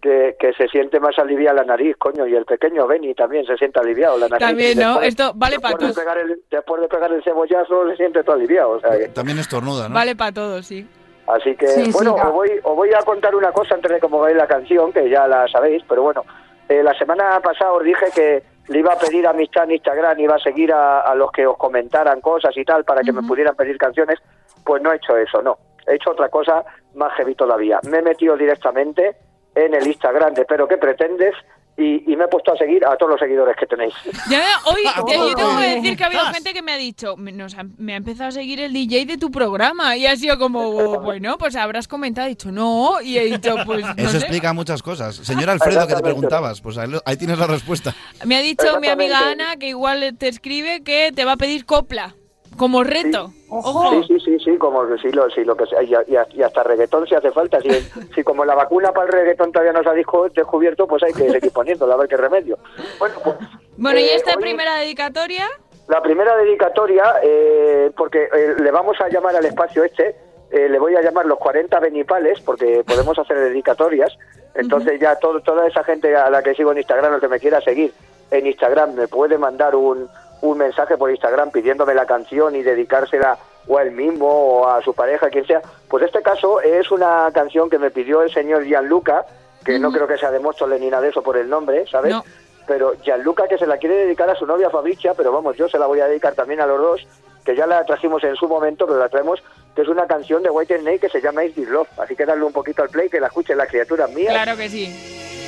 Que, 0.00 0.36
que 0.38 0.52
se 0.52 0.68
siente 0.68 1.00
más 1.00 1.18
aliviada 1.18 1.62
la 1.62 1.64
nariz, 1.64 1.96
coño, 1.96 2.26
y 2.26 2.34
el 2.34 2.44
pequeño 2.44 2.86
Benny 2.86 3.14
también 3.14 3.44
se 3.46 3.56
siente 3.56 3.80
aliviado 3.80 4.18
la 4.18 4.28
nariz. 4.28 4.46
También, 4.46 4.78
¿no? 4.78 5.00
Después- 5.00 5.08
Esto 5.08 5.32
vale 5.34 5.58
para 5.58 5.74
de, 5.74 5.78
todos. 5.80 5.96
pegar 5.96 6.18
el, 6.18 6.40
después 6.50 6.80
de 6.82 6.88
pegar 6.88 7.12
el 7.12 7.22
cebollazo 7.24 7.88
se 7.90 7.96
siente 7.96 8.22
todo 8.22 8.36
aliviado. 8.36 8.70
O 8.70 8.80
sea 8.80 8.96
que- 8.98 9.08
También 9.08 9.38
estornuda, 9.38 9.88
¿no? 9.88 9.94
Vale 9.94 10.14
para 10.14 10.32
todos, 10.32 10.66
sí. 10.66 10.86
así 11.26 11.56
que, 11.56 11.66
Sí, 11.68 11.90
bueno, 11.92 12.14
os, 12.14 12.32
voy, 12.32 12.50
os 12.62 12.76
voy 12.76 12.90
a 12.94 13.02
contar 13.02 13.34
una 13.34 13.50
cosa 13.52 13.74
antes 13.74 13.90
de 13.90 13.98
que 14.00 14.06
pongáis 14.08 14.36
la 14.36 14.46
canción, 14.46 14.92
que 14.92 15.08
ya 15.10 15.26
la 15.26 15.48
sabéis, 15.48 15.82
pero 15.88 16.02
bueno, 16.02 16.24
eh, 16.68 16.82
la 16.82 16.94
semana 16.94 17.40
pasada 17.40 17.72
os 17.72 17.82
dije 17.82 18.06
que 18.14 18.42
le 18.68 18.78
iba 18.80 18.92
a 18.92 18.98
pedir 18.98 19.26
amistad 19.26 19.64
en 19.64 19.72
Instagram, 19.72 20.18
iba 20.20 20.34
a 20.36 20.38
seguir 20.40 20.72
a, 20.72 21.00
a 21.00 21.14
los 21.14 21.30
que 21.32 21.46
os 21.46 21.56
comentaran 21.56 22.20
cosas 22.20 22.56
y 22.56 22.64
tal 22.64 22.84
para 22.84 23.02
que 23.02 23.12
me 23.12 23.22
pudieran 23.22 23.54
pedir 23.56 23.78
canciones, 23.78 24.18
pues 24.64 24.82
no 24.82 24.92
he 24.92 24.96
hecho 24.96 25.16
eso, 25.16 25.40
no. 25.42 25.56
He 25.86 25.94
hecho 25.94 26.10
otra 26.10 26.28
cosa 26.28 26.64
más 26.96 27.12
heavy 27.14 27.36
todavía. 27.36 27.78
Me 27.88 27.98
he 27.98 28.02
metido 28.02 28.36
directamente 28.36 29.14
en 29.56 29.74
el 29.74 29.86
Instagram 29.86 30.34
de 30.34 30.44
Pero 30.44 30.68
qué 30.68 30.76
pretendes 30.76 31.34
y, 31.78 32.10
y 32.10 32.16
me 32.16 32.24
he 32.24 32.28
puesto 32.28 32.54
a 32.54 32.56
seguir 32.56 32.82
a 32.86 32.96
todos 32.96 33.10
los 33.12 33.20
seguidores 33.20 33.54
que 33.58 33.66
tenéis. 33.66 33.92
Ya, 34.30 34.42
hoy 34.64 34.80
Ah, 34.86 34.94
yo 34.96 35.34
tengo 35.34 35.58
que 35.60 35.66
decir 35.74 35.94
que 35.96 36.04
ha 36.04 36.06
habido 36.06 36.24
gente 36.26 36.54
que 36.54 36.62
me 36.62 36.72
ha 36.72 36.78
dicho, 36.78 37.16
me, 37.18 37.32
nos 37.32 37.54
ha, 37.58 37.64
me 37.76 37.92
ha 37.92 37.96
empezado 37.96 38.28
a 38.28 38.32
seguir 38.32 38.60
el 38.60 38.72
DJ 38.72 39.04
de 39.04 39.18
tu 39.18 39.30
programa 39.30 39.94
y 39.94 40.06
ha 40.06 40.16
sido 40.16 40.38
como, 40.38 41.00
bueno, 41.00 41.36
pues 41.36 41.54
habrás 41.54 41.86
comentado, 41.86 42.26
he 42.28 42.30
dicho 42.30 42.50
no, 42.50 43.02
y 43.02 43.18
he 43.18 43.24
dicho, 43.24 43.56
pues 43.66 43.84
no 43.84 43.92
Eso 43.96 44.10
sé. 44.12 44.16
explica 44.18 44.54
muchas 44.54 44.82
cosas. 44.82 45.16
Señor 45.16 45.50
Alfredo, 45.50 45.86
que 45.86 45.94
te 45.96 46.02
preguntabas, 46.02 46.62
pues 46.62 46.78
ahí, 46.78 46.88
lo- 46.88 47.02
ahí 47.04 47.18
tienes 47.18 47.38
la 47.38 47.46
respuesta. 47.46 47.94
Me 48.24 48.36
ha 48.36 48.40
dicho 48.40 48.80
mi 48.80 48.88
amiga. 48.88 49.18
Ana 49.30 49.56
que 49.56 49.68
igual 49.68 50.16
te 50.18 50.28
escribe 50.28 50.82
que 50.82 51.12
te 51.14 51.26
va 51.26 51.32
a 51.32 51.36
pedir 51.36 51.66
copla 51.66 52.14
como 52.56 52.82
reto. 52.84 53.30
Ojo. 53.48 53.90
Sí, 53.90 54.04
sí, 54.08 54.20
sí, 54.20 54.38
sí, 54.44 54.58
como 54.58 54.86
que 54.88 54.98
sí, 54.98 55.10
lo, 55.12 55.28
sí, 55.30 55.44
lo 55.44 55.56
que 55.56 55.66
sea, 55.66 55.82
y, 55.82 55.94
hasta 56.42 56.62
reggaetón 56.62 57.06
si 57.06 57.14
hace 57.14 57.30
falta. 57.30 57.60
Si, 57.60 57.70
si 58.14 58.22
como 58.24 58.44
la 58.44 58.54
vacuna 58.54 58.92
para 58.92 59.06
el 59.06 59.12
reggaetón 59.12 59.52
todavía 59.52 59.72
no 59.72 59.82
se 59.82 59.88
ha 59.88 59.92
descubierto, 59.92 60.86
pues 60.86 61.02
hay 61.02 61.12
que 61.12 61.30
seguir 61.30 61.52
poniéndola, 61.52 61.94
a 61.94 61.98
ver 61.98 62.08
qué 62.08 62.16
remedio. 62.16 62.58
Bueno, 62.98 63.14
pues 63.22 63.36
Bueno, 63.76 63.98
y 64.00 64.04
Eh, 64.04 64.14
esta 64.16 64.32
hoy- 64.36 64.42
primera 64.42 64.76
dedicatoria, 64.76 65.46
la 65.88 66.02
primera 66.02 66.36
dedicatoria, 66.36 67.04
eh, 67.22 67.92
porque 67.96 68.24
eh, 68.24 68.54
le 68.60 68.70
vamos 68.72 68.96
a 69.00 69.08
llamar 69.08 69.36
al 69.36 69.44
espacio 69.46 69.84
este, 69.84 70.16
eh, 70.50 70.68
le 70.68 70.78
voy 70.78 70.96
a 70.96 71.02
llamar 71.02 71.26
los 71.26 71.38
40 71.38 71.78
benipales, 71.80 72.40
porque 72.40 72.82
podemos 72.86 73.16
hacer 73.18 73.38
dedicatorias. 73.38 74.16
Entonces 74.54 74.98
ya 75.00 75.16
todo, 75.16 75.40
toda 75.42 75.66
esa 75.68 75.84
gente 75.84 76.16
a 76.16 76.30
la 76.30 76.42
que 76.42 76.54
sigo 76.54 76.72
en 76.72 76.78
Instagram 76.78 77.14
o 77.14 77.20
que 77.20 77.28
me 77.28 77.38
quiera 77.38 77.60
seguir 77.60 77.92
en 78.30 78.46
Instagram 78.46 78.94
me 78.94 79.06
puede 79.06 79.38
mandar 79.38 79.76
un, 79.76 80.08
un 80.42 80.58
mensaje 80.58 80.96
por 80.96 81.10
Instagram 81.10 81.50
pidiéndome 81.50 81.94
la 81.94 82.06
canción 82.06 82.54
y 82.54 82.62
dedicársela 82.62 83.38
o 83.66 83.78
a 83.78 83.82
él 83.82 83.92
mismo 83.92 84.28
o 84.28 84.68
a 84.68 84.82
su 84.82 84.94
pareja, 84.94 85.28
quien 85.30 85.46
sea. 85.46 85.62
Pues 85.88 86.04
este 86.04 86.22
caso 86.22 86.60
es 86.60 86.90
una 86.90 87.28
canción 87.32 87.68
que 87.68 87.78
me 87.78 87.90
pidió 87.90 88.22
el 88.22 88.32
señor 88.32 88.64
Gianluca, 88.64 89.24
que 89.64 89.78
no 89.78 89.90
creo 89.90 90.06
que 90.06 90.18
sea 90.18 90.30
de 90.30 90.38
Móstoles 90.38 90.80
ni 90.80 90.88
nada 90.88 91.02
de 91.02 91.08
eso 91.08 91.22
por 91.22 91.36
el 91.36 91.48
nombre, 91.48 91.86
¿sabes? 91.90 92.12
No. 92.12 92.24
Pero 92.66 92.94
Gianluca 93.02 93.48
que 93.48 93.58
se 93.58 93.66
la 93.66 93.78
quiere 93.78 93.96
dedicar 93.96 94.28
a 94.28 94.34
su 94.34 94.46
novia 94.46 94.70
Fabricia, 94.70 95.14
pero 95.14 95.32
vamos, 95.32 95.56
yo 95.56 95.68
se 95.68 95.78
la 95.78 95.86
voy 95.86 96.00
a 96.00 96.06
dedicar 96.06 96.34
también 96.34 96.60
a 96.60 96.66
los 96.66 96.80
dos, 96.80 97.06
que 97.44 97.54
ya 97.54 97.66
la 97.66 97.84
trajimos 97.84 98.22
en 98.24 98.34
su 98.36 98.48
momento, 98.48 98.86
pero 98.86 98.98
la 98.98 99.08
traemos, 99.08 99.42
que 99.74 99.82
es 99.82 99.88
una 99.88 100.06
canción 100.06 100.42
de 100.42 100.50
White 100.50 100.80
Snake 100.80 101.00
que 101.00 101.08
se 101.08 101.20
llama 101.20 101.44
Is 101.44 101.54
This 101.54 101.68
Love. 101.68 101.88
Así 101.98 102.16
que 102.16 102.26
darle 102.26 102.44
un 102.44 102.52
poquito 102.52 102.82
al 102.82 102.88
play, 102.88 103.08
que 103.08 103.20
la 103.20 103.28
escuchen 103.28 103.56
las 103.56 103.68
criaturas 103.68 104.10
mías. 104.12 104.32
claro 104.32 104.56
que 104.56 104.68
sí. 104.68 105.45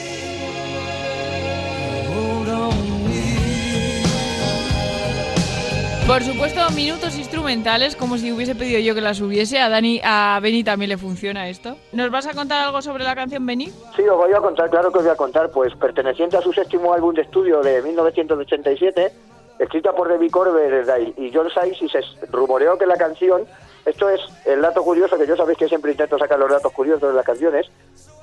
Por 6.09 6.23
supuesto, 6.23 6.59
minutos 6.71 7.19
instrumentales, 7.19 7.95
como 7.95 8.17
si 8.17 8.33
hubiese 8.33 8.55
pedido 8.55 8.81
yo 8.81 8.95
que 8.95 9.03
las 9.03 9.21
hubiese. 9.21 9.61
A 9.61 9.69
Dani, 9.69 10.01
a 10.03 10.41
Benny 10.43 10.65
también 10.65 10.89
le 10.89 10.97
funciona 10.97 11.51
esto. 11.51 11.77
¿Nos 11.93 12.11
vas 12.11 12.27
a 12.27 12.33
contar 12.33 12.65
algo 12.65 12.81
sobre 12.81 13.05
la 13.05 13.15
canción 13.15 13.45
Benny? 13.45 13.67
Sí, 13.95 14.09
os 14.09 14.17
voy 14.17 14.33
a 14.33 14.39
contar, 14.39 14.71
claro 14.71 14.91
que 14.91 15.01
os 15.01 15.05
voy 15.05 15.13
a 15.13 15.17
contar, 15.17 15.51
pues 15.51 15.75
perteneciente 15.77 16.39
a 16.39 16.41
su 16.41 16.51
séptimo 16.55 16.95
álbum 16.95 17.15
de 17.15 17.21
estudio 17.21 17.61
de 17.61 17.83
1987, 17.83 19.13
escrita 19.59 19.93
por 19.93 20.09
Debbie 20.09 20.31
Coverdale 20.31 21.13
y 21.19 21.31
John 21.31 21.51
Sykes, 21.51 21.85
y 21.85 21.89
se 21.91 22.01
rumoreó 22.33 22.79
que 22.79 22.87
la 22.87 22.97
canción, 22.97 23.45
esto 23.85 24.09
es 24.09 24.23
el 24.47 24.63
dato 24.63 24.83
curioso, 24.83 25.19
que 25.19 25.27
yo 25.27 25.37
sabéis 25.37 25.59
que 25.59 25.69
siempre 25.69 25.91
intento 25.91 26.19
sacar 26.19 26.39
los 26.39 26.51
datos 26.51 26.73
curiosos 26.73 27.11
de 27.11 27.17
las 27.17 27.27
canciones, 27.27 27.67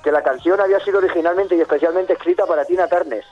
que 0.02 0.10
la 0.10 0.24
canción 0.24 0.60
había 0.60 0.80
sido 0.80 0.98
originalmente 0.98 1.54
y 1.54 1.60
especialmente 1.60 2.14
escrita 2.14 2.46
para 2.46 2.64
Tina 2.64 2.88
Turner. 2.88 3.22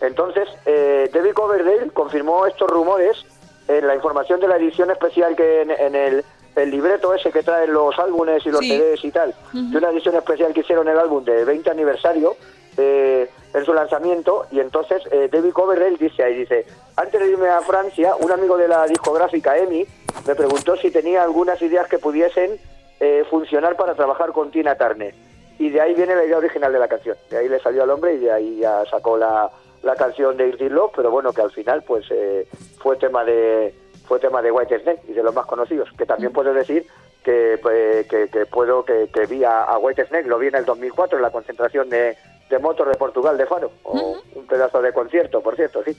Entonces, 0.00 0.48
eh, 0.66 1.10
David 1.12 1.32
Coverdale 1.32 1.90
confirmó 1.92 2.46
estos 2.46 2.70
rumores 2.70 3.24
en 3.66 3.86
la 3.86 3.94
información 3.94 4.40
de 4.40 4.48
la 4.48 4.56
edición 4.56 4.90
especial 4.90 5.34
que 5.36 5.62
en, 5.62 5.70
en 5.70 5.94
el, 5.94 6.24
el 6.56 6.70
libreto 6.70 7.12
ese 7.14 7.30
que 7.30 7.42
traen 7.42 7.72
los 7.72 7.98
álbumes 7.98 8.44
y 8.46 8.50
los 8.50 8.60
Sí. 8.60 8.70
CDs 8.78 9.04
y 9.04 9.10
tal, 9.10 9.34
de 9.52 9.76
una 9.78 9.90
edición 9.90 10.14
especial 10.16 10.52
que 10.54 10.60
hicieron 10.60 10.88
el 10.88 10.98
álbum 10.98 11.24
de 11.24 11.44
20 11.44 11.70
aniversario 11.70 12.36
eh, 12.76 13.28
en 13.54 13.64
su 13.64 13.74
lanzamiento 13.74 14.46
y 14.52 14.60
entonces 14.60 15.02
eh, 15.10 15.28
David 15.30 15.52
Coverdale 15.52 15.96
dice 15.98 16.22
ahí, 16.22 16.34
dice, 16.38 16.64
antes 16.96 17.20
de 17.20 17.28
irme 17.30 17.48
a 17.48 17.60
Francia, 17.60 18.14
un 18.16 18.30
amigo 18.30 18.56
de 18.56 18.68
la 18.68 18.86
discográfica 18.86 19.56
EMI 19.58 19.84
me 20.26 20.34
preguntó 20.34 20.76
si 20.76 20.90
tenía 20.90 21.22
algunas 21.24 21.60
ideas 21.60 21.88
que 21.88 21.98
pudiesen 21.98 22.58
eh, 23.00 23.24
funcionar 23.28 23.76
para 23.76 23.94
trabajar 23.94 24.32
con 24.32 24.50
Tina 24.50 24.76
Turner. 24.76 25.14
Y 25.58 25.70
de 25.70 25.80
ahí 25.80 25.94
viene 25.94 26.14
la 26.14 26.24
idea 26.24 26.38
original 26.38 26.72
de 26.72 26.78
la 26.78 26.86
canción. 26.88 27.16
De 27.30 27.36
ahí 27.38 27.48
le 27.48 27.58
salió 27.60 27.82
al 27.82 27.90
hombre 27.90 28.14
y 28.14 28.18
de 28.18 28.30
ahí 28.32 28.58
ya 28.60 28.84
sacó 28.90 29.16
la, 29.16 29.50
la 29.82 29.94
canción 29.94 30.36
de 30.36 30.48
Irtis 30.48 30.70
Love, 30.70 30.92
pero 30.96 31.10
bueno, 31.10 31.32
que 31.32 31.42
al 31.42 31.50
final 31.50 31.82
pues 31.82 32.06
eh, 32.10 32.46
fue 32.78 32.96
tema 32.96 33.24
de 33.24 33.74
fue 34.06 34.18
tema 34.18 34.40
de 34.40 34.50
White 34.50 34.80
Snake 34.80 35.02
y 35.06 35.12
de 35.12 35.22
los 35.22 35.34
más 35.34 35.46
conocidos. 35.46 35.90
Que 35.96 36.06
también 36.06 36.32
puedo 36.32 36.54
decir 36.54 36.86
que, 37.22 37.58
pues, 37.62 38.06
que, 38.08 38.28
que 38.28 38.46
puedo 38.46 38.84
que, 38.84 39.08
que 39.12 39.26
vi 39.26 39.44
a, 39.44 39.64
a 39.64 39.78
White 39.78 40.06
Snake, 40.06 40.26
lo 40.26 40.38
vi 40.38 40.48
en 40.48 40.54
el 40.54 40.64
2004 40.64 41.18
en 41.18 41.22
la 41.22 41.30
concentración 41.30 41.90
de, 41.90 42.16
de 42.48 42.58
motor 42.58 42.88
de 42.88 42.96
Portugal 42.96 43.36
de 43.36 43.46
Faro. 43.46 43.70
O 43.84 44.16
un 44.34 44.46
pedazo 44.46 44.80
de 44.80 44.92
concierto, 44.92 45.42
por 45.42 45.56
cierto, 45.56 45.82
sí. 45.84 45.96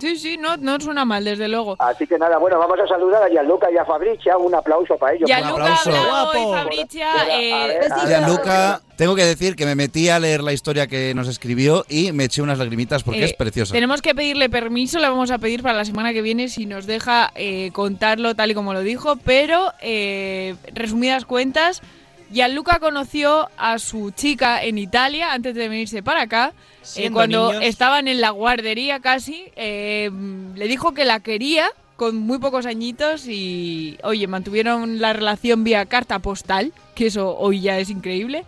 Sí, 0.00 0.16
sí, 0.16 0.36
no, 0.36 0.56
no 0.56 0.78
suena 0.80 1.04
mal, 1.04 1.24
desde 1.24 1.48
luego. 1.48 1.76
Así 1.78 2.06
que 2.06 2.18
nada, 2.18 2.38
bueno, 2.38 2.58
vamos 2.58 2.78
a 2.80 2.86
saludar 2.86 3.22
a 3.22 3.28
Gianluca 3.28 3.68
y 3.72 3.76
a 3.76 3.84
Fabricia. 3.84 4.36
Un 4.36 4.54
aplauso 4.54 4.96
para 4.96 5.14
ellos. 5.14 5.28
Gianluca, 5.28 5.78
Bravo 5.84 6.32
y 6.34 6.52
Fabricia, 6.54 7.08
eh, 7.30 7.78
Gianluca, 8.06 8.80
tengo 8.96 9.14
que 9.14 9.24
decir 9.24 9.56
que 9.56 9.64
me 9.66 9.74
metí 9.74 10.08
a 10.08 10.18
leer 10.18 10.42
la 10.42 10.52
historia 10.52 10.86
que 10.86 11.14
nos 11.14 11.28
escribió 11.28 11.84
y 11.88 12.12
me 12.12 12.24
eché 12.24 12.42
unas 12.42 12.58
lagrimitas 12.58 13.02
porque 13.02 13.22
Eh, 13.22 13.24
es 13.26 13.32
preciosa. 13.34 13.72
Tenemos 13.72 14.02
que 14.02 14.14
pedirle 14.14 14.48
permiso, 14.48 14.98
le 14.98 15.08
vamos 15.08 15.30
a 15.30 15.38
pedir 15.38 15.62
para 15.62 15.76
la 15.76 15.84
semana 15.84 16.12
que 16.12 16.22
viene 16.22 16.48
si 16.48 16.66
nos 16.66 16.86
deja 16.86 17.30
eh, 17.34 17.70
contarlo 17.72 18.34
tal 18.34 18.50
y 18.50 18.54
como 18.54 18.72
lo 18.72 18.80
dijo, 18.80 19.16
pero 19.24 19.72
eh, 19.80 20.54
resumidas 20.74 21.24
cuentas, 21.24 21.82
Gianluca 22.30 22.78
conoció 22.80 23.48
a 23.56 23.78
su 23.78 24.10
chica 24.10 24.62
en 24.62 24.78
Italia 24.78 25.32
antes 25.32 25.54
de 25.54 25.68
venirse 25.68 26.02
para 26.02 26.22
acá. 26.22 26.52
eh, 26.96 27.10
cuando 27.10 27.52
niños. 27.52 27.64
estaban 27.64 28.08
en 28.08 28.20
la 28.20 28.30
guardería 28.30 29.00
casi, 29.00 29.50
eh, 29.56 30.10
le 30.54 30.66
dijo 30.66 30.92
que 30.94 31.04
la 31.04 31.20
quería 31.20 31.70
con 31.96 32.16
muy 32.16 32.38
pocos 32.38 32.66
añitos 32.66 33.26
y, 33.28 33.98
oye, 34.02 34.26
mantuvieron 34.26 35.00
la 35.00 35.12
relación 35.12 35.64
vía 35.64 35.86
carta 35.86 36.18
postal, 36.18 36.72
que 36.94 37.06
eso 37.06 37.36
hoy 37.38 37.60
ya 37.60 37.78
es 37.78 37.88
increíble. 37.88 38.44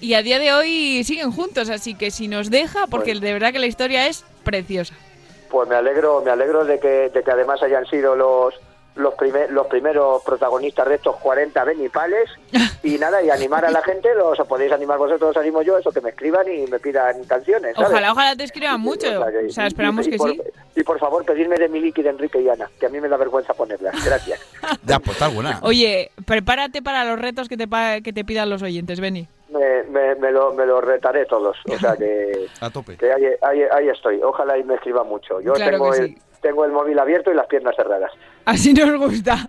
Y 0.00 0.14
a 0.14 0.22
día 0.22 0.40
de 0.40 0.52
hoy 0.52 1.04
siguen 1.04 1.30
juntos, 1.30 1.70
así 1.70 1.94
que 1.94 2.10
si 2.10 2.26
nos 2.26 2.50
deja, 2.50 2.88
porque 2.88 3.14
de 3.14 3.32
verdad 3.32 3.52
que 3.52 3.60
la 3.60 3.66
historia 3.66 4.08
es 4.08 4.24
preciosa. 4.42 4.94
Pues 5.48 5.68
me 5.68 5.76
alegro, 5.76 6.22
me 6.22 6.30
alegro 6.30 6.64
de 6.64 6.80
que, 6.80 7.10
de 7.10 7.22
que 7.22 7.30
además 7.30 7.62
hayan 7.62 7.86
sido 7.86 8.16
los 8.16 8.54
los, 8.96 9.14
primer- 9.14 9.50
los 9.50 9.66
primeros 9.68 10.22
protagonistas 10.22 10.88
de 10.88 10.96
estos 10.96 11.16
40 11.16 11.64
benipales 11.64 12.28
y 12.82 12.98
nada, 12.98 13.22
y 13.22 13.30
animar 13.30 13.64
a 13.64 13.70
la 13.70 13.82
gente, 13.82 14.14
los 14.14 14.38
podéis 14.46 14.72
animar 14.72 14.98
vosotros, 14.98 15.30
os 15.30 15.36
animo 15.36 15.62
yo, 15.62 15.78
eso 15.78 15.90
que 15.92 16.00
me 16.00 16.10
escriban 16.10 16.46
y 16.52 16.66
me 16.66 16.78
pidan 16.78 17.24
canciones. 17.24 17.74
¿sabes? 17.74 17.90
Ojalá, 17.90 18.12
ojalá 18.12 18.36
te 18.36 18.44
escriban 18.44 18.80
mucho. 18.80 19.06
O 19.20 19.50
sea, 19.50 19.66
esperamos 19.66 20.06
y, 20.06 20.10
que 20.10 20.16
por, 20.16 20.30
sí. 20.30 20.40
Y 20.76 20.82
por 20.82 20.98
favor, 20.98 21.24
pedirme 21.24 21.56
de 21.56 21.68
Miliki, 21.68 22.02
de 22.02 22.10
Enrique 22.10 22.40
y 22.40 22.48
Ana, 22.48 22.70
que 22.78 22.86
a 22.86 22.88
mí 22.88 23.00
me 23.00 23.08
da 23.08 23.16
vergüenza 23.16 23.54
ponerlas. 23.54 23.94
Gracias. 24.04 24.40
Ya, 24.84 24.98
pues 24.98 25.12
está 25.12 25.28
buena. 25.28 25.60
Oye, 25.62 26.10
prepárate 26.26 26.82
para 26.82 27.04
los 27.04 27.18
retos 27.18 27.48
que 27.48 27.56
te, 27.56 27.66
que 28.02 28.12
te 28.12 28.24
pidan 28.24 28.50
los 28.50 28.62
oyentes, 28.62 29.00
Beni. 29.00 29.28
me, 29.50 29.82
me, 29.84 30.14
me 30.16 30.30
lo, 30.32 30.52
me 30.54 30.66
lo 30.66 30.80
retaré 30.80 31.24
todos. 31.26 31.56
O 31.70 31.78
sea 31.78 31.96
que, 31.96 32.46
A 32.60 32.70
tope. 32.70 32.96
que 32.96 33.12
ahí, 33.12 33.24
ahí, 33.42 33.62
ahí 33.72 33.88
estoy. 33.88 34.20
Ojalá 34.22 34.58
y 34.58 34.64
me 34.64 34.74
escriban 34.74 35.06
mucho. 35.08 35.40
Yo 35.40 35.52
Claro 35.54 35.72
tengo, 35.72 35.90
que 35.92 35.98
el, 35.98 36.06
sí. 36.08 36.18
Tengo 36.42 36.64
el 36.64 36.72
móvil 36.72 36.98
abierto 36.98 37.30
y 37.30 37.34
las 37.34 37.46
piernas 37.46 37.74
cerradas. 37.76 38.10
Así 38.44 38.74
nos 38.74 38.98
gusta. 38.98 39.48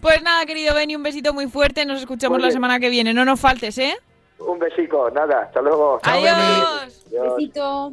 Pues 0.00 0.22
nada, 0.22 0.46
querido 0.46 0.74
Beni, 0.74 0.94
un 0.94 1.02
besito 1.02 1.32
muy 1.32 1.48
fuerte. 1.48 1.84
Nos 1.84 2.00
escuchamos 2.00 2.40
la 2.40 2.50
semana 2.50 2.78
que 2.78 2.90
viene. 2.90 3.12
No 3.12 3.24
nos 3.24 3.40
faltes, 3.40 3.76
¿eh? 3.78 3.96
Un 4.38 4.58
besico, 4.58 5.10
nada, 5.10 5.42
hasta 5.42 5.60
luego. 5.62 5.98
Adiós. 6.02 7.04
Adiós. 7.08 7.36
Besito. 7.36 7.92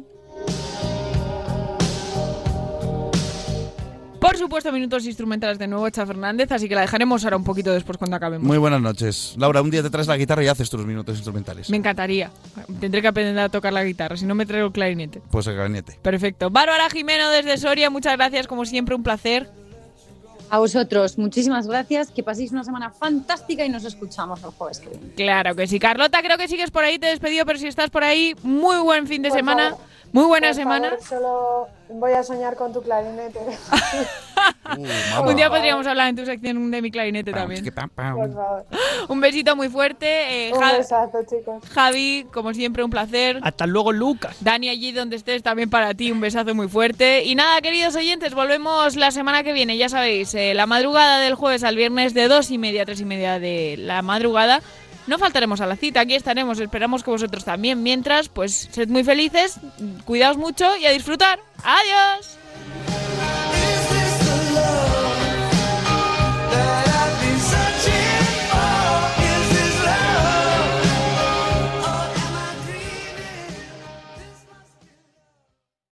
Por 4.24 4.38
supuesto, 4.38 4.72
minutos 4.72 5.04
instrumentales 5.04 5.58
de 5.58 5.66
nuevo, 5.66 5.86
Cha 5.90 6.06
Fernández, 6.06 6.50
así 6.50 6.66
que 6.66 6.74
la 6.74 6.80
dejaremos 6.80 7.22
ahora 7.24 7.36
un 7.36 7.44
poquito 7.44 7.70
después 7.74 7.98
cuando 7.98 8.16
acabemos. 8.16 8.46
Muy 8.46 8.56
buenas 8.56 8.80
noches. 8.80 9.34
Laura, 9.36 9.60
un 9.60 9.70
día 9.70 9.82
te 9.82 9.90
traes 9.90 10.08
la 10.08 10.16
guitarra 10.16 10.42
y 10.42 10.48
haces 10.48 10.70
tus 10.70 10.86
minutos 10.86 11.16
instrumentales. 11.16 11.68
Me 11.68 11.76
encantaría. 11.76 12.30
Tendré 12.80 13.02
que 13.02 13.08
aprender 13.08 13.38
a 13.38 13.50
tocar 13.50 13.74
la 13.74 13.84
guitarra, 13.84 14.16
si 14.16 14.24
no 14.24 14.34
me 14.34 14.46
traigo 14.46 14.68
el 14.68 14.72
clarinete. 14.72 15.20
Pues 15.30 15.46
el 15.46 15.56
gabinete. 15.56 15.98
Perfecto. 16.00 16.48
Bárbara 16.48 16.88
Jimeno 16.88 17.28
desde 17.28 17.58
Soria, 17.58 17.90
muchas 17.90 18.16
gracias, 18.16 18.46
como 18.46 18.64
siempre, 18.64 18.94
un 18.94 19.02
placer. 19.02 19.50
A 20.48 20.58
vosotros, 20.58 21.18
muchísimas 21.18 21.66
gracias, 21.66 22.10
que 22.10 22.22
paséis 22.22 22.50
una 22.50 22.64
semana 22.64 22.88
fantástica 22.88 23.66
y 23.66 23.68
nos 23.68 23.84
escuchamos 23.84 24.42
el 24.42 24.50
jueves 24.52 24.78
que 24.78 24.88
viene. 24.88 25.06
Claro 25.16 25.54
que 25.54 25.66
sí. 25.66 25.78
Carlota, 25.78 26.22
creo 26.22 26.38
que 26.38 26.48
sigues 26.48 26.70
por 26.70 26.82
ahí, 26.82 26.98
te 26.98 27.08
he 27.08 27.10
despedido, 27.10 27.44
pero 27.44 27.58
si 27.58 27.66
estás 27.66 27.90
por 27.90 28.04
ahí, 28.04 28.34
muy 28.42 28.78
buen 28.78 29.06
fin 29.06 29.20
de 29.20 29.28
Por 29.28 29.38
semana. 29.38 29.70
favor. 29.70 29.84
Muy 30.14 30.26
buena 30.26 30.46
Por 30.48 30.54
semana. 30.54 30.90
favor, 30.90 31.04
solo 31.04 31.68
voy 31.88 32.12
a 32.12 32.22
soñar 32.22 32.54
con 32.54 32.72
tu 32.72 32.80
clarinete. 32.80 33.40
Un 35.26 35.34
día 35.36 35.50
podríamos 35.50 35.84
hablar 35.88 36.08
en 36.08 36.16
tu 36.16 36.24
sección 36.24 36.70
de 36.70 36.80
mi 36.82 36.90
clarinete 36.92 37.32
también. 37.32 37.64
Por 37.64 38.32
favor. 38.32 38.64
Un 39.08 39.20
besito 39.20 39.56
muy 39.56 39.68
fuerte. 39.68 40.06
eh, 40.48 40.52
Un 40.54 40.60
Ja- 40.60 40.72
besazo, 40.78 41.18
chicos. 41.28 41.64
Javi, 41.68 42.26
como 42.32 42.54
siempre, 42.54 42.84
un 42.84 42.90
placer. 42.90 43.40
Hasta 43.42 43.66
luego, 43.66 43.90
Lucas. 43.90 44.36
Dani, 44.40 44.68
allí 44.68 44.92
donde 44.92 45.16
estés, 45.16 45.42
también 45.42 45.68
para 45.68 45.94
ti, 45.94 46.12
un 46.12 46.20
besazo 46.20 46.54
muy 46.54 46.68
fuerte. 46.68 47.24
Y 47.24 47.34
nada, 47.34 47.60
queridos 47.60 47.96
oyentes, 47.96 48.34
volvemos 48.34 48.94
la 48.94 49.10
semana 49.10 49.42
que 49.42 49.52
viene. 49.52 49.76
Ya 49.76 49.88
sabéis, 49.88 50.32
eh, 50.34 50.54
la 50.54 50.66
madrugada 50.66 51.18
del 51.18 51.34
jueves 51.34 51.64
al 51.64 51.74
viernes 51.74 52.14
de 52.14 52.28
dos 52.28 52.52
y 52.52 52.58
media 52.58 52.82
a 52.82 52.86
tres 52.86 53.00
y 53.00 53.04
media 53.04 53.40
de 53.40 53.74
la 53.78 54.00
madrugada. 54.02 54.62
No 55.06 55.18
faltaremos 55.18 55.60
a 55.60 55.66
la 55.66 55.76
cita, 55.76 56.00
aquí 56.00 56.14
estaremos, 56.14 56.58
esperamos 56.60 57.02
que 57.02 57.10
vosotros 57.10 57.44
también. 57.44 57.82
Mientras, 57.82 58.28
pues 58.28 58.68
sed 58.72 58.88
muy 58.88 59.04
felices, 59.04 59.58
cuidaos 60.04 60.36
mucho 60.36 60.76
y 60.76 60.86
a 60.86 60.90
disfrutar. 60.90 61.40
¡Adiós! 61.62 62.38